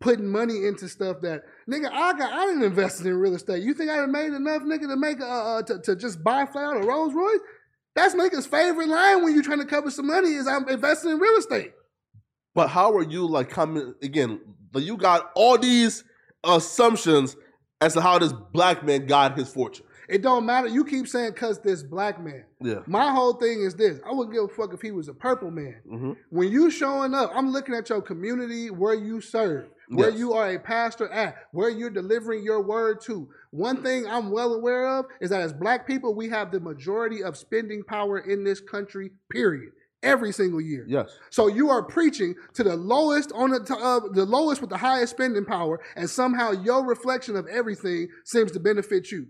[0.00, 3.62] putting money into stuff that nigga I got I didn't invest in real estate.
[3.62, 6.76] You think I done made enough nigga to make uh, to, to just buy flat
[6.76, 7.40] a Rolls Royce?
[7.94, 11.18] That's nigga's favorite line when you're trying to cover some money is I'm investing in
[11.18, 11.72] real estate.
[12.54, 14.40] But how are you like coming again?
[14.72, 16.04] Like you got all these
[16.42, 17.36] assumptions
[17.80, 19.86] as to how this black man got his fortune.
[20.08, 20.68] It don't matter.
[20.68, 22.44] You keep saying cause this black man.
[22.60, 22.80] Yeah.
[22.86, 24.00] My whole thing is this.
[24.06, 25.76] I wouldn't give a fuck if he was a purple man.
[25.90, 26.12] Mm-hmm.
[26.30, 30.18] When you showing up, I'm looking at your community where you serve, where Yes.
[30.18, 33.28] you are a pastor at, where you're delivering your word to.
[33.50, 37.22] One thing I'm well aware of is that as black people, we have the majority
[37.22, 39.72] of spending power in this country, period.
[40.02, 40.84] Every single year.
[40.86, 41.16] Yes.
[41.30, 44.76] So you are preaching to the lowest on the t- uh, the lowest with the
[44.76, 49.28] highest spending power, and somehow your reflection of everything seems to benefit you.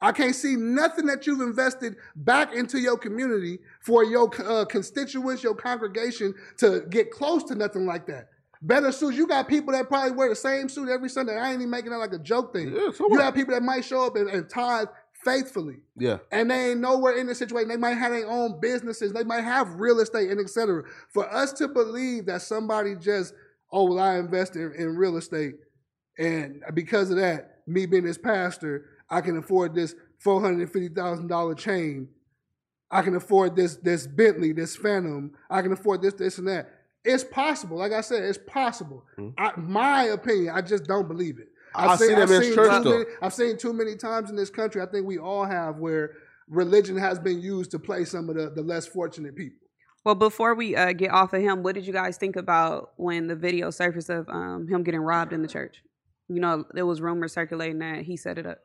[0.00, 5.42] I can't see nothing that you've invested back into your community for your uh, constituents,
[5.42, 8.28] your congregation to get close to nothing like that.
[8.62, 9.16] Better suits.
[9.16, 11.36] You got people that probably wear the same suit every Sunday.
[11.36, 12.74] I ain't even making that like a joke thing.
[12.74, 14.88] Yeah, so you have people that might show up and, and tithe
[15.24, 16.18] faithfully Yeah.
[16.30, 17.68] and they ain't nowhere in this situation.
[17.68, 19.12] They might have their own businesses.
[19.12, 20.84] They might have real estate and etc.
[21.12, 23.34] For us to believe that somebody just,
[23.72, 25.54] oh, well, I invest in, in real estate,
[26.18, 30.72] and because of that, me being this pastor, I can afford this four hundred and
[30.72, 32.08] fifty thousand dollar chain.
[32.90, 35.32] I can afford this this Bentley, this Phantom.
[35.50, 36.70] I can afford this, this, and that.
[37.04, 37.78] It's possible.
[37.78, 39.04] Like I said, it's possible.
[39.18, 39.34] Mhm.
[39.38, 41.48] I, my opinion, I just don't believe it.
[41.74, 42.98] I see them in seen church, too though.
[42.98, 44.80] many- I've seen too many times in this country.
[44.80, 46.12] I think we all have where
[46.48, 49.58] religion has been used to play some of the, the less fortunate people.
[50.04, 53.26] Well, before we uh, get off of him, what did you guys think about when
[53.26, 55.82] the video surfaced of um, him getting robbed in the church?
[56.28, 58.58] You know, there was rumors circulating that he set it up.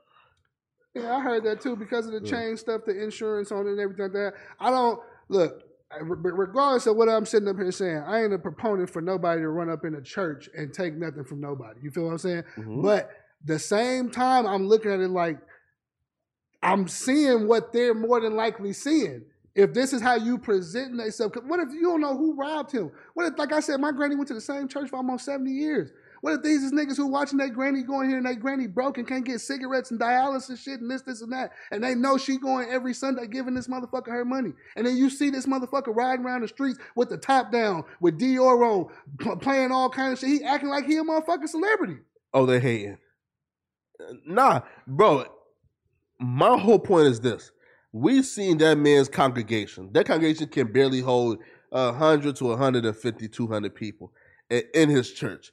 [0.93, 3.80] Yeah, I heard that too because of the chain stuff, the insurance on it, and
[3.80, 4.34] everything like that.
[4.59, 4.99] I don't
[5.30, 5.63] look.
[6.01, 9.49] Regardless of what I'm sitting up here saying, I ain't a proponent for nobody to
[9.49, 11.81] run up in a church and take nothing from nobody.
[11.84, 12.43] You feel what I'm saying?
[12.57, 12.81] Mhm.
[12.81, 13.11] But
[13.43, 15.38] the same time, I'm looking at it like
[16.63, 19.26] I'm seeing what they're more than likely seeing.
[19.55, 22.72] If this is how you present yourself, 'cause what if you don't know who robbed
[22.72, 22.91] him?
[23.13, 25.51] What if, like I said, my granny went to the same church for almost 70
[25.51, 25.91] years?
[26.22, 29.07] What if these niggas who watching that granny going here and that granny broke and
[29.07, 32.38] can't get cigarettes and dialysis shit and this, this, and that, and they know she
[32.38, 36.23] going every Sunday giving this motherfucker her money, and then you see this motherfucker riding
[36.23, 38.88] around the streets with the top down, with Dior
[39.26, 40.30] on, playing all kind of shit.
[40.30, 41.98] He acting like he a motherfucking celebrity.
[42.34, 42.98] Oh, they hating.
[44.26, 45.26] Nah, bro.
[46.19, 47.52] My whole point is this:
[47.91, 49.89] we seen that man's congregation.
[49.91, 51.39] That congregation can barely hold
[51.73, 54.14] hundred to 150, 200 people
[54.49, 55.52] in his church.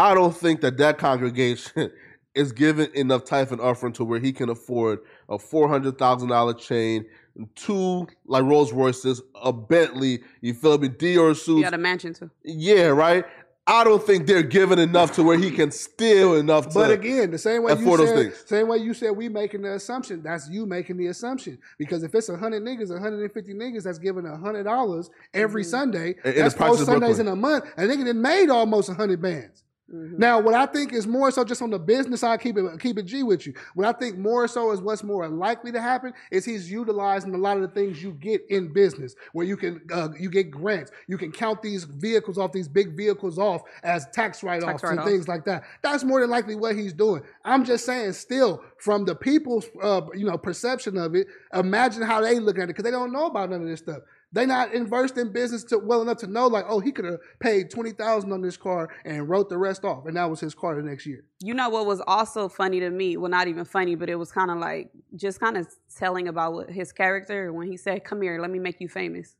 [0.00, 1.90] I don't think that that congregation
[2.34, 6.28] is given enough type and offering to where he can afford a four hundred thousand
[6.30, 7.04] dollar chain,
[7.54, 10.20] two like Rolls Royces, a Bentley.
[10.40, 10.88] You feel me?
[10.88, 11.64] Dior He suits.
[11.64, 12.30] got a mansion too.
[12.44, 13.24] Yeah, right.
[13.66, 16.74] I don't think they're given enough to where he can steal enough to.
[16.74, 18.42] But again, the same way you said, things.
[18.46, 21.58] same way you said we making the assumption, that's you making the assumption.
[21.78, 25.66] Because if it's hundred niggas, hundred and fifty niggas that's giving hundred dollars every Mhm.
[25.66, 27.26] Sunday, In- in that's the practice four Sundays Brooklyn.
[27.26, 29.62] in a month, a nigga that made almost hundred bands.
[29.92, 30.18] Mhm.
[30.18, 32.96] Now, what I think is more so just on the business side, keep it keep
[32.96, 33.54] it G with you.
[33.74, 37.38] What I think more so is what's more likely to happen is he's utilizing a
[37.38, 40.92] lot of the things you get in business, where you can uh, you get grants,
[41.08, 45.02] you can count these vehicles off, these big vehicles off as tax write offs and
[45.04, 45.64] things like that.
[45.82, 47.22] That's more than likely what he's doing.
[47.44, 52.20] I'm just saying, still from the people's uh, you know perception of it, imagine how
[52.20, 54.02] they look at it because they don't know about none of this stuff.
[54.32, 57.18] They not versed in business to, well enough to know like, oh, he could have
[57.40, 60.54] paid twenty thousand on this car and wrote the rest off, and that was his
[60.54, 61.24] car the next year.
[61.40, 63.16] You know what was also funny to me?
[63.16, 65.66] Well, not even funny, but it was kind of like just kind of
[65.96, 69.34] telling about what his character when he said, "Come here, let me make you famous."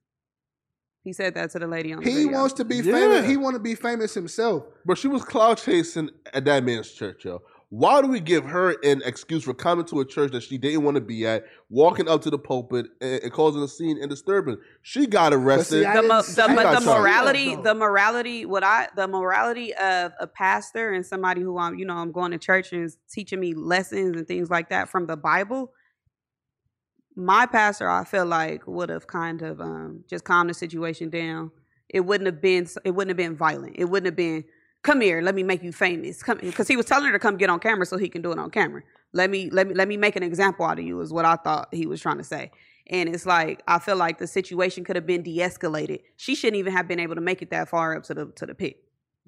[1.02, 2.38] He said that to the lady on the He video.
[2.38, 2.92] wants to be Yeah.
[2.92, 3.26] famous.
[3.26, 4.64] He want to be famous himself.
[4.84, 7.40] But she was cloud chasing at that man's church, yo.
[7.70, 10.82] Why do we give her an excuse for coming to a church that she didn't
[10.82, 14.10] want to be at, walking up to the pulpit and, and causing a scene and
[14.10, 14.58] disturbance?
[14.82, 15.84] She got arrested.
[15.84, 20.10] see, the, mo- the, but got the morality, the morality, what I, the morality of
[20.18, 23.38] a pastor and somebody who I'm, you know, I'm going to church and is teaching
[23.38, 25.72] me lessons and things like that from the Bible.
[27.14, 31.52] My pastor, I feel like would have kind of um, just calmed the situation down.
[31.88, 33.76] It wouldn't have been, it wouldn't have been violent.
[33.78, 34.42] It wouldn't have been,
[34.82, 36.22] come here, let me make you famous.
[36.22, 38.32] Come, because he was telling her to come get on camera so he can do
[38.32, 38.82] it on camera.
[39.12, 41.36] Let me, let me, let me make an example out of you is what I
[41.36, 42.50] thought he was trying to say.
[42.86, 46.00] And it's like I feel like the situation could have been de-escalated.
[46.16, 48.46] She shouldn't even have been able to make it that far up to the to
[48.46, 48.82] the pit.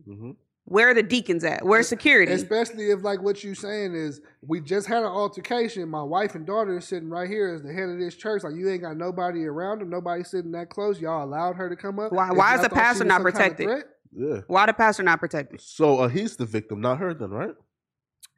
[0.08, 0.34] Mhm.
[0.64, 1.64] Where are the deacons at?
[1.64, 2.32] Where's security?
[2.32, 5.88] Especially if like what you're saying is we just had an altercation.
[5.88, 8.42] My wife and daughter is sitting right here as the head of this church.
[8.44, 11.00] Like you ain't got nobody around them, nobody sitting that close.
[11.00, 12.12] Y'all allowed her to come up.
[12.12, 13.84] Why- If why is the pastor not some kind of protected?
[14.14, 14.40] Yeah.
[14.46, 15.60] Why the pastor not protected?
[15.60, 17.54] So uh, he's the victim, not her, then, right?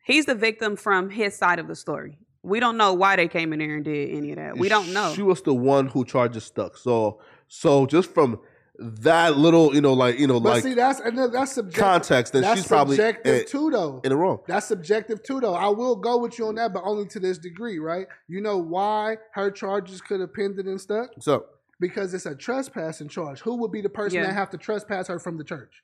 [0.04, 2.18] He's the victim from his side of the story.
[2.42, 4.58] We don't know why they came in there and did any of that.
[4.58, 5.14] We don't know.
[5.14, 6.76] She was the one who charges stuck.
[6.76, 8.38] So, so just from
[8.78, 11.82] that little, you know, like you know, But like see, that's another that's subjective.
[11.82, 14.00] context, then that's she's probably subjective in, too, though.
[14.04, 14.40] in the wrong.
[14.46, 15.54] That's subjective too, though.
[15.54, 18.06] I will go with you on that, but only to this degree, right?
[18.28, 21.10] You know why her charges could have pended and stuck?
[21.20, 21.46] So
[21.80, 23.40] Because it's a trespassing charge.
[23.40, 24.26] Who would be the person Yeah.
[24.26, 25.82] that have to trespass her from the church?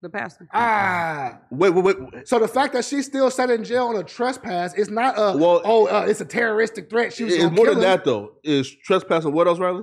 [0.00, 0.46] the pastor.
[0.54, 1.40] Ah.
[1.50, 2.28] wait, wait, wait.
[2.28, 5.36] So the fact that she's still sat in jail on a trespass is not a
[5.36, 7.12] Well- oh uh, it's a terroristic threat.
[7.12, 7.88] She was It's gonna more kill than him.
[7.90, 8.34] that though.
[8.44, 9.82] Is trespassing what else, Riley?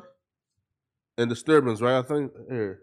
[1.18, 1.97] And disturbance, right?
[1.97, 2.80] I think here.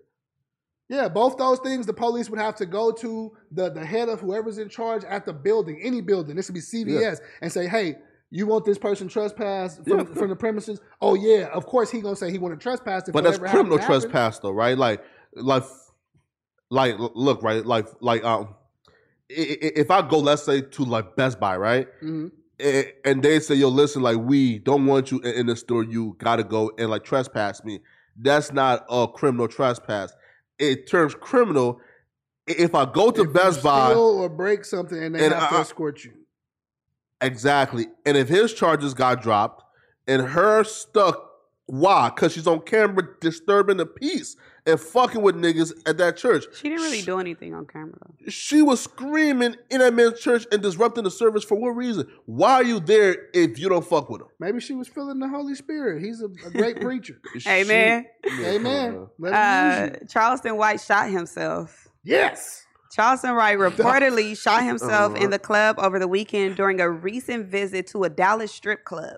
[0.90, 4.20] Yeah, both those things the police would have to go to the, the head of
[4.20, 6.36] whoever's in charge at the building, any building.
[6.36, 7.96] This would be CVS, and say, "Hey,
[8.34, 10.04] you want this person trespass from, Yeah.
[10.14, 13.06] from the premises?" Oh yeah, of course he gonna say he want to trespass.
[13.08, 14.76] If But that's criminal trespass though, right?
[14.76, 15.02] Like,
[15.34, 15.64] like,
[16.70, 17.64] like, look, right?
[17.64, 18.54] Like, like, um,
[19.28, 21.86] if I go, let's say, to like Best Buy, right?
[22.02, 22.32] Mhm.
[23.04, 25.82] and they say, "Yo, listen, like we don't want you in the store.
[25.82, 27.80] You gotta go and like trespass me."
[28.16, 30.12] That's not a criminal trespass.
[30.60, 31.80] It turns criminal
[32.46, 35.48] if I go to If Best Buy steal or break something, and they And have
[35.50, 36.12] to I- escort you.
[37.22, 39.64] Exactly, and if his charges got dropped
[40.06, 41.30] and her stuck,
[41.66, 42.10] why?
[42.10, 44.36] Because she's on camera disturbing the peace
[44.66, 46.44] and fucking with niggas at that church.
[46.54, 47.98] She didn't really do anything on camera.
[48.28, 52.06] She was screaming in that man's church and disrupting the service for what reason?
[52.26, 54.28] Why are you there if you don't fuck with him?
[54.38, 56.02] Maybe she was feeling the Holy Spirit.
[56.02, 57.20] He's a, a great preacher.
[57.42, 58.06] Hey man,
[58.40, 59.08] Amen.
[59.18, 60.06] Let him use uh.
[60.08, 61.88] Charleston White shot himself.
[62.04, 62.61] Yes.
[62.92, 65.24] Charleston White reportedly shot himself Uh-huh.
[65.24, 69.16] in the club over the weekend during a recent visit to a Dallas strip club.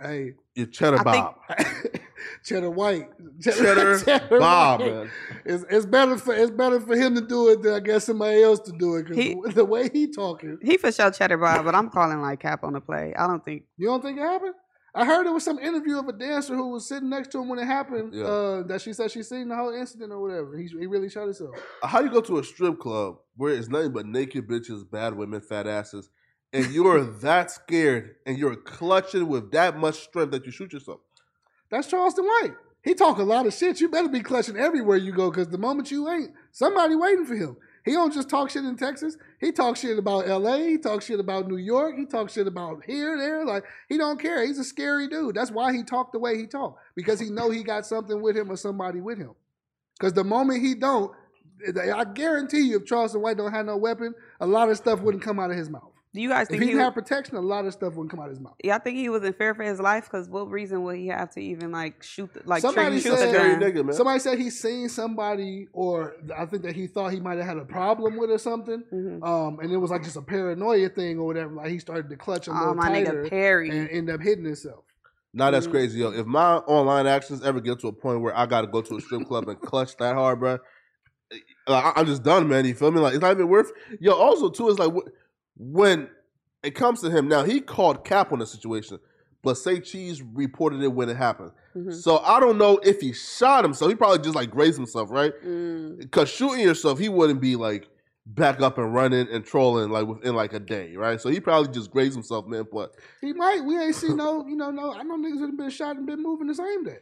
[0.00, 2.00] Hey, You cheddar I think- Bob.
[2.44, 3.08] Cheddar White.
[3.40, 3.98] Cheddar
[4.38, 4.92] Bob, White.
[4.92, 5.10] man.
[5.44, 8.42] It's, it's better for it's better for him to do it than I guess somebody
[8.42, 11.36] else to do it because He- the, the way he talking, He for sure cheddar
[11.38, 13.14] Bob, but I'm calling like cap on the play.
[13.16, 14.54] I don't think you don't think it happened?
[14.94, 17.48] I heard there was some interview of a dancer who was sitting next to him
[17.48, 18.14] when it happened.
[18.14, 18.24] Yeah.
[18.24, 20.56] Uh, that she said she seen the whole incident or whatever.
[20.56, 21.54] He, he really shot himself.
[21.82, 25.40] How you go to a strip club where it's nothing but naked bitches, bad women,
[25.40, 26.10] fat asses,
[26.52, 31.00] and you're that scared and you're clutching with that much strength that you shoot yourself?
[31.70, 32.54] That's Charleston White.
[32.82, 33.80] He talk a lot of shit.
[33.80, 37.34] You better be clutching everywhere you go because the moment you ain't, somebody waiting for
[37.34, 37.56] him.
[37.88, 39.16] He don't just talk shit in Texas.
[39.40, 40.68] He talks shit about L.A.
[40.68, 41.96] He talks shit about New York.
[41.96, 43.46] He talks shit about here, there.
[43.46, 44.46] Like he don't care.
[44.46, 45.34] He's a scary dude.
[45.34, 48.36] That's why he talked the way he talked because he know he got something with
[48.36, 49.32] him or somebody with him.
[49.98, 51.12] Because the moment he don't,
[51.82, 55.24] I guarantee you, if Charleston White don't have no weapon, a lot of stuff wouldn't
[55.24, 55.87] come out of his mouth.
[56.14, 56.72] Do you guys If think he he?
[56.72, 58.54] didn't have protection, a lot of stuff wouldn't come out of his mouth.
[58.64, 60.04] y'all think he was in fear for his life?
[60.04, 63.16] Because what reason would he have to even like shoot, the, like Somebody shoot the
[63.18, 63.60] said- Scary gun?
[63.60, 63.94] nigga, man.
[63.94, 67.58] Somebody said he seen somebody, or I think that he thought he might have had
[67.58, 68.82] a problem with or something.
[68.92, 69.22] Mhm.
[69.26, 71.52] Um, and it was like just a paranoia thing or whatever.
[71.54, 73.68] Like he started to clutch a Oh little my tighter nigga Perry.
[73.70, 74.84] and end up hitting himself.
[75.34, 75.72] Now that's Mm.
[75.72, 76.10] crazy, yo.
[76.12, 78.96] If my online actions ever get to a point where I got to go to
[78.96, 80.58] a strip club and clutch that hard, bro,
[81.68, 82.64] like, I- I'm just done, man.
[82.64, 83.00] You feel me?
[83.00, 83.70] Like it's not even worth.
[84.00, 85.06] Yo, also too is like wh-
[85.58, 86.08] when
[86.62, 88.98] it comes to him now, he called cap on the situation,
[89.42, 91.52] but say Cheese reported it when it happened.
[91.76, 91.94] Mhm.
[91.94, 93.90] So I don't know if he shot himself.
[93.90, 95.32] He probably just like grazed himself, right?
[95.44, 95.98] Mm.
[95.98, 97.88] Because shooting yourself, he wouldn't be like
[98.26, 101.20] back up and running and trolling like within like a day, right?
[101.20, 102.66] So he probably just grazed himself, man.
[102.70, 103.64] But He might.
[103.64, 104.46] We ain't seen no.
[104.46, 104.92] You know, no.
[104.92, 106.98] I know niggas that have been shot and been moving the same day.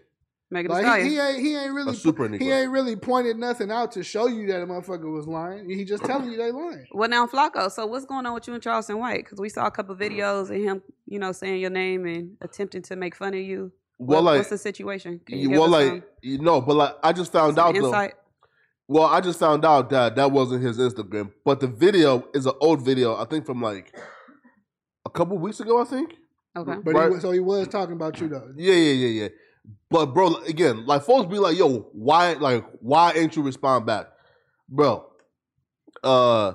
[0.51, 1.07] Megan Thee Like Stallion.
[1.09, 1.39] he, he ain't.
[1.41, 1.95] He ain't a really.
[1.97, 5.69] super he ain't really pointed nothing out to show you that a motherfucker was lying.
[5.69, 6.87] He just telling you they lying.
[6.93, 7.71] Well, now Flacco.
[7.71, 9.25] So what's going on with you and Charleston White?
[9.25, 12.83] Because we saw a couple videos of him, you know, saying your name and attempting
[12.83, 13.73] to make fun of you.
[13.99, 15.21] Well, What- like, what's the situation?
[15.27, 18.09] Can you- well, like, some- you know, but like, I just found some out though.
[18.89, 22.53] Well, I just found out that that wasn't his Instagram, but the video is an
[22.61, 23.17] old video.
[23.17, 23.93] I think from like
[25.05, 25.81] a couple weeks ago.
[25.81, 26.15] I think.
[26.57, 26.75] Okay.
[26.85, 27.09] But Right.
[27.09, 28.49] he was, so he was talking about you though.
[28.57, 29.29] Yeah, yeah, yeah, yeah.
[29.91, 32.33] But bro, again, like folks be like, "Yo, why?
[32.35, 34.07] Like, why ain't you respond back,
[34.69, 35.07] bro?"
[36.03, 36.55] Uh,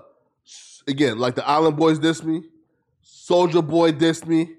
[0.88, 2.43] again, like the Island Boys diss me,
[3.01, 4.55] Soldier Boy diss me,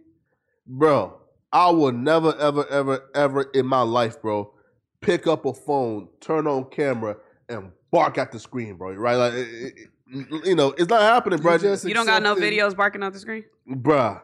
[0.66, 1.18] bro.
[1.52, 4.52] I will never, ever, ever, ever in my life, bro,
[5.02, 7.16] pick up a phone, turn on camera,
[7.48, 8.92] and bark at the screen, bro.
[8.94, 9.16] Right?
[9.16, 9.74] Like, it- it-
[10.14, 11.52] it- you know, it's not happening, bro.
[11.54, 13.44] You just You don't got no videos barking off the screen?
[13.68, 14.20] bruh,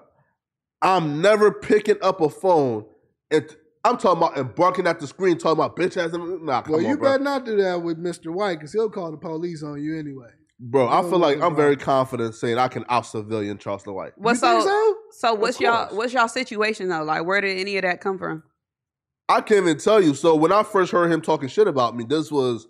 [0.83, 2.87] I'm never picking up a phone
[3.31, 6.13] and I'm talking about and barking at the screen, talking about bitch ass.
[6.13, 7.13] Nah, come Well, on, you bro.
[7.13, 8.33] better not do that with Mr.
[8.33, 10.29] White because he'll call the police on you anyway.
[10.61, 11.63] Bro, I feel like I'm bro.
[11.65, 14.13] very confident saying I can out civilian Charleston White.
[14.17, 14.67] What you think so?
[14.67, 14.97] so?
[15.13, 17.05] So what's y'all what's y'all situation though?
[17.05, 18.43] Like where did any of that come from?
[19.29, 20.15] I can't even tell you.
[20.15, 22.67] So when I first heard him talking shit about me, this was,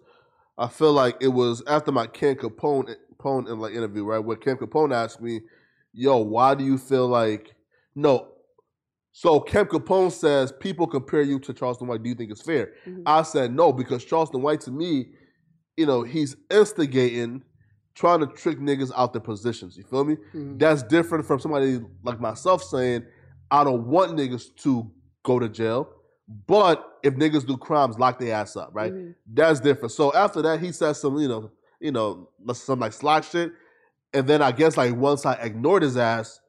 [0.58, 4.18] I feel like it was after my Cam Capone, Capone in like interview, right?
[4.18, 5.40] Where Cam Capone asked me,
[5.94, 7.54] "Yo, why do you feel like
[7.94, 8.28] no?"
[9.12, 12.02] So Cam Capone says people compare you to Charleston White.
[12.02, 12.72] Do you think it's fair?
[12.86, 13.02] Mhm.
[13.06, 15.12] I said no because Charleston White to me,
[15.76, 17.42] you know, he's instigating,
[17.94, 19.76] trying to trick niggas out their positions.
[19.76, 20.16] You feel me?
[20.34, 20.58] Mhm.
[20.58, 23.04] That's different from somebody like myself saying,
[23.50, 24.90] I don't want niggas to
[25.24, 25.88] go to jail,
[26.46, 28.92] but if niggas do crimes, lock their ass up, right?
[28.92, 29.14] Mhm.
[29.26, 29.92] That's different.
[29.92, 33.52] So after that, he said some, you know, you know, some like slack shit,
[34.12, 36.40] and then I guess like once I ignored his ass,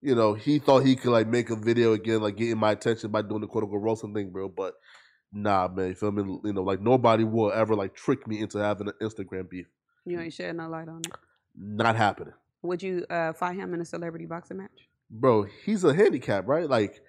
[0.00, 3.10] you know, he thought he could like make a video again, like getting my attention
[3.10, 4.48] by doing the quote unquote roasting thing, bro.
[4.48, 4.74] But
[5.32, 6.22] nah, man, you feel me?
[6.44, 9.66] You know, like nobody will ever like trick me into having an Instagram beef.
[10.06, 11.12] You ain't shed no light on it.
[11.56, 12.34] Not happening.
[12.62, 14.88] Would you uh, fight him in a celebrity boxing match?
[15.10, 16.68] bro, he's a handicap, right?
[16.68, 17.00] Like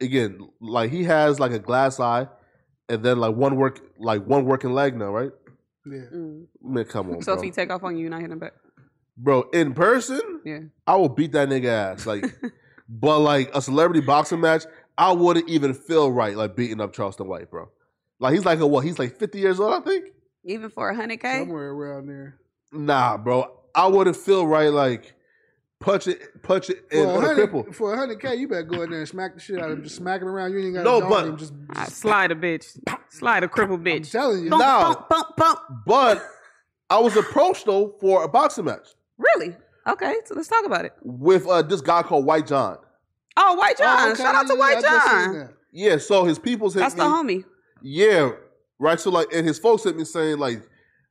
[0.00, 2.26] again, like he has like a glass eye,
[2.88, 5.30] and then like one work, like one working leg now, right?
[5.86, 5.98] Yeah.
[6.14, 6.46] Mm.
[6.62, 7.40] Man, come on, So bro.
[7.40, 8.52] if he take off on you, you're not hitting back.
[9.16, 9.42] Bro.
[9.52, 10.60] In person, Yeah.
[10.86, 12.06] I will beat that nigga ass.
[12.06, 12.24] Like,
[12.88, 14.64] but like a celebrity boxing match,
[14.98, 17.68] I wouldn't even feel right like beating up Charleston White, bro.
[18.20, 18.84] Like he's like a what?
[18.84, 20.06] He's like fifty years old, I think.
[20.44, 21.38] Even for a hundred k.
[21.40, 22.38] Somewhere around there.
[22.72, 23.52] Nah, bro.
[23.74, 25.14] I wouldn't feel right like
[25.80, 27.52] punch it, punch it, and For a a cripple.
[27.62, 29.70] hundred, for a hundred K, you better go in there and smack the shit out
[29.70, 29.84] of him.
[29.84, 30.52] Just smack him around.
[30.52, 31.36] You ain't got No, to but- him.
[31.36, 32.78] Just, Ah, just slide a bitch.
[33.08, 33.96] Slide a cripple bitch.
[33.96, 34.50] I'm telling you.
[34.50, 34.94] Bump, No.
[34.94, 35.58] bump, bump, bump.
[35.86, 36.24] But
[36.90, 38.88] I was approached though for a boxing match.
[39.18, 39.56] Really?
[39.86, 40.92] Okay, so let's talk about it.
[41.02, 42.78] with uh, this guy called White John.
[43.36, 43.96] Oh, White John.
[44.08, 45.48] Oh, okay, Shout out to White I just seen John.
[45.72, 46.82] Yeah, so his people's hit me.
[46.84, 47.00] That's me.
[47.00, 47.44] the homie.
[47.82, 48.30] Yeah,
[48.78, 49.00] right.
[49.00, 50.62] So like, and his folks hit me saying like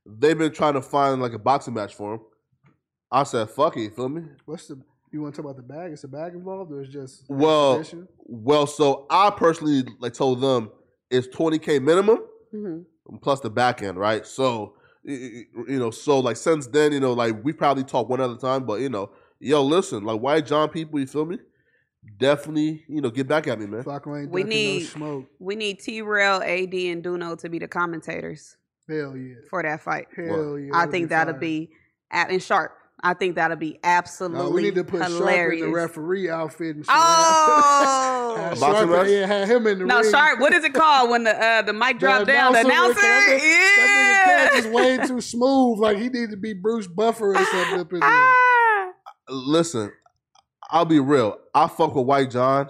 [0.06, 2.20] they've been trying to find like a boxing match for him.
[3.10, 4.22] I said, "Fuck it," you feel me?
[4.46, 4.80] What's the?
[5.10, 5.92] You want to talk about the bag?
[5.92, 7.84] Is the bag involved, or is just Well,
[8.24, 10.70] well, so I personally like told them
[11.10, 12.18] it's twenty k minimum
[12.50, 12.78] hmm
[13.20, 14.24] plus the back end, right?
[14.24, 15.46] So y- y- you
[15.78, 18.80] know, so like since then, you know, like we probably talk one other time, but
[18.80, 19.10] you know,
[19.40, 21.38] yo, listen, like White John people, you feel me?
[22.18, 23.82] Definitely, you know, get back at me, man.
[24.30, 25.26] We need- no smoke.
[25.38, 28.56] We need T Rail, AD, and Duno to be the commentators
[28.88, 29.34] Hell yeah.
[29.48, 30.08] for that fight.
[30.14, 30.70] Hell yeah.
[30.74, 31.40] I that'd think that'll fire.
[31.40, 31.70] be
[32.10, 32.72] at and sharp.
[33.04, 35.62] I think that'll be absolutely No, we need to put Sharp in hilarious.
[35.66, 36.94] the referee outfit and shit.
[36.94, 38.36] Oh!
[38.38, 39.08] Have Sharp, match?
[39.08, 40.10] yeah, have him in the no, ring.
[40.10, 40.38] Sharp.
[40.40, 42.52] What is it called when the uh, the mic drop down?
[42.52, 43.00] The announcer.
[43.00, 43.76] That nigga
[44.52, 44.58] Cass Yeah.
[44.60, 45.78] is way too smooth.
[45.80, 48.08] Like he need to be Bruce Buffer or something up in there.
[48.08, 48.92] Ah.
[49.28, 49.92] Listen,
[50.70, 51.38] I'll be real.
[51.54, 52.68] I fuck with White John.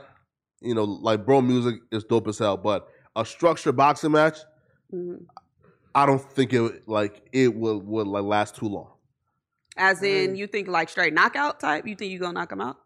[0.63, 2.57] You know, like bro, music is dope as hell.
[2.57, 4.39] But a structured boxing match,
[4.95, 5.27] Mhm.
[5.95, 8.92] I don't think it like it will would like last too long.
[9.77, 10.37] As in, mm.
[10.37, 11.87] you think like straight knockout type?
[11.87, 12.77] You think you gonna knock him out?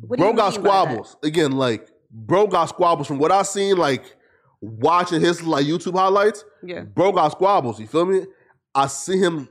[0.00, 0.84] What bro got mean by that?
[0.84, 1.52] squabbles again.
[1.52, 3.76] Like bro got squabbles from what I seen.
[3.76, 4.16] Like
[4.60, 6.82] watching his like YouTube highlights, Yeah.
[6.82, 7.78] bro got squabbles.
[7.78, 8.26] You feel me?
[8.74, 9.48] I see him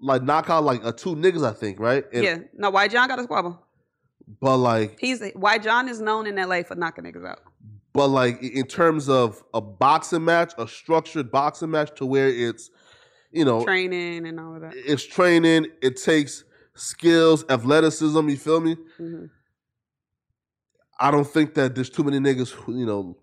[0.00, 1.44] like knock out like a two niggas.
[1.46, 2.04] I think right.
[2.12, 2.38] And- yeah.
[2.54, 3.64] No, White John got a squabble.
[4.40, 7.40] But like He's White John is known in LA for knocking niggas out.
[7.94, 12.70] But like in terms of a boxing match, a structured boxing match to where it's,
[13.30, 14.72] you know, Training and all of that.
[14.74, 16.44] it's training, it takes
[16.74, 18.28] skills, athleticism.
[18.28, 18.76] You feel me?
[18.96, 19.26] hmm
[21.00, 23.16] I don't think that there's too many niggas who you know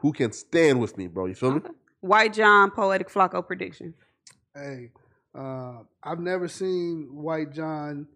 [0.00, 1.26] who can stand with me, bro.
[1.26, 1.60] You feel me?
[2.00, 3.94] White John poetic Flacco prediction.
[4.54, 4.90] Hey,
[5.34, 8.06] uh, I've never seen White John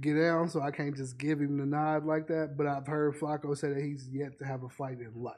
[0.00, 2.56] get down, so I can't just give him the nod like that.
[2.56, 5.36] But I've heard Flacco say that he's yet to have a fight in life.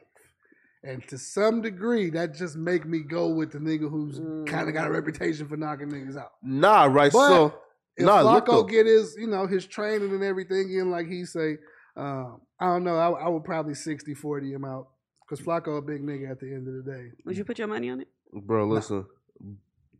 [0.85, 4.19] And to some degree, that just make me go with the nigga who's
[4.51, 6.33] kind of got a reputation for knocking niggas out.
[6.43, 7.13] Nah, right.
[7.13, 7.55] But so
[7.97, 11.25] If nah, look Flacco get his, you know, his training and everything in, like he
[11.25, 11.59] say,
[11.97, 14.89] um, I don't know, I, I would probably 60-40 him out.
[15.29, 17.11] Because Flacco a big nigga at the end of the day.
[17.25, 18.09] Would you put your money on it?
[18.33, 19.07] bro, listen,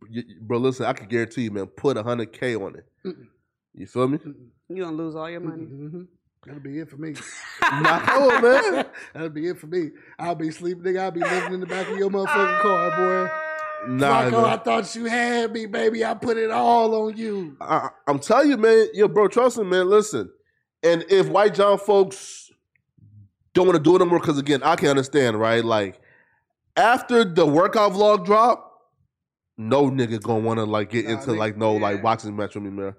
[0.09, 0.85] Y- bro, listen.
[0.85, 1.67] I can guarantee you, man.
[1.67, 2.85] Put a hundred k on it.
[3.05, 3.27] Mm-mm.
[3.73, 4.17] You feel me?
[4.17, 4.47] Mm-mm.
[4.69, 5.63] You gonna lose all your money.
[5.63, 6.01] Mm-hmm.
[6.45, 7.15] That'll be it for me.
[7.61, 8.85] Nah, come man.
[9.13, 9.91] That'll be it for me.
[10.19, 10.99] I'll be sleeping, nigga.
[11.01, 13.29] I'll be living in the back of your motherfucking car, boy.
[13.31, 13.39] Ah.
[13.87, 16.05] Nah, Flacco, I thought you had me, baby.
[16.05, 17.57] I put it all on you.
[17.59, 18.87] I, I'm telling you, man.
[18.93, 19.89] Yo, bro, trust me, man.
[19.89, 20.29] Listen,
[20.83, 22.51] and if White John folks
[23.53, 25.63] don't want to do it anymore, because again, I can understand, right?
[25.65, 25.99] Like
[26.75, 28.71] after the workout vlog drop,
[29.57, 31.81] no nigga gonna want to like get Nah, into they- like no yeah.
[31.81, 32.95] like boxing match with me, man.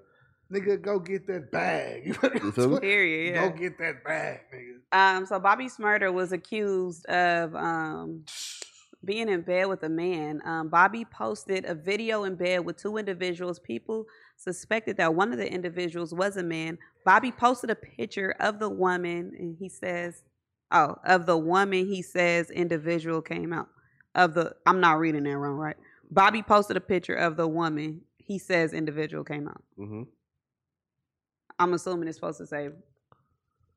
[0.51, 2.17] Nigga, go get that bag.
[2.35, 2.79] You feel me?
[2.79, 3.33] Period.
[3.35, 3.49] Yeah.
[3.49, 4.75] Go get that bag, nigga.
[4.91, 8.23] Um, so Bobby Shmurda was accused of um,
[9.03, 10.41] being in bed with a man.
[10.45, 13.59] Um, Bobby posted a video in bed with two individuals.
[13.59, 14.05] People
[14.37, 16.77] suspected that one of the individuals was a man.
[17.05, 20.23] Bobby posted a picture of the woman, and he says,
[20.71, 23.69] "Oh, of the woman." He says individual came out
[24.13, 24.55] of the.
[24.65, 25.77] I'm not reading that wrong, right?
[26.11, 28.01] Bobby posted a picture of the woman.
[28.17, 29.63] He says individual came out.
[29.75, 30.03] hmm
[31.59, 32.69] I'm assuming it's supposed to say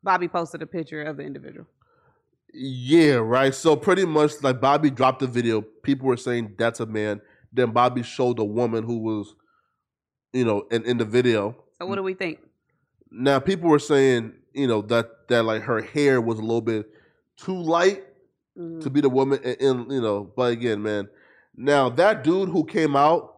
[0.02, 1.66] Bobby posted a picture of the individual.
[2.52, 3.54] Yeah, right.
[3.54, 5.60] So pretty much like Bobby dropped the video.
[5.60, 7.20] People were saying that's a man.
[7.52, 9.34] Then Bobby showed a woman who was,
[10.32, 11.56] you know, in, in the video.
[11.78, 12.38] So what do we think?
[13.10, 16.88] Now people were saying, you know, that that like her hair was a little bit
[17.36, 18.04] too light
[18.58, 18.82] Mhm.
[18.82, 20.32] to be the woman, and, and you know.
[20.34, 21.08] But again, man,
[21.54, 23.36] now that dude who came out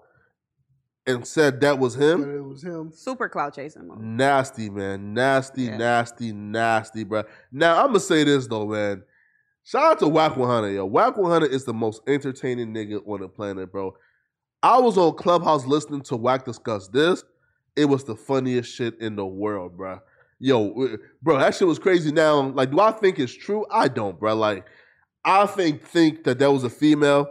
[1.15, 2.91] and said that was But him, it was him.
[2.93, 4.01] Super cloud chasing mode.
[4.01, 5.77] nasty man, nasty, Yeah.
[5.77, 7.25] nasty, nasty, bro.
[7.53, 9.03] Now I'm gonna say this though, man.
[9.65, 10.85] Shout out to Wack 100, yo.
[10.87, 13.95] Wack 100 is the most entertaining nigga on the planet, bro.
[14.63, 17.25] I was on Clubhouse listening to Wack discuss this.
[17.77, 20.01] It was the funniest shit in the world, bro.
[20.39, 20.89] Yo,
[21.23, 22.11] bro, that shit was crazy.
[22.11, 23.67] Now, like, do I think it's true?
[23.71, 24.35] I don't, bro.
[24.35, 24.67] Like,
[25.25, 27.29] I think think that that was a female.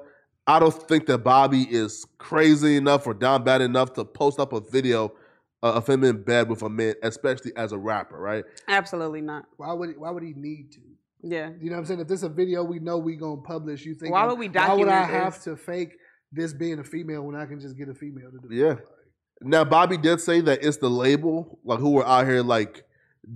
[0.50, 4.52] I don't think that Bobby is crazy enough or down bad enough to post up
[4.52, 5.14] a video
[5.62, 8.44] uh, of him in bed with a man, especially as a rapper, right?
[8.68, 9.46] Absolutely not.
[9.58, 10.80] Why would why would he need to?
[11.22, 11.52] Yeah.
[11.62, 12.00] You know what I'm saying?
[12.00, 14.48] If this is a video we know we gonna publish, you think Why would we
[14.48, 14.80] document?
[14.80, 15.92] Why would I document have to fake
[16.32, 18.58] this being a female when I can just get a female to do it?
[18.58, 18.76] Yeah.
[19.42, 22.86] Now, Bobby did say that it's the label, like who were out here like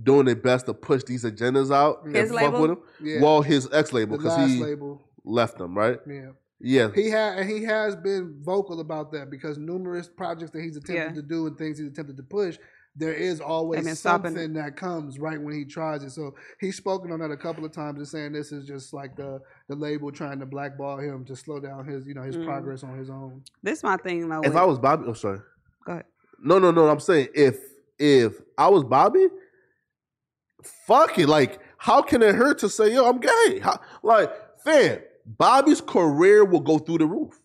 [0.02, 2.78] doing their best to push these agendas out and His fuck with him.
[3.00, 3.20] Yeah.
[3.20, 5.00] Well, his ex label because he label.
[5.24, 6.00] left them, right?
[6.08, 6.30] Yeah.
[6.60, 10.76] Yeah, He had and he has been vocal about that because numerous projects that he's
[10.76, 11.12] attempted Yeah.
[11.14, 12.58] to do and things he's attempted to push,
[12.96, 16.10] there is always been stopping something that comes right when he tries it.
[16.10, 19.16] So he's spoken on that a couple of times and saying this is just like
[19.16, 22.46] the the label trying to blackball him to slow down his you know his Mm.
[22.46, 23.42] progress on his own.
[23.62, 24.40] This my thing though.
[24.42, 25.40] if with- I was Bobby, oh sorry,
[25.84, 26.04] Go ahead.
[26.40, 26.88] no, no, no.
[26.88, 27.58] I'm saying if
[27.98, 29.26] if I was Bobby,
[30.86, 31.28] fuck it.
[31.28, 33.58] Like, how can it hurt to say, yo, I'm gay?
[33.62, 34.30] How, like,
[34.64, 37.40] fam, Bobby's career will go through the roof.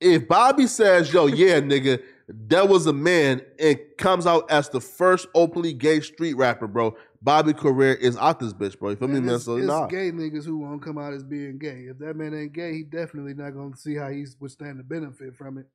[0.00, 2.02] If Bobby says, yo, yeah, nigga,
[2.48, 6.96] that was a man and comes out as the first openly gay street rapper, bro,
[7.20, 8.90] Bobby career is out this bitch, bro.
[8.90, 9.34] You feel me, And man?
[9.36, 9.86] it's, So it's nah.
[9.86, 11.86] gay niggas who won't come out as being gay.
[11.90, 14.84] If that man ain't gay, he definitely not gonna see how he's would stand to
[14.84, 15.66] benefit from it.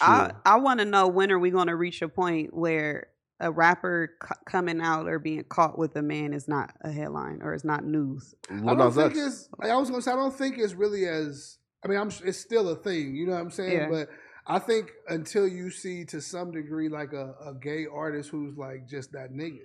[0.00, 3.08] I, I want to know when are we going to reach a point where
[3.44, 7.40] a rapper c- coming out or being caught with a man is not a headline
[7.42, 8.34] or it's not news.
[8.50, 9.18] Lil I don't think X.
[9.18, 9.48] it's.
[9.58, 11.58] like I was gonna say I don't think it's really as.
[11.84, 12.10] I mean, I'm.
[12.24, 13.14] It's still a thing.
[13.14, 13.72] You know what I'm saying?
[13.72, 13.88] Yeah.
[13.90, 14.08] But
[14.46, 18.88] I think until you see to some degree like a, a gay artist who's like
[18.88, 19.60] just that nigga,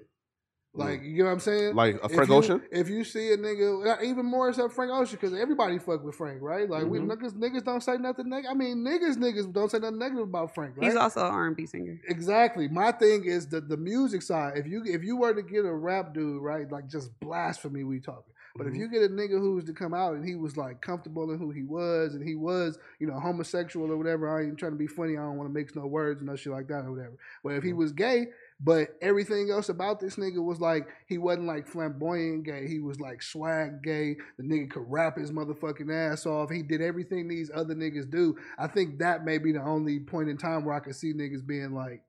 [0.73, 1.75] like you know what I'm saying?
[1.75, 2.61] Like a If Frank you- Ocean?
[2.71, 6.41] If you see a nigga, even more so Frank Ocean, because everybody fuck with Frank,
[6.41, 6.69] right?
[6.69, 7.07] Like we Mhm.
[7.11, 8.51] niggas, niggas don't say nothing negative.
[8.51, 10.85] I mean, niggas, niggas don't say nothing negative about Frank, right?
[10.85, 11.99] He's also an R&B singer.
[12.07, 12.67] Exactly.
[12.67, 14.57] My thing is the the music side.
[14.57, 17.99] If you if you were to get a rap dude, right, like just blasphemy we
[17.99, 18.23] talking.
[18.55, 18.77] But if Mhm.
[18.79, 21.37] you get a nigga who was to come out and he was like comfortable in
[21.39, 24.77] who he was and he was, you know, homosexual or whatever, I ain't trying to
[24.77, 26.91] be funny, I don't want to mix no words and no shit like that or
[26.91, 27.13] whatever.
[27.43, 28.27] But if he was gay,
[28.61, 32.67] but everything else about this nigga was like he wasn't like flamboyant gay.
[32.67, 34.17] He was like swag gay.
[34.37, 36.49] The nigga could rap his motherfucking ass off.
[36.49, 38.35] He did everything these other niggas do.
[38.57, 41.45] I think that may be the only point in time where I could see niggas
[41.45, 42.03] being like,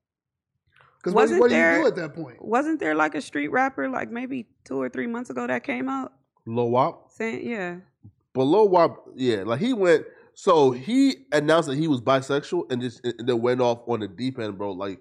[0.98, 2.44] because what, Wasn't what do you do at that point?
[2.44, 5.89] Wasn't there like a street rapper like maybe two or three months ago that came
[5.89, 6.12] out
[6.47, 7.10] Lil Wop?
[7.12, 7.77] saying, yeah,
[8.35, 10.05] But Lil Wop, yeah, like he went.
[10.35, 14.09] So he announced that he was bisexual and just and then went off on the
[14.09, 14.72] deep end, bro.
[14.72, 15.01] Like,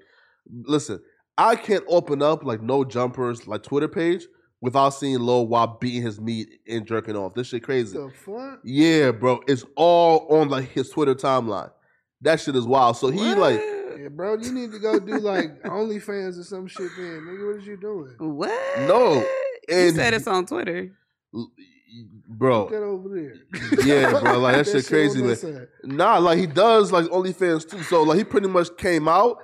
[0.49, 1.01] listen,
[1.39, 4.27] I can't open up like no jumpers like Twitter page
[4.61, 7.33] without seeing Lil Wop beating his meat and jerking off.
[7.33, 7.97] This shit crazy.
[7.97, 8.59] The fuck?
[8.63, 11.71] Yeah, bro, it's all on like his Twitter timeline.
[12.21, 12.97] That shit is wild.
[12.97, 13.61] So he like,
[13.97, 17.21] Yeah, bro, you need to go do like OnlyFans or some shit then.
[17.21, 18.15] Nigga, what is you doing?
[18.19, 18.51] what?
[18.87, 19.21] No,
[19.69, 20.91] he and- said it's on Twitter.
[22.27, 23.85] bro, Get over there.
[23.85, 25.67] yeah, bro, like that shit on crazy, man.
[25.85, 27.81] Nah, like he does like OnlyFans too.
[27.83, 29.37] So like he pretty much came out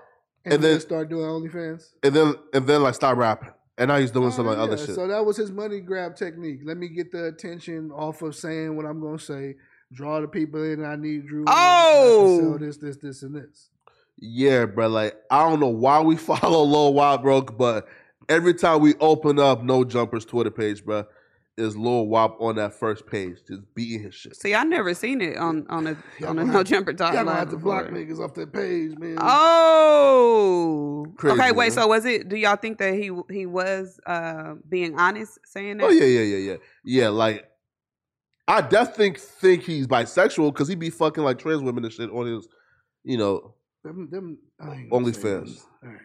[0.45, 1.89] And, And then start doing OnlyFans.
[2.03, 3.49] and then and then like stop rapping.
[3.77, 4.95] And now he's doing oh, some Oh, like other shit.
[4.95, 6.59] So that was his money grab technique.
[6.63, 9.55] Let me get the attention off of saying what I'm gonna say.
[9.91, 10.83] Draw the people in.
[10.85, 11.43] I need Drew.
[11.47, 12.39] Oh!
[12.39, 13.69] sell this, this, this, and this.
[14.17, 14.87] yeah, bro.
[14.87, 17.87] Like I don't know why we follow Lil Wop, bro, but
[18.29, 21.05] every time we open up No Jumpers Twitter page, bro,
[21.57, 24.35] is Lil Wop on that first page, just beating his shit.
[24.35, 26.93] See, I never seen it on on a Y'all on a gonna no have- jumper
[26.93, 29.17] talk Y'all gonna live have to block niggas off that page, man.
[29.19, 31.51] Oh, Crazy, okay.
[31.51, 31.71] Wait, man.
[31.71, 32.27] so was it?
[32.29, 35.85] Do y'all think that he he was uh being honest saying that?
[35.85, 37.09] Oh yeah, yeah, yeah, yeah, yeah.
[37.09, 37.45] Like,
[38.47, 42.25] I definitely think he's bisexual because he be fucking like trans women and shit on
[42.27, 42.47] his,
[43.03, 43.55] you know.
[43.83, 45.61] Them, them, I ain't OnlyFans.
[45.83, 45.99] All right.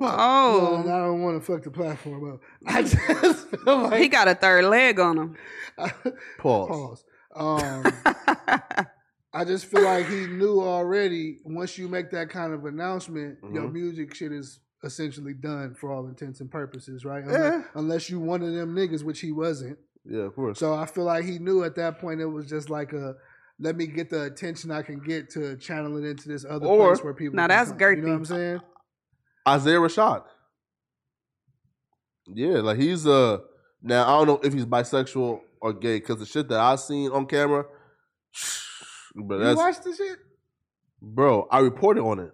[0.00, 2.40] Oh, No, I don't want to fuck the platform up.
[2.66, 5.36] I just feel like he got a third leg on him.
[6.38, 6.68] Pause.
[6.68, 7.04] Pause.
[7.36, 7.92] Um,
[9.32, 11.38] I just feel like he knew already.
[11.44, 13.72] Once you make that kind of announcement, your Mhm.
[13.72, 17.24] music shit is essentially done for all intents and purposes, right?
[17.26, 17.32] Yeah.
[17.34, 19.78] Unless, unless you one of them niggas, which he wasn't.
[20.04, 20.58] Yeah, of course.
[20.58, 23.14] So I feel like he knew at that point it was just like a
[23.60, 26.88] let me get the attention I can get to channel it into this other Or-
[26.88, 27.36] place where people.
[27.36, 27.80] Now that's come.
[27.80, 28.60] You know what I'm saying?
[29.46, 30.24] Isaiah Rashad.
[32.26, 33.38] Yeah, like he's uh
[33.82, 37.10] now I don't know if he's bisexual or gay because the shit that I seen
[37.10, 37.64] on camera,
[39.14, 40.18] but you watched the shit?
[41.00, 41.46] bro.
[41.50, 42.32] I reported on it.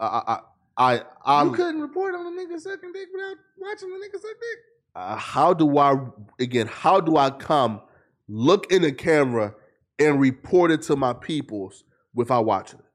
[0.00, 0.40] I I
[0.74, 4.30] I, I, you couldn't report on a nigga sucking dick without watching the nigga suck
[4.40, 4.58] dick.
[4.94, 5.96] uh, how do I
[6.40, 6.66] again?
[6.66, 7.82] How do I come
[8.28, 9.54] look in the camera
[9.98, 11.84] and report it to my peoples
[12.14, 12.86] without watching it?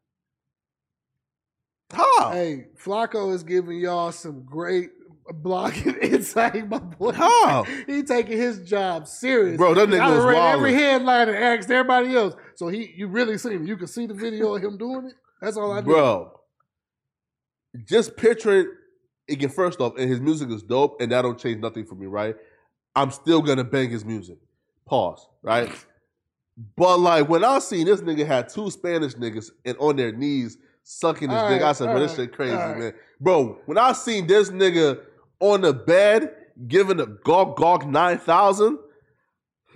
[1.93, 4.89] Hey, Flacco is giving y'all some great
[5.33, 7.13] blocking insight, my boy.
[7.87, 9.57] He taking his job serious.
[9.57, 12.35] Bro, that nigga I was read every headline and asked everybody else.
[12.55, 13.65] So he, you really see him?
[13.65, 15.13] You can see the video of him doing it.
[15.41, 15.85] That's all I do.
[15.87, 16.31] bro.
[17.87, 18.71] Just picturing
[19.29, 19.49] again.
[19.49, 22.35] First off, and his music is dope, and that don't change nothing for me, right?
[22.95, 24.37] I'm still gonna bang his music.
[24.85, 25.71] Pause, right?
[26.75, 30.57] But like when I seen this nigga had two Spanish niggas and on their knees
[30.87, 32.77] sucking his All dick, I said, all bro, this shit crazy, all right.
[32.77, 32.93] man.
[33.19, 35.01] Bro, when I seen this nigga
[35.41, 36.33] on the bed
[36.67, 38.79] giving a Gawk Gawk 9000,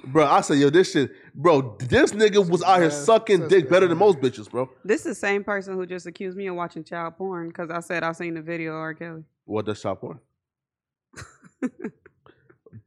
[0.06, 3.88] bro, I said, yo, this shit, bro, this nigga was out here sucking dick better
[3.88, 4.70] than most bitches, bro.
[4.86, 7.82] This is the same person who just accused me of watching child porn because I
[7.82, 8.94] said I seen the video of R.
[8.94, 9.24] Kelly.
[9.44, 10.20] What does shop on?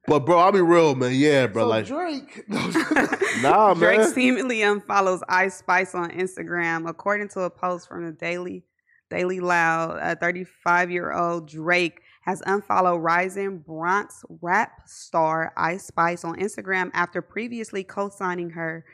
[0.06, 1.14] But bro, I'll be real, man.
[1.14, 1.62] Yeah, bro.
[1.62, 2.44] so like, Drake.
[3.42, 4.12] nah, Drake man.
[4.12, 8.64] seemingly unfollows Ice Spice on Instagram, according to a post from the Daily
[9.10, 9.98] Daily Loud.
[10.02, 16.90] A 35 year old Drake has unfollowed rising Bronx rap star Ice Spice on Instagram
[16.92, 18.84] after previously co-signing her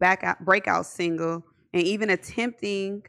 [0.00, 3.02] back out, breakout single and even attempting.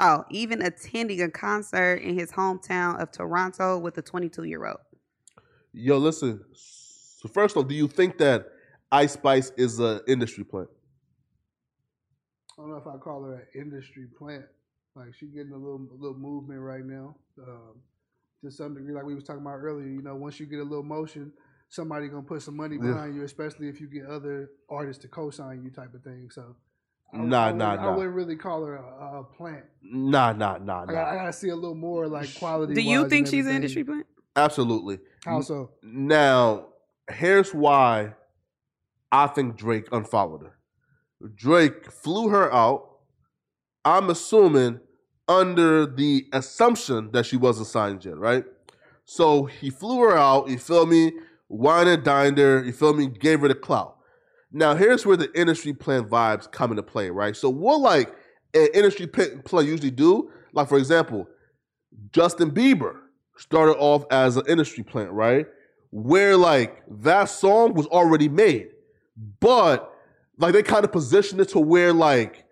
[0.00, 4.78] Oh, even attending a concert in his hometown of Toronto with a 22 year old.
[5.72, 6.40] Yo, listen.
[7.24, 8.48] So first off, do you think that
[8.92, 10.68] Ice Spice is an industry plant?
[12.58, 14.44] I don't know if I call her an industry plant.
[14.94, 17.16] Like she's getting a little a little movement right now.
[17.42, 17.76] Um,
[18.42, 20.64] to some degree, like we was talking about earlier, you know, once you get a
[20.64, 21.32] little motion,
[21.70, 22.88] somebody gonna put some money Yeah.
[22.92, 26.28] behind you, especially if you get other artists to co-sign you, type of thing.
[26.30, 26.54] So,
[27.10, 27.96] I, Nah, I, nah, wouldn't- I nah.
[27.96, 29.64] wouldn't really call her a, a plant.
[29.82, 31.04] Nah, nah, nah, I, got, nah.
[31.10, 32.74] I gotta see a little more like quality.
[32.74, 34.06] Do you think she's an industry plant?
[34.36, 34.98] Absolutely.
[35.24, 35.70] How so?
[35.82, 36.66] Now,
[37.10, 38.14] here's why
[39.12, 40.58] I think Drake unfollowed her.
[41.34, 42.90] Drake flew her out.
[43.84, 44.80] I'm assuming
[45.28, 48.44] under the assumption that she wasn't signed yet, right?
[49.04, 51.12] So he flew her out, you feel me?
[51.48, 53.06] Wine and dined her, you feel me?
[53.06, 53.96] Gave her the clout.
[54.50, 57.36] Now, here's where the industry plan vibes come into play, right?
[57.36, 58.14] So, what like
[58.54, 61.26] an industry pl- plan usually do, like for example,
[62.12, 62.96] Justin Bieber
[63.36, 65.46] started off as an industry plant, right?
[65.96, 68.70] Where like that song was already made,
[69.38, 69.94] but
[70.38, 72.44] like they kind of positioned it to where like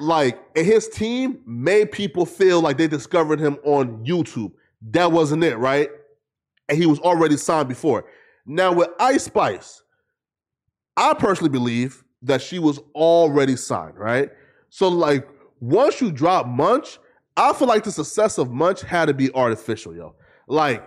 [0.00, 4.50] like and his team made people feel like they discovered him on YouTube.
[4.90, 5.88] That wasn't it, right?
[6.68, 8.06] And he was already signed before.
[8.44, 9.80] Now with Ice Spice,
[10.96, 14.30] I personally believe that she was already signed, right?
[14.68, 15.28] So like
[15.60, 16.98] once you drop Munch,
[17.36, 20.16] I feel like the success of Munch had to be artificial, yo.
[20.48, 20.84] Like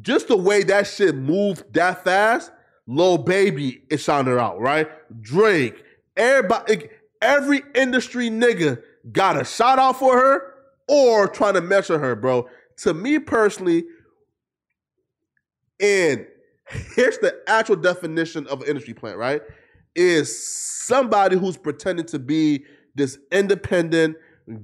[0.00, 2.50] just the way that shit moved that fast,
[2.86, 4.88] Lil Baby is shining her out, right?
[5.22, 5.82] Drake,
[6.16, 6.88] everybody,
[7.20, 8.82] every industry nigga
[9.12, 10.54] got a shout out for her
[10.88, 12.48] or trying to measure her, bro.
[12.78, 13.84] To me personally,
[15.80, 16.26] and
[16.94, 19.42] here's the actual definition of an industry plant, right?
[19.94, 20.46] Is
[20.84, 22.64] somebody who's pretending to be
[22.94, 24.16] this independent,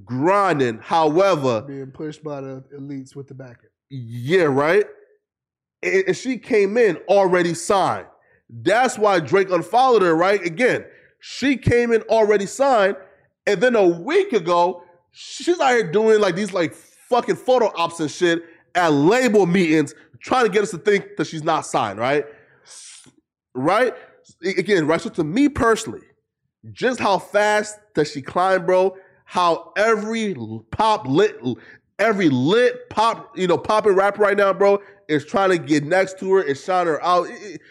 [0.05, 3.69] grinding, however, Being pushed by the elites with the backing.
[3.89, 4.85] yeah, right.
[5.81, 8.07] And, she came in already signed.
[8.49, 10.43] That's why Drake unfollowed her, right?
[10.43, 10.85] Again,
[11.19, 12.95] she came in already signed,
[13.45, 17.99] and then a week ago, she's out here doing like these like fucking photo ops
[17.99, 18.43] and shit
[18.75, 22.25] at label meetings, trying to get us to think that she's not signed, right?
[23.53, 23.93] right?
[24.43, 25.01] Again, right.
[25.01, 26.01] So to me personally,
[26.71, 28.95] just how fast does she climb, bro?
[29.25, 30.35] How every
[30.71, 31.39] pop lit,
[31.99, 36.19] every lit pop, you know, popping rapper right now, bro, is trying to get next
[36.19, 37.29] to her and shout her out.
[37.29, 37.61] It- it-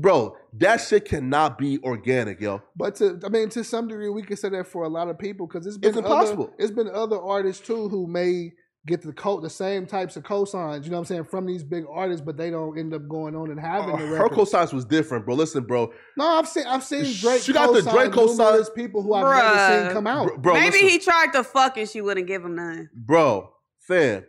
[0.00, 2.62] bro, that shit cannot be organic, yo.
[2.76, 5.18] But to, I mean, to some degree, we can say that for a lot of
[5.18, 6.44] people because it's been It's impossible.
[6.44, 8.52] Other, it's been other artists too who may
[8.86, 10.84] get the co- the same types of cosigns.
[10.84, 13.34] You know what I'm saying from these big artists, but they don't end up going
[13.34, 15.34] on and having Uh, the her cosigns was different, bro.
[15.34, 17.40] Listen, bro, no, I've seen I've seen Drake.
[17.42, 18.74] She got the cosign Drake cosigns.
[18.74, 20.26] people who I've never seen come out.
[20.28, 20.88] bro, bro Maybe listen.
[20.88, 22.90] he tried to fuck and she wouldn't give him none.
[22.94, 23.50] bro,
[23.80, 24.24] fam.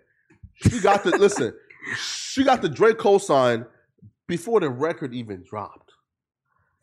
[0.56, 1.54] She got the listen.
[1.98, 3.68] She got the Drake cosign
[4.28, 5.92] before the record even dropped.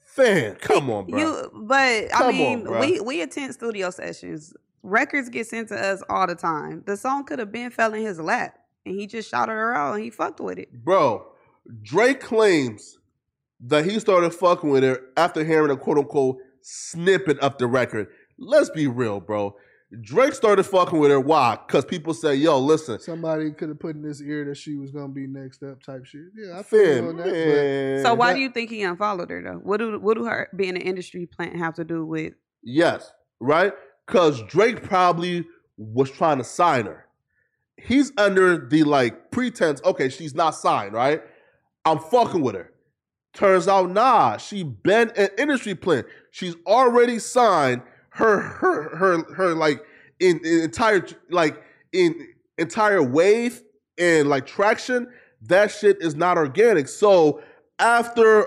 [0.00, 1.18] Fan, come on, bro.
[1.18, 2.80] You, but I Come on, mean, bruh.
[2.80, 4.54] we we attend studio sessions.
[4.82, 6.82] Records get sent to us all the time.
[6.86, 9.94] The song could have been fell in his lap, and he just shouted her out,
[9.94, 10.72] and he fucked with it.
[10.84, 11.26] bro,
[11.82, 12.98] Drake claims
[13.60, 18.08] that he started fucking with her after hearing a quote unquote snippet of the record.
[18.38, 19.56] Let's be real, bro.
[20.00, 21.20] Drake started fucking with her.
[21.20, 21.58] Why?
[21.66, 24.90] Because people say, yo, listen, Somebody could have put in this ear that she was
[24.90, 26.22] gonna be next up, type shit.
[26.34, 27.24] Yeah, I feel you on that.
[28.02, 29.60] but- So why that- do you think he unfollowed her though?
[29.62, 32.32] What do what do her being an industry plant have to do with?
[32.62, 33.72] Yes, right?
[34.06, 35.46] Because Drake probably
[35.76, 37.06] was trying to sign her.
[37.76, 41.22] He's under the like pretense, okay, she's not signed, right?
[41.84, 42.70] I'm fucking with her.
[43.34, 46.06] Turns out, nah, she been an industry plant.
[46.30, 47.82] She's already signed.
[48.12, 49.82] Her, her, her, her, like
[50.20, 51.62] in, in entire, like
[51.92, 52.28] in
[52.58, 53.62] entire wave
[53.98, 55.08] and like traction.
[55.42, 56.88] That shit is not organic.
[56.88, 57.42] So
[57.78, 58.46] after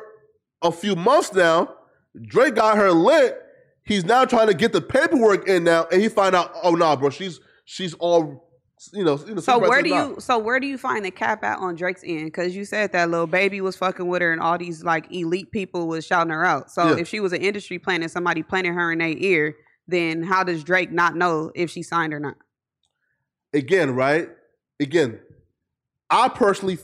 [0.62, 1.76] a few months now,
[2.22, 3.42] Drake got her lit.
[3.84, 6.96] He's now trying to get the paperwork in now, and he find out, oh no,
[6.96, 8.45] bro, she's she's all,
[8.94, 9.18] you know.
[9.26, 11.76] You know So where do you so where do you find the cap out on
[11.76, 12.26] Drake's end?
[12.26, 15.52] Because you said that Lil Baby was fucking with her, and all these like elite
[15.52, 16.72] people was shouting her out.
[16.72, 16.98] So Yeah.
[16.98, 19.56] if she was an industry plant and somebody planted her in their ear,
[19.88, 22.36] then how does Drake not know if she signed or not?
[23.54, 24.28] again, right?
[24.82, 25.20] Again,
[26.10, 26.78] I personally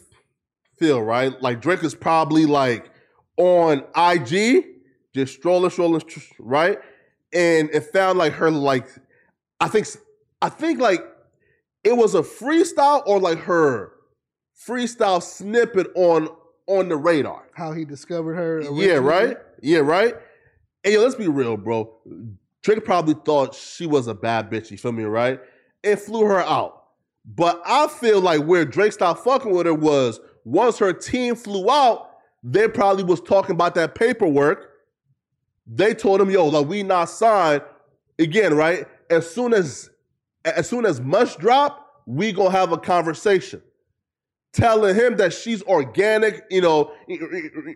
[0.79, 2.89] feel right like Drake is probably like
[3.37, 4.65] on IG,
[5.13, 6.01] just strolling, strolling,
[6.39, 6.79] right,
[7.33, 8.87] and it found like her like,
[9.59, 9.85] I think,
[10.41, 11.01] I think like
[11.83, 13.93] it was a freestyle or like her
[14.67, 16.29] freestyle snippet on
[16.67, 17.43] on the radar.
[17.53, 18.61] how he discovered her.
[18.73, 19.37] Yeah, right.
[19.61, 20.15] Yeah, right.
[20.83, 21.93] Hey, let's be real, bro.
[22.63, 24.71] Drake probably thought she was a bad bitch.
[24.71, 25.39] You feel me, right?
[25.83, 26.83] And flew her out.
[27.25, 31.69] But I feel like where Drake stopped fucking with her was once her team flew
[31.69, 32.09] out,
[32.43, 34.69] they probably was talking about that paperwork.
[35.67, 37.61] They told him, "Yo, like we not signed."
[38.17, 38.87] Again, right?
[39.09, 39.90] As soon as
[40.45, 43.61] as soon as Munch drop, we gonna have a conversation
[44.53, 46.91] telling him that she's organic, you know,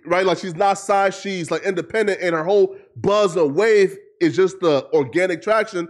[0.05, 0.25] right?
[0.25, 4.59] Like she's not signed, she's like independent, and her whole buzz and wave is just
[4.59, 5.87] the organic traction.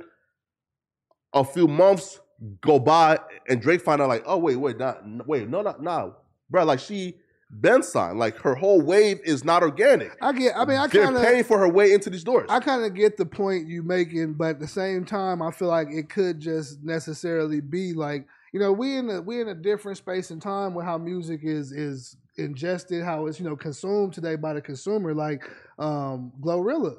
[1.33, 2.19] A few months
[2.61, 3.19] go by,
[3.49, 6.15] and Drake find out like, oh wait, wait, not wait, no, not no,
[6.49, 6.63] bro.
[6.65, 7.15] Like she
[7.49, 10.17] been signed, like her whole wave is not organic.
[10.21, 10.57] I get.
[10.57, 11.21] I mean, I kind of.
[11.21, 12.47] paying for her way into these doors.
[12.49, 15.67] I kind of get the point you making, but at the same time, I feel
[15.67, 19.55] like it could just necessarily be like you know we in a we in a
[19.55, 24.13] different space and time with how music is is ingested, how it's you know consumed
[24.13, 25.13] today by the consumer.
[25.13, 25.43] Like
[25.77, 26.95] um, Glorilla,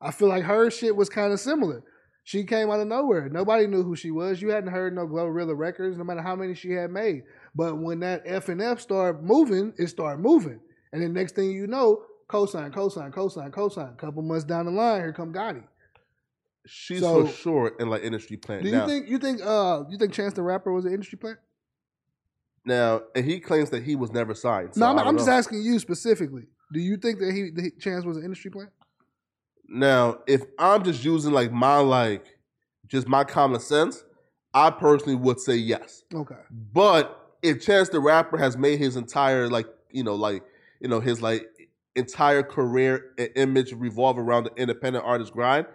[0.00, 1.82] I feel like her shit was kind of similar.
[2.24, 3.28] She came out of nowhere.
[3.28, 4.42] Nobody knew who she was.
[4.42, 7.22] You hadn't heard no Glorilla records, no matter how many she had made.
[7.54, 10.60] But when that F and F started moving, it started moving.
[10.92, 13.96] And then next thing you know, cosign, cosign, cosign, cosign.
[13.98, 15.64] couple months down the line, here come Gotti.
[16.66, 18.86] she's so- for sure in like industry plant Do you now.
[18.86, 21.38] think you think uh you think Chance the Rapper was an industry plant?
[22.64, 24.74] now, and he claims that he was never signed.
[24.74, 26.42] So no, I'm, I'm just asking you specifically.
[26.72, 28.68] Do you think that he, that he Chance was an industry plant?
[29.66, 32.24] Now, if I'm just using like my like
[32.86, 34.04] just my common sense,
[34.52, 36.02] I personally would say yes.
[36.14, 36.34] Okay.
[36.72, 40.42] But if Chance the Rapper has made his entire like you know like
[40.80, 41.46] you know his like
[41.96, 45.66] entire career and image revolve around the independent artist grind,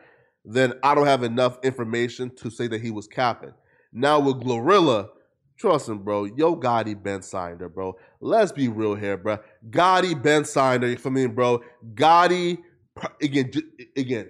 [0.44, 3.54] then I don't have enough information to say that he was capping.
[3.92, 5.10] Now with Glorilla,
[5.58, 6.26] trust him, bro.
[6.26, 7.96] Yo, Gotti Ben signed her, bro.
[8.20, 9.40] Let's be real here, bro.
[9.70, 10.90] Gotti Ben signed her.
[10.90, 11.62] You feel me, bro?
[11.94, 12.60] Gotti
[13.22, 13.52] again,
[13.96, 14.30] again.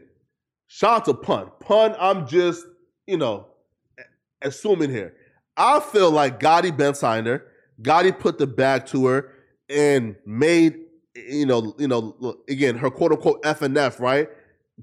[0.68, 1.52] Shout out to Pun.
[1.60, 2.66] Pun, I'm just
[3.08, 3.48] you know
[4.42, 5.16] assuming here.
[5.58, 7.46] I feel like Gotti Ben signed her.
[7.82, 9.32] Gotti put the bag to her
[9.70, 10.78] and made
[11.16, 14.30] you know you know again her quote unquote F and F right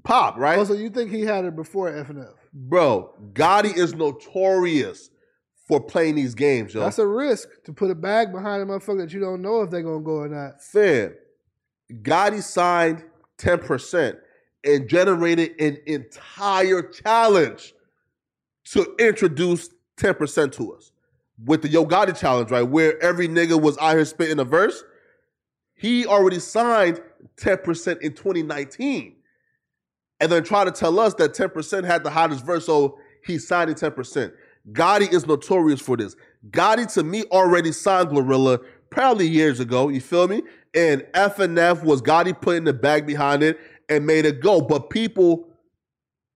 [0.03, 2.43] pop right oh, So you think he had it before F and F?
[2.53, 3.13] bro.
[3.33, 5.09] Gotti is notorious
[5.67, 6.81] for playing these games, yo.
[6.81, 9.69] That's a risk to put a bag behind a motherfucker that you don't know if
[9.69, 10.61] they're gonna go or not.
[10.61, 11.15] Fam,
[11.91, 13.03] Gotti signed
[13.37, 14.17] 10%
[14.65, 17.73] and generated an entire challenge
[18.65, 20.91] to introduce 10% to us.
[21.43, 22.61] With the Yo Gotti challenge, right?
[22.61, 24.83] Where every nigga was out here spitting a verse.
[25.75, 27.01] He already signed
[27.37, 29.15] 10% in 2019.
[30.19, 33.71] And then try to tell us that 10% had the hottest verse, so he signed
[33.71, 34.31] it 10%.
[34.71, 36.15] Gotti is notorious for this.
[36.51, 40.43] Gotti to me already signed Glorilla probably years ago, you feel me?
[40.73, 43.59] And FNF was Gotti putting the bag behind it
[43.89, 44.61] and made it go.
[44.61, 45.47] But people,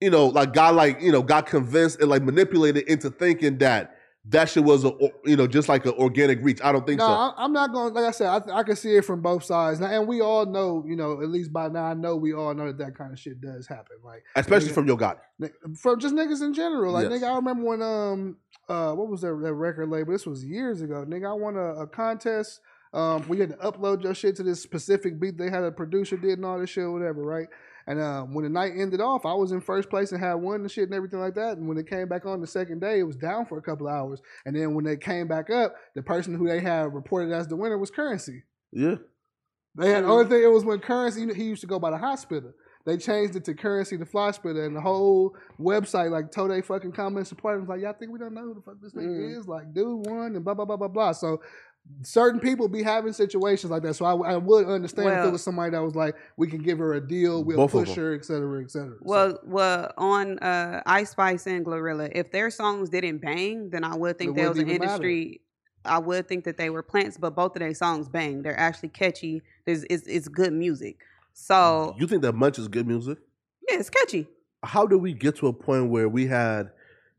[0.02, 3.94] you know, like got like, you know, got convinced and like manipulated into thinking that
[4.30, 4.92] that shit was a
[5.24, 6.60] you know just like an organic reach.
[6.62, 7.12] I don't think no, so.
[7.14, 7.94] I- I'm not going.
[7.94, 10.20] to Like I said, I, I can see it from both sides, Now, and we
[10.20, 12.98] all know, you know, at least by now, I know we all know that that
[12.98, 13.96] kind of shit does happen.
[14.04, 15.18] Like Especially nigga- from your.
[15.40, 15.48] Ni-
[15.78, 16.92] from just niggas in general.
[16.92, 17.22] Like Yes.
[17.22, 18.38] nigga, I remember when um
[18.68, 20.12] uh what was that, that record label?
[20.12, 21.06] This was years ago.
[21.08, 22.60] Nigga, I won a, a contest.
[22.94, 26.18] Um, we had to upload your shit to this specific beat they had a producer
[26.18, 27.48] did and all this shit, whatever, right?
[27.88, 30.62] And um, when the night ended off, I was in first place and had won
[30.62, 31.58] the shit and everything like that.
[31.58, 33.88] And when it came back on the second day, it was down for a couple
[33.88, 34.22] of hours.
[34.46, 37.56] And then when they came back up, the person who they had reported as the
[37.56, 38.44] winner was Currency.
[38.74, 38.96] Yeah.
[39.76, 41.98] They had the only thing it was when currency he used to go by the
[41.98, 42.52] Hot Spitta.
[42.86, 46.62] They changed it to currency the fly spitter and the whole website like told they
[46.62, 49.08] fucking comment support was like, Y'all think we don't know who the fuck this nigga
[49.10, 49.38] Mm.
[49.40, 49.48] is?
[49.48, 51.12] Like, dude won and blah blah blah blah blah.
[51.12, 51.42] So
[52.04, 53.96] certain people be having situations like that.
[53.96, 56.62] So I, I would understand if Well- it was somebody that was like, we can
[56.62, 58.96] give her a deal, we'll push her, et cetera, et cetera.
[58.96, 63.84] So- Well, well, on uh, Ice Spice and Glorilla, if their songs didn't bang, then
[63.84, 64.94] I would think It there was an even matter.
[64.94, 65.42] industry.
[65.86, 68.42] I would think that they were plants, but both of their songs bang.
[68.42, 69.42] They're actually catchy.
[69.66, 70.98] There's it's, it's good music.
[71.34, 73.18] So You think that Munch is good music?
[73.70, 74.28] yeah, it's catchy.
[74.64, 76.72] How did we get to a point where we had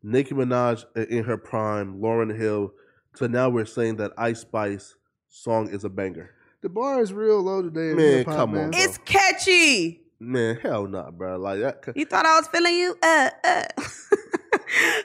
[0.03, 2.73] Nicki Minaj in her prime, Lauryn Hill,
[3.17, 4.97] to now we're saying that Ice Spice
[5.29, 6.31] song is a banger?
[6.61, 7.95] the bar is real low today.
[7.95, 8.71] Man, hip-hop, come on, man.
[8.71, 8.81] bro.
[8.81, 10.03] It's catchy.
[10.21, 11.39] Man, hell nah, bro.
[11.39, 11.85] Like that.
[11.95, 12.97] You thought I was feeling you?
[13.03, 13.65] Uh, uh.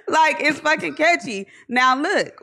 [0.08, 1.46] like it's fucking catchy.
[1.70, 2.42] Now look,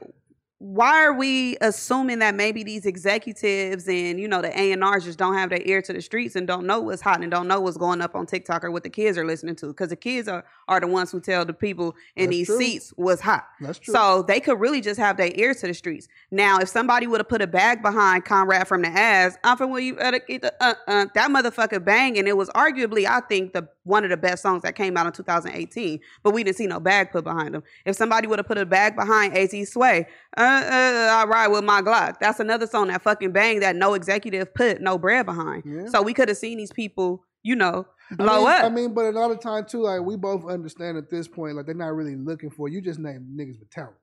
[0.59, 5.05] why are we assuming that maybe these executives and you know the A and R's
[5.05, 7.49] just don't have their ear to the streets and don't know what's hot and don't
[7.49, 9.66] know what's going up on TikTok or what the kids are listening to?
[9.66, 12.59] Because the kids are are the ones who tell the people in That's these true.
[12.59, 13.44] seats what's hot.
[13.60, 13.92] That's true.
[13.92, 16.09] So they could really just have their ear to the streets.
[16.30, 19.70] Now, if somebody would have put a bag behind Conrad from the ass, I'm from
[19.70, 20.12] where you uh,
[20.60, 24.16] uh, uh, that motherfucker bang, and it was arguably, I think, the one of the
[24.16, 25.98] best songs that came out in 2018.
[26.22, 27.64] But we didn't see no bag put behind him.
[27.84, 30.06] If somebody would have put a bag behind Az Sway,
[30.36, 32.20] uh, uh, I ride with my Glock.
[32.20, 35.64] That's another song that fucking bang that no executive put no bread behind.
[35.66, 35.86] Yeah.
[35.88, 38.65] So we could have seen these people, you know, I blow mean, up.
[38.65, 41.75] I mean, but another time too, like we both understand at this point, like they're
[41.75, 42.81] not really looking for you.
[42.81, 43.97] Just name niggas with talent.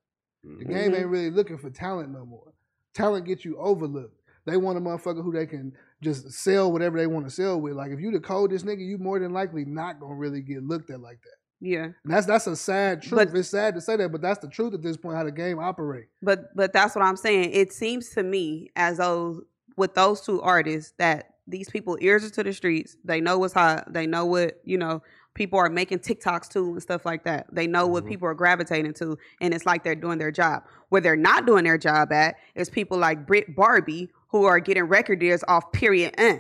[0.44, 0.70] The Mhm.
[0.70, 2.54] game ain't really looking for talent no more.
[2.94, 4.16] Talent gets you overlooked.
[4.46, 7.74] They want a motherfucker who they can just sell whatever they want to sell with.
[7.74, 10.90] Like if you the coldest nigga, you more than likely not gonna really get looked
[10.90, 11.36] at like that.
[11.60, 11.84] yeah.
[11.86, 13.30] And that's that's a sad truth.
[13.32, 15.32] But- it's sad to say that, but that's the truth at this point how the
[15.32, 16.10] game operates.
[16.22, 17.52] But but that's what I'm saying.
[17.52, 19.42] It seems to me as though
[19.76, 22.98] with those two artists that these people ears are to the streets.
[23.04, 23.92] They know what's hot.
[23.92, 25.02] They know what you know.
[25.34, 27.46] People are making TikToks too and stuff like that.
[27.52, 28.10] They know what Mhm.
[28.10, 30.64] people are gravitating to, and it's like they're doing their job.
[30.90, 34.84] Where they're not doing their job at is people like Brit Barbie who are getting
[34.86, 35.72] record deals off.
[35.72, 36.16] Period.
[36.18, 36.38] Uh.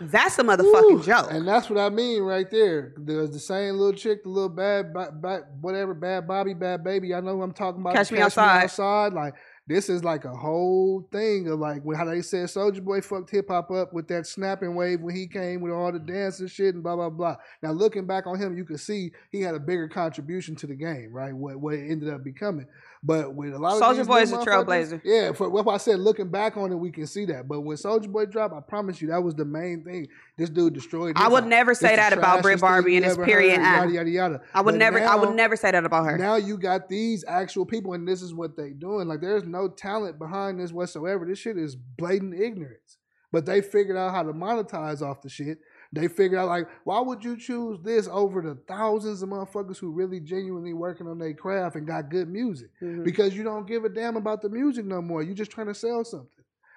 [0.00, 1.28] That's a motherfucking Ooh, joke.
[1.30, 2.94] And that's what I mean right there.
[2.98, 7.14] There's the same little chick, the little bad, bad, bad whatever, bad Bobby, bad baby.
[7.14, 7.94] I know who I'm talking about.
[7.94, 8.64] Catch Me Outside.
[8.64, 9.12] outside.
[9.12, 9.34] Like
[9.66, 13.48] this is like a whole thing of like how they said Soulja Boy fucked hip
[13.48, 16.74] hop up with that snapping wave when he came with all the dance and shit
[16.74, 17.36] and blah blah blah.
[17.62, 20.74] Now looking back on him, you can see he had a bigger contribution to the
[20.74, 21.34] game, right?
[21.34, 22.66] What what it ended up becoming.
[23.06, 25.02] But with a lot of these Boy is a trailblazer.
[25.04, 27.46] Yeah, for what I said, looking back on it, we can see that.
[27.46, 30.08] But when Soulja Boy dropped, I promise you that was the main thing.
[30.38, 31.14] This dude destroyed.
[31.16, 33.60] I would never say that about Brit Barbie and ever period.
[33.60, 33.62] heard.
[33.62, 34.40] Yada um, yada yada.
[34.54, 35.00] I would But never.
[35.00, 36.16] I would never say that about her.
[36.16, 39.06] Now you got these actual people, and this is what they doing.
[39.06, 41.26] Like there's no talent behind this whatsoever.
[41.26, 42.96] This shit is blatant ignorance.
[43.32, 45.58] But they figured out how to monetize off the shit.
[45.94, 49.92] They figure out like, why would you choose this over the thousands of motherfuckers who
[49.92, 52.70] really genuinely working on their craft and got good music?
[52.82, 53.04] Mhm.
[53.04, 55.22] because you don't give a damn about the music no more.
[55.22, 56.28] You're just trying to sell something.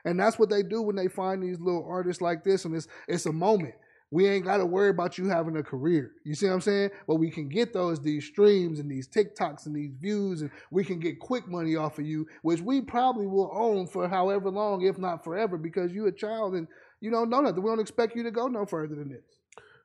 [0.06, 2.88] And that's what they do when they find these little artists like this, and it's
[3.08, 3.74] it's a moment.
[4.10, 6.12] We ain't got to worry about you having a career.
[6.24, 6.92] You see what I'm saying?
[7.08, 10.86] But we can get those these streams and these TikToks and these views, and we
[10.86, 14.84] can get quick money off of you, which we probably will own for however long,
[14.84, 16.70] if not forever, because you a child and
[17.02, 17.62] you don't know nothing.
[17.64, 19.24] We don't expect you to go no further than this.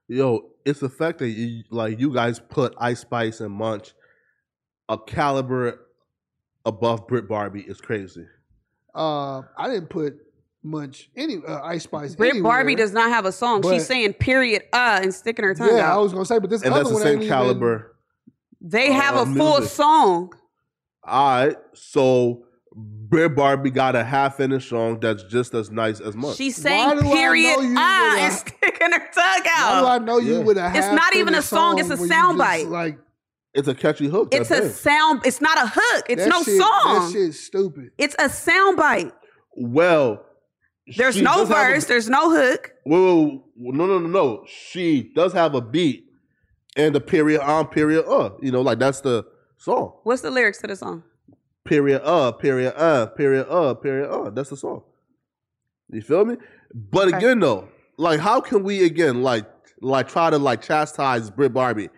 [0.08, 3.94] Yo, it's the fact that you, like you guys put Ice Spice and Munch
[4.88, 5.86] a caliber
[6.66, 8.26] above Brit Barbie is crazy.
[8.94, 10.14] Uh, I didn't put
[10.62, 12.14] much any uh, Ice Spice.
[12.14, 12.50] Brit anywhere.
[12.50, 13.62] Barbie does not have a song.
[13.62, 16.62] She's saying period uh and sticking her tongue Yeah, I was gonna say, but this
[16.62, 17.96] and other that's the one same ain't even- caliber.
[18.60, 19.70] they have uh, a full music.
[19.70, 20.32] song.
[21.04, 22.44] All right, so
[22.74, 26.36] Brit Barbie got a half finished song that's just as nice as Munch.
[26.36, 29.46] She's saying do I know period ah would, and sticking her tongue out.
[29.46, 30.04] How do I out.
[30.04, 30.44] know you Yeah.
[30.44, 32.68] with a It's not even a song, it's a where you soundbite.
[32.70, 32.98] Like
[33.54, 34.28] it's a catchy hook.
[34.32, 34.70] It's a thing.
[34.70, 35.26] sound.
[35.26, 36.06] It's not a hook.
[36.08, 37.12] It's that no shit, That song.
[37.12, 37.90] shit's stupid.
[37.98, 39.12] It's a sound bite.
[39.56, 40.24] well.
[40.96, 41.84] There's no does have a- verse.
[41.84, 42.72] There's no hook.
[42.84, 44.44] Whoa, whoa, whoa, no, no, no, no.
[44.48, 46.06] She does have a beat
[46.76, 48.30] and the period on period uh.
[48.40, 49.24] You know, like that's the
[49.58, 49.92] song.
[50.02, 51.04] What's the lyrics to the song?
[51.64, 54.30] Period uh, period uh, period uh, period uh.
[54.30, 54.82] That's the song.
[55.90, 56.36] You feel me?
[56.74, 57.18] But Okay.
[57.18, 57.68] again, though,
[57.98, 59.46] like, how can we again like
[59.80, 61.90] like try to like chastise Brit Barbie,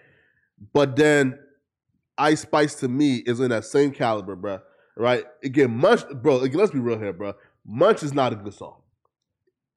[0.73, 1.39] but then
[2.19, 4.61] Ice Spice to me is in that same caliber, bruh.
[4.97, 5.24] Right?
[5.43, 6.41] Again, Munch, bro.
[6.41, 7.35] Again, let's be real here, bro.
[7.66, 8.77] Munch is not a good song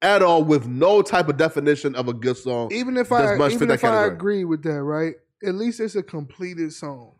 [0.02, 2.70] at all, with no type of definition of a good song.
[2.72, 5.14] Even if I much even if I agree with that, right?
[5.44, 7.14] At least it's a completed song.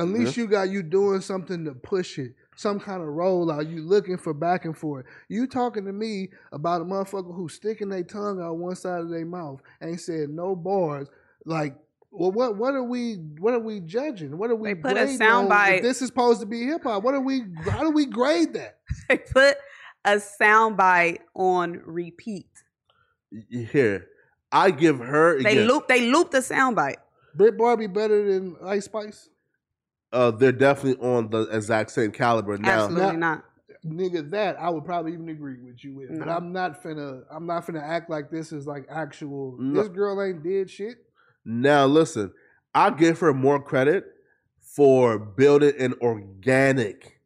[0.00, 3.70] At least you got you doing something to push it, some kind of rollout.
[3.70, 5.04] You looking for back and forth.
[5.28, 9.10] You talking to me about a motherfucker who's sticking their tongue out one side of
[9.10, 11.08] their mouth, ain't said no bars.
[11.44, 11.76] Like,
[12.10, 14.36] well, what what are we what are we judging?
[14.38, 15.44] What are we They put a grading on?
[15.46, 17.02] If soundbite- This is supposed to be hip hop.
[17.02, 17.42] What are we?
[17.64, 18.78] How do we grade that?
[19.08, 19.56] They put
[20.04, 22.46] a sound bite on repeat.
[23.48, 24.06] Here,
[24.50, 25.68] I give her They again.
[25.68, 25.88] loop.
[25.88, 26.98] They loop the sound bite.
[27.34, 29.28] Brit Barbie better than Ice Spice?
[30.12, 32.84] Uh, they're definitely on the exact same caliber now.
[32.84, 33.44] Absolutely not.
[33.86, 36.18] nigga that I would probably even agree with you with.
[36.18, 39.80] But I'm not finna I'm not finna act like this is like actual No.
[39.80, 40.96] this girl ain't did shit.
[41.44, 42.32] Now, listen,
[42.74, 44.04] I give her more credit
[44.60, 47.19] for building an organic,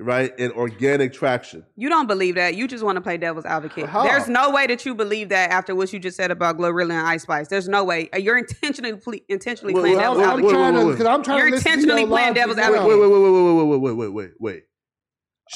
[0.00, 1.64] right, an organic traction.
[1.76, 2.54] You don't believe that.
[2.54, 3.86] You just want to play devil's advocate.
[3.88, 4.02] How?
[4.02, 7.06] There's no way that you believe that after what you just said about Glorilla and
[7.06, 7.48] Ice Spice.
[7.48, 8.08] There's no way.
[8.14, 11.06] Uh, You're intentionally ple- intentionally Wait, playing wait, I'm, devil's wait, I'm trying to because
[11.06, 12.86] I'm trying You're to intentionally playing devil's advocate.
[12.88, 14.62] Wait, wait, wait, wait, wait, wait, wait, wait, wait, wait.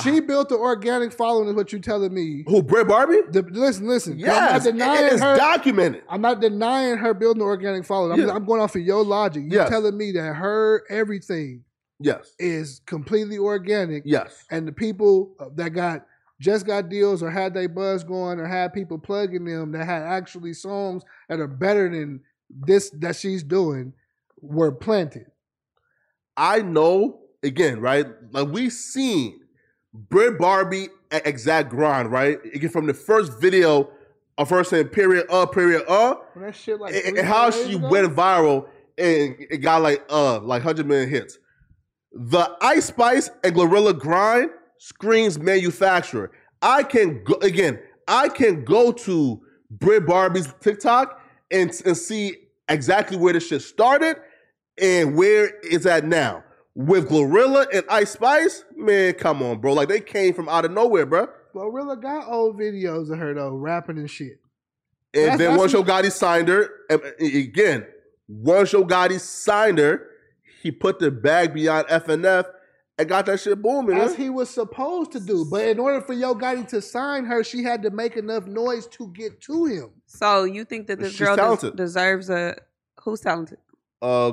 [0.03, 2.43] She built the organic following is what you telling me.
[2.49, 3.19] Who, Brit Barbie?
[3.31, 4.15] The, listen, listen.
[4.15, 5.37] 'cause Yes, I'm not denying it is her.
[5.37, 6.03] documented.
[6.09, 8.13] I'm not denying her building the organic following.
[8.21, 8.35] I'm, Yeah.
[8.35, 9.45] I'm going off of your logic.
[9.47, 9.69] You're Yes.
[9.71, 11.63] telling me that her everything
[12.01, 14.03] Yes, is completely organic.
[14.05, 14.45] yes.
[14.51, 16.07] and the people that got
[16.41, 20.03] just got deals or had they buzz going or had people plugging them that had
[20.03, 23.93] actually songs that are better than this that she's doing
[24.41, 25.27] were planted.
[26.37, 28.07] I know again, right?
[28.33, 29.41] Like we seen
[29.93, 32.39] Brit Barbie at exact grind, right?
[32.53, 33.91] Again, from the first video
[34.37, 36.17] of her saying period uh period uh
[36.51, 37.89] shit like and, and how she ago?
[37.89, 38.69] went viral
[38.99, 41.39] and it got like uh like hundred million hits.
[42.15, 46.31] The Ice Spice and Glorilla grind screams manufacturer.
[46.63, 47.81] I can go again.
[48.07, 51.21] I can go to Brit Barbie's TikTok
[51.51, 52.37] and and see
[52.69, 54.17] exactly where this shit started
[54.81, 56.45] and where it's at now.
[56.77, 59.73] With Glorilla and Ice Spice, man, come on, bro.
[59.75, 61.29] Like they came from out of nowhere, bro.
[61.55, 64.39] Glorilla got old videos of her though, rapping and shit.
[65.13, 67.87] And That's- then that's once what- Gotti signed her, and again,
[68.29, 70.09] once Show Gotti signed her,
[70.65, 72.47] he put the bag beyond FNF
[72.97, 73.99] and got that shit booming.
[73.99, 74.21] As man.
[74.21, 75.45] he was supposed to do.
[75.51, 78.87] But in order for Yo Gotti to sign her, she had to make enough noise
[78.89, 79.91] to get to him.
[80.07, 82.57] So you think that this She's girl des- deserves a
[83.01, 83.59] who's talented?
[84.01, 84.33] Uh,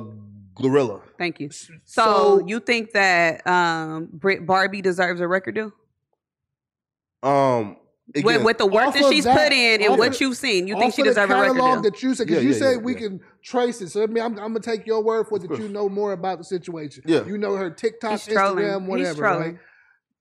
[0.54, 1.02] Glorilla.
[1.18, 1.50] Thank you.
[1.50, 5.72] So, So- you think that um Brit Barbie deserves a record deal
[7.22, 7.76] Um,
[8.14, 10.66] again, with, with the work that she's that- put in and what of- you've seen?
[10.68, 11.80] You think she deserves a record deal?
[11.82, 12.98] that you said, because Yeah, you yeah, said yeah, we yeah.
[13.00, 13.88] can trace it.
[13.90, 16.12] So I mean, I'm, I'm gonna take your word for it that you know more
[16.12, 17.02] about the situation.
[17.06, 17.24] Yeah.
[17.26, 18.28] you know her TikTok, He's.
[18.28, 19.18] Instagram, He's whatever.
[19.18, 19.42] trolling.
[19.52, 19.58] Right?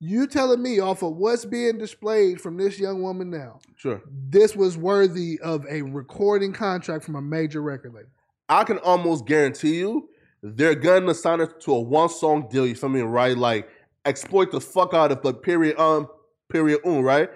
[0.04, 4.02] You telling me off of what's being displayed from this young woman now, sure.
[4.30, 8.10] this was worthy of a recording contract from a major record label.
[8.50, 10.10] I can almost guarantee you
[10.42, 12.66] they're gonna sign her to a one song deal.
[12.66, 13.02] You feel me?
[13.02, 13.38] Right?
[13.38, 13.70] Like
[14.04, 16.08] exploit the fuck out of but period um
[16.52, 17.30] period um right,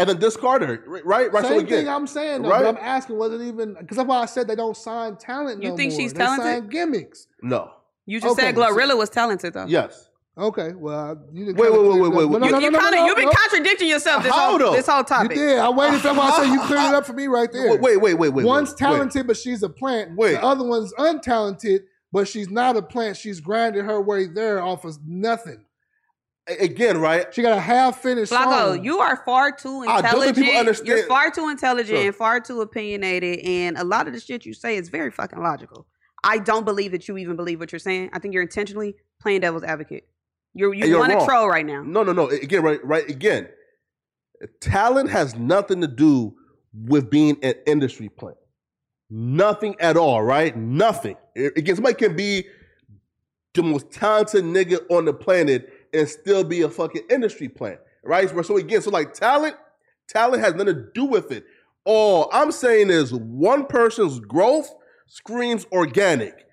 [0.00, 0.82] and then discard her.
[0.86, 1.04] Right?
[1.32, 1.42] Right?
[1.44, 2.62] so Same again, thing I'm saying, though, right?
[2.64, 3.74] but I'm asking, was it even?
[3.78, 5.62] Because that's why I said they don't sign talent.
[5.62, 6.00] You no think more.
[6.00, 6.70] she's They sign talented?
[6.70, 7.26] gimmicks.
[7.42, 7.70] no.
[8.06, 9.66] You just Okay, said so- Glorilla was talented though.
[9.66, 10.08] Yes.
[10.38, 11.58] Okay, well, you didn't.
[11.58, 12.30] Wait, kinda wait, clear wait, it wait, up.
[12.30, 12.40] wait.
[12.40, 13.32] No, You, no, you no, no, kinda, no, you've been no.
[13.32, 14.72] contradicting yourself this How whole, though?
[14.72, 15.36] this whole You topic.
[15.36, 15.58] did.
[15.58, 17.76] I waited for why I said you cleared it up for me right there.
[17.78, 18.44] Wait, wait, wait, wait.
[18.46, 20.16] One's wait, talented, but she's a plant.
[20.16, 20.32] Wait.
[20.32, 23.16] The other one's untalented, but she's not a plant.
[23.16, 25.64] She's grinding her way there off of nothing.
[26.50, 26.60] Wait.
[26.70, 27.32] Again, right?
[27.34, 28.84] She got a half finished Flacco, song.
[28.84, 30.36] you are far too I don't intelligent.
[30.36, 32.06] people understand- You're far too intelligent Sure.
[32.06, 35.40] and far too opinionated, and a lot of the shit you say is very fucking
[35.42, 35.86] logical.
[36.24, 38.10] I don't believe that you even believe what you're saying.
[38.12, 40.06] I think you're intentionally playing devil's advocate.
[40.54, 41.82] You're And you you're want to troll right now.
[41.82, 42.28] No, no, no.
[42.28, 43.08] Again, right, right.
[43.08, 43.48] Again,
[44.60, 46.34] talent has nothing to do
[46.74, 48.36] with being an industry plant.
[49.10, 50.56] Nothing at all, right?
[50.56, 51.16] Nothing.
[51.36, 52.46] A- Again, somebody can be
[53.54, 58.28] the most talented nigga on the planet and still be a fucking industry plant, right?
[58.44, 59.56] So again, so like talent,
[60.08, 61.44] talent has nothing to do with it.
[61.84, 64.70] All I'm saying is one person's growth
[65.06, 66.46] screams organic.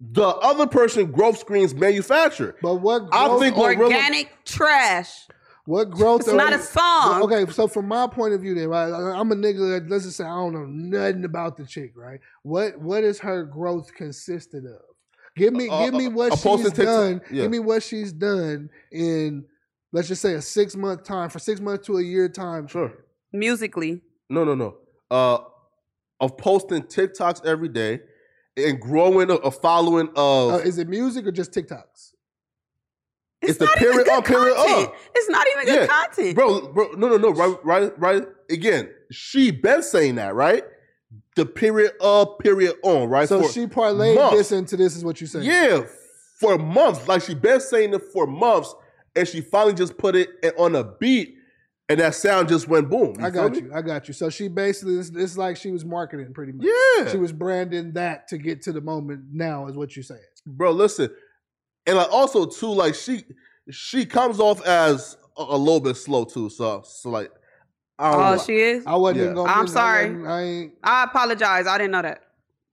[0.00, 2.56] The other person growth screams manufactured.
[2.62, 5.28] But what I growth, think Glorilla- Organic trash.
[5.64, 6.22] what growth?
[6.22, 7.22] It's not a song.
[7.22, 10.04] Okay, so from my point of view, then right, I- I'm a nigga that let's
[10.04, 12.18] just say I don't know nothing about the chick, right?
[12.42, 14.80] What what is her growth consisted of?
[15.36, 17.20] Give me Uh, give me what uh, she's done.
[17.30, 17.42] yeah.
[17.42, 19.44] Give me what she's done in
[19.92, 22.66] let's just say a six month time for six months to a year time.
[22.66, 22.92] Sure.
[23.32, 24.02] Musically.
[24.28, 24.76] No, no, no.
[25.10, 25.38] Uh,
[26.20, 28.00] of posting TikToks every day
[28.56, 32.10] and growing a, a following of Uh, is it music or just TikToks?
[33.40, 34.88] It's the not even period good up, period content.
[34.88, 34.94] up.
[35.16, 36.34] It's not even good Yeah, content.
[36.36, 36.92] bro, bro.
[36.92, 37.30] No, no, no.
[37.30, 38.22] Right, right, right.
[38.50, 40.62] Again, she been saying that, right?
[41.34, 43.28] The period of period on, right?
[43.28, 44.36] So For she parlayed months.
[44.36, 45.46] this into this is what you saying.
[45.46, 45.82] Yeah,
[46.38, 47.08] for months.
[47.08, 48.74] Like she been saying it for months,
[49.16, 50.28] and she finally just put it
[50.58, 51.36] on a beat,
[51.88, 53.16] and that sound just went boom.
[53.18, 53.60] I got me?
[53.62, 53.70] you.
[53.74, 54.14] I got you.
[54.14, 56.66] So she basically it's, it's like she was marketing pretty much.
[56.66, 60.20] Yeah, She was branding that to get to the moment now is what you're saying.
[60.46, 60.70] bro.
[60.72, 61.08] Listen,
[61.86, 63.24] and like also too, like she
[63.70, 66.50] she comes off as a, a little bit slow too.
[66.50, 67.30] So so like
[68.04, 68.42] Oh, know.
[68.42, 68.86] she is?
[68.86, 69.22] I wasn't Yeah.
[69.24, 70.10] even gonna I'm mention- I sorry.
[70.10, 71.66] wasn't- I ain't I apologize.
[71.66, 72.22] I didn't know that.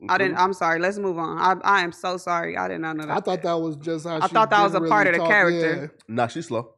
[0.07, 0.38] I didn't.
[0.38, 0.41] Mhm.
[0.41, 0.80] I'm sorry.
[0.80, 1.38] Let's move on.
[1.38, 2.56] I, I am so sorry.
[2.56, 3.18] I did not know that.
[3.18, 5.14] I thought that was just how I she thought that was a generally part of
[5.14, 5.30] the talked.
[5.31, 5.95] character.
[6.07, 6.73] Nah, she's slow.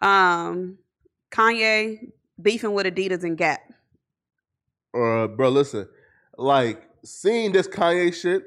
[0.00, 0.78] Um,
[1.30, 2.10] Kanye
[2.40, 3.60] beefing with Adidas and Gap.
[4.94, 5.86] Uh, bro, listen,
[6.38, 8.42] like seeing this Kanye shit.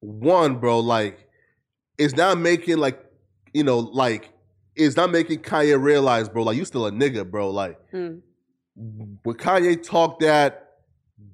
[0.00, 1.28] One, bro, like
[1.96, 3.00] it's not making like
[3.54, 4.31] you know like
[4.74, 7.50] it's not making Kanye realize, bro, like you still a nigga, bro.
[7.50, 8.16] Like Hmm.
[8.74, 10.70] when Kanye talked that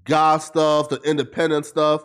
[0.05, 2.03] God stuff, the independent stuff,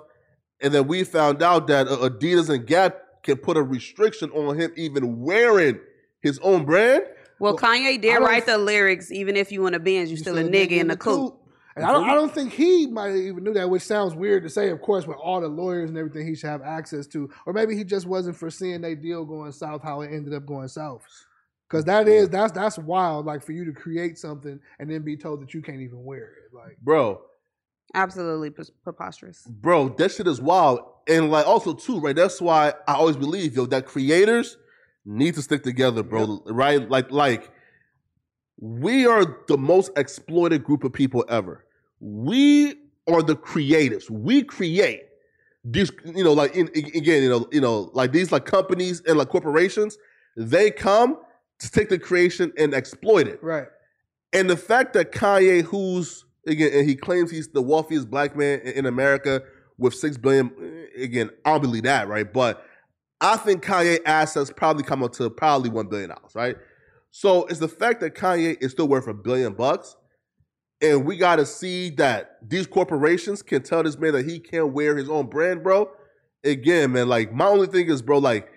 [0.62, 4.60] and then we found out that uh, Adidas and Gap can put a restriction on
[4.60, 5.80] him even wearing
[6.22, 7.04] his own brand.
[7.40, 9.12] Well, Kanye did write the lyrics.
[9.12, 11.38] Even if you in a Benz, you You still a nigga in the coupe.
[11.76, 14.44] And I don't, I don't think he might have even knew that, which sounds weird
[14.44, 17.30] to say, of course, with all the lawyers and everything he should have access to.
[17.46, 20.68] Or maybe he just wasn't foreseeing that deal going south, how it ended up going
[20.68, 21.02] south.
[21.70, 25.18] Because that is that's that's wild, like for you to create something and then be
[25.18, 26.54] told that you can't even wear it.
[26.54, 27.22] Like Bro,
[27.96, 29.44] Absolutely pre- preposterous.
[29.48, 30.82] bro, that shit is wild.
[31.08, 32.16] And like also too, right?
[32.16, 34.58] That's why I always believe, yo, that creators
[35.06, 36.44] need to stick together, bro.
[36.46, 36.88] Right?
[36.88, 37.52] Like, like
[38.64, 41.66] we are the most exploited group of people ever.
[42.00, 42.76] We
[43.10, 44.10] are the creatives.
[44.10, 45.02] We create
[45.66, 49.18] these, you know, like in, again, you know, you know, like these like companies and
[49.18, 49.98] like corporations,
[50.38, 51.18] they come
[51.60, 53.44] to take the creation and exploit it.
[53.44, 53.68] right.
[54.32, 58.62] And the fact that Kanye, who's again, and he claims he's the wealthiest black man
[58.62, 59.44] in America
[59.78, 60.88] with six billion.
[60.98, 62.32] Again, I don't believe that, right?
[62.32, 62.66] But
[63.20, 66.56] I think Kanye assets probably come up to probably one billion dollars, right?
[67.16, 69.96] So it's the fact that Kanye is still worth a billion bucks,
[70.82, 74.74] and we got to see that these corporations can tell this man that he can't
[74.74, 75.92] wear his own brand, bro.
[76.44, 78.50] Again, man, like my only thing is, bro, like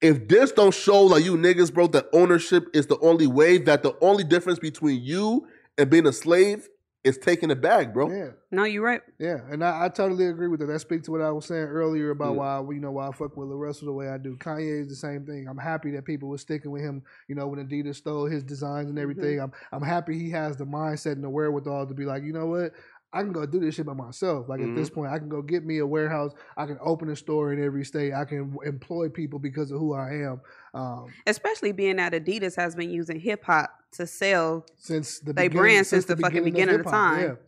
[0.00, 3.84] if this don't show like you niggas, bro, that ownership is the only way, that
[3.84, 5.46] the only difference between you
[5.78, 6.68] and being a slave
[7.04, 8.10] is taking it back, bro.
[8.10, 8.30] Yeah.
[8.52, 9.00] No, you're right.
[9.18, 10.66] Yeah, and I, I totally agree with that.
[10.66, 12.60] That speaks to what I was saying earlier about Yeah.
[12.60, 14.36] why you know why I fuck with LaRussell the way I do.
[14.36, 15.48] Kanye is the same thing.
[15.48, 17.02] I'm happy that people were sticking with him.
[17.28, 19.10] You know, when Adidas stole his designs and mm-hmm.
[19.10, 19.40] everything.
[19.40, 22.46] I'm I'm happy he has the mindset and the wherewithal to be like, you know
[22.46, 22.72] what,
[23.14, 24.48] I can go do this shit by myself.
[24.48, 26.32] Like at this point, I can go get me a warehouse.
[26.56, 28.14] I can open a store in every state.
[28.14, 30.40] I can employ people because of who I am.
[30.72, 34.64] Um, Especially being that Adidas has been using hip hop to sell.
[34.78, 36.92] since the They brand since the fucking beginning of hip-hop.
[36.94, 37.38] time.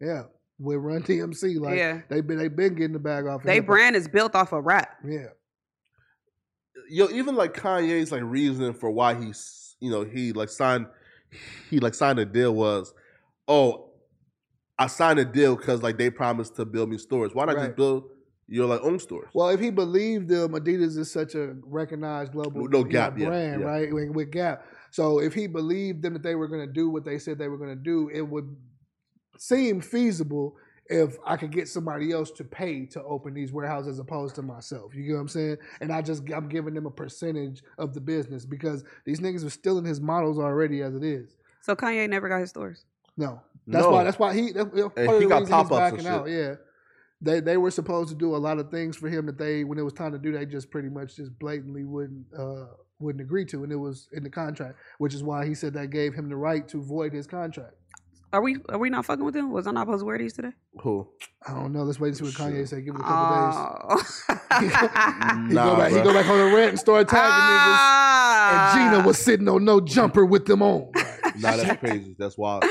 [0.00, 0.22] Yeah, yeah.
[0.58, 2.00] With Run-DMC, like Yeah.
[2.08, 3.40] they been they've been getting the bag off.
[3.42, 3.66] of They hip-hop.
[3.68, 4.96] brand is built off of rap.
[5.06, 5.26] Yeah.
[6.88, 10.86] Yo, even like Kanye's like reason for why he's you know he like signed
[11.68, 12.92] he like signed a deal was,
[13.46, 13.89] oh,
[14.80, 17.34] I signed a deal because like they promised to build me stores.
[17.34, 17.66] Why not Right.
[17.66, 18.04] just build
[18.48, 19.28] your like own stores?
[19.34, 23.18] Well, if he believed them, Adidas is such a recognized global No you know, Gap,
[23.18, 23.66] yeah, brand, yeah.
[23.66, 23.92] right?
[23.92, 24.64] With, with Gap.
[24.90, 27.48] So if he believed them that they were going to do what they said they
[27.48, 28.56] were going to do, it would
[29.36, 33.98] seem feasible if I could get somebody else to pay to open these warehouses as
[33.98, 34.94] opposed to myself.
[34.94, 35.58] You get what I'm saying?
[35.82, 39.50] And I just I'm giving them a percentage of the business because these niggas are
[39.50, 41.36] stealing his models already as it is.
[41.60, 42.86] So Kanye never got his stores.
[43.16, 43.90] No, that's No.
[43.90, 44.04] why.
[44.04, 44.52] That's why he.
[44.52, 46.06] That's part And of he the got he's pop-ups and backing shit.
[46.06, 46.28] out.
[46.28, 46.54] Yeah,
[47.20, 49.78] they they were supposed to do a lot of things for him that they, when
[49.78, 52.66] it was time to do, they just pretty much just blatantly wouldn't uh,
[52.98, 55.88] wouldn't agree to, and it was in the contract, which is why he said that
[55.90, 57.74] gave him the right to void his contract.
[58.32, 59.50] Are we are we not fucking with him?
[59.50, 60.52] Was I not supposed to wear these today?
[60.82, 61.08] Who?
[61.48, 61.82] I don't know.
[61.82, 62.84] Let's wait and see what Kanye said.
[62.84, 64.22] Give it a couple days.
[64.60, 65.90] He Nah, go back.
[65.92, 68.84] He go back on the rant and start tagging niggas.
[68.84, 70.90] And Gina was sitting on no jumper with them on.
[70.94, 72.14] Like, Nah, that's crazy.
[72.18, 72.64] That's wild.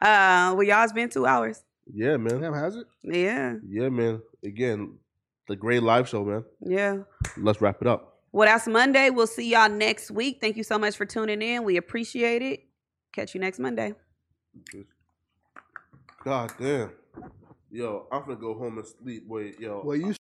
[0.00, 1.62] Uh, well, y'all, it's been two hours.
[1.92, 2.40] Yeah, man.
[2.40, 2.86] Damn, has it?
[3.02, 4.20] Yeah, Yeah, man.
[4.44, 4.98] Again,
[5.48, 6.44] the great live show, man.
[6.60, 6.98] yeah.
[7.36, 8.20] Let's wrap it up.
[8.30, 9.08] Well, that's Monday.
[9.10, 10.38] We'll see y'all next week.
[10.40, 11.64] Thank you so much for tuning in.
[11.64, 12.60] We appreciate it.
[13.12, 13.94] Catch you next Monday.
[16.24, 16.90] God damn.
[17.70, 19.24] Yo, I'm gonna go home and sleep.
[19.26, 19.82] Wait, yo.
[19.84, 20.14] Well, you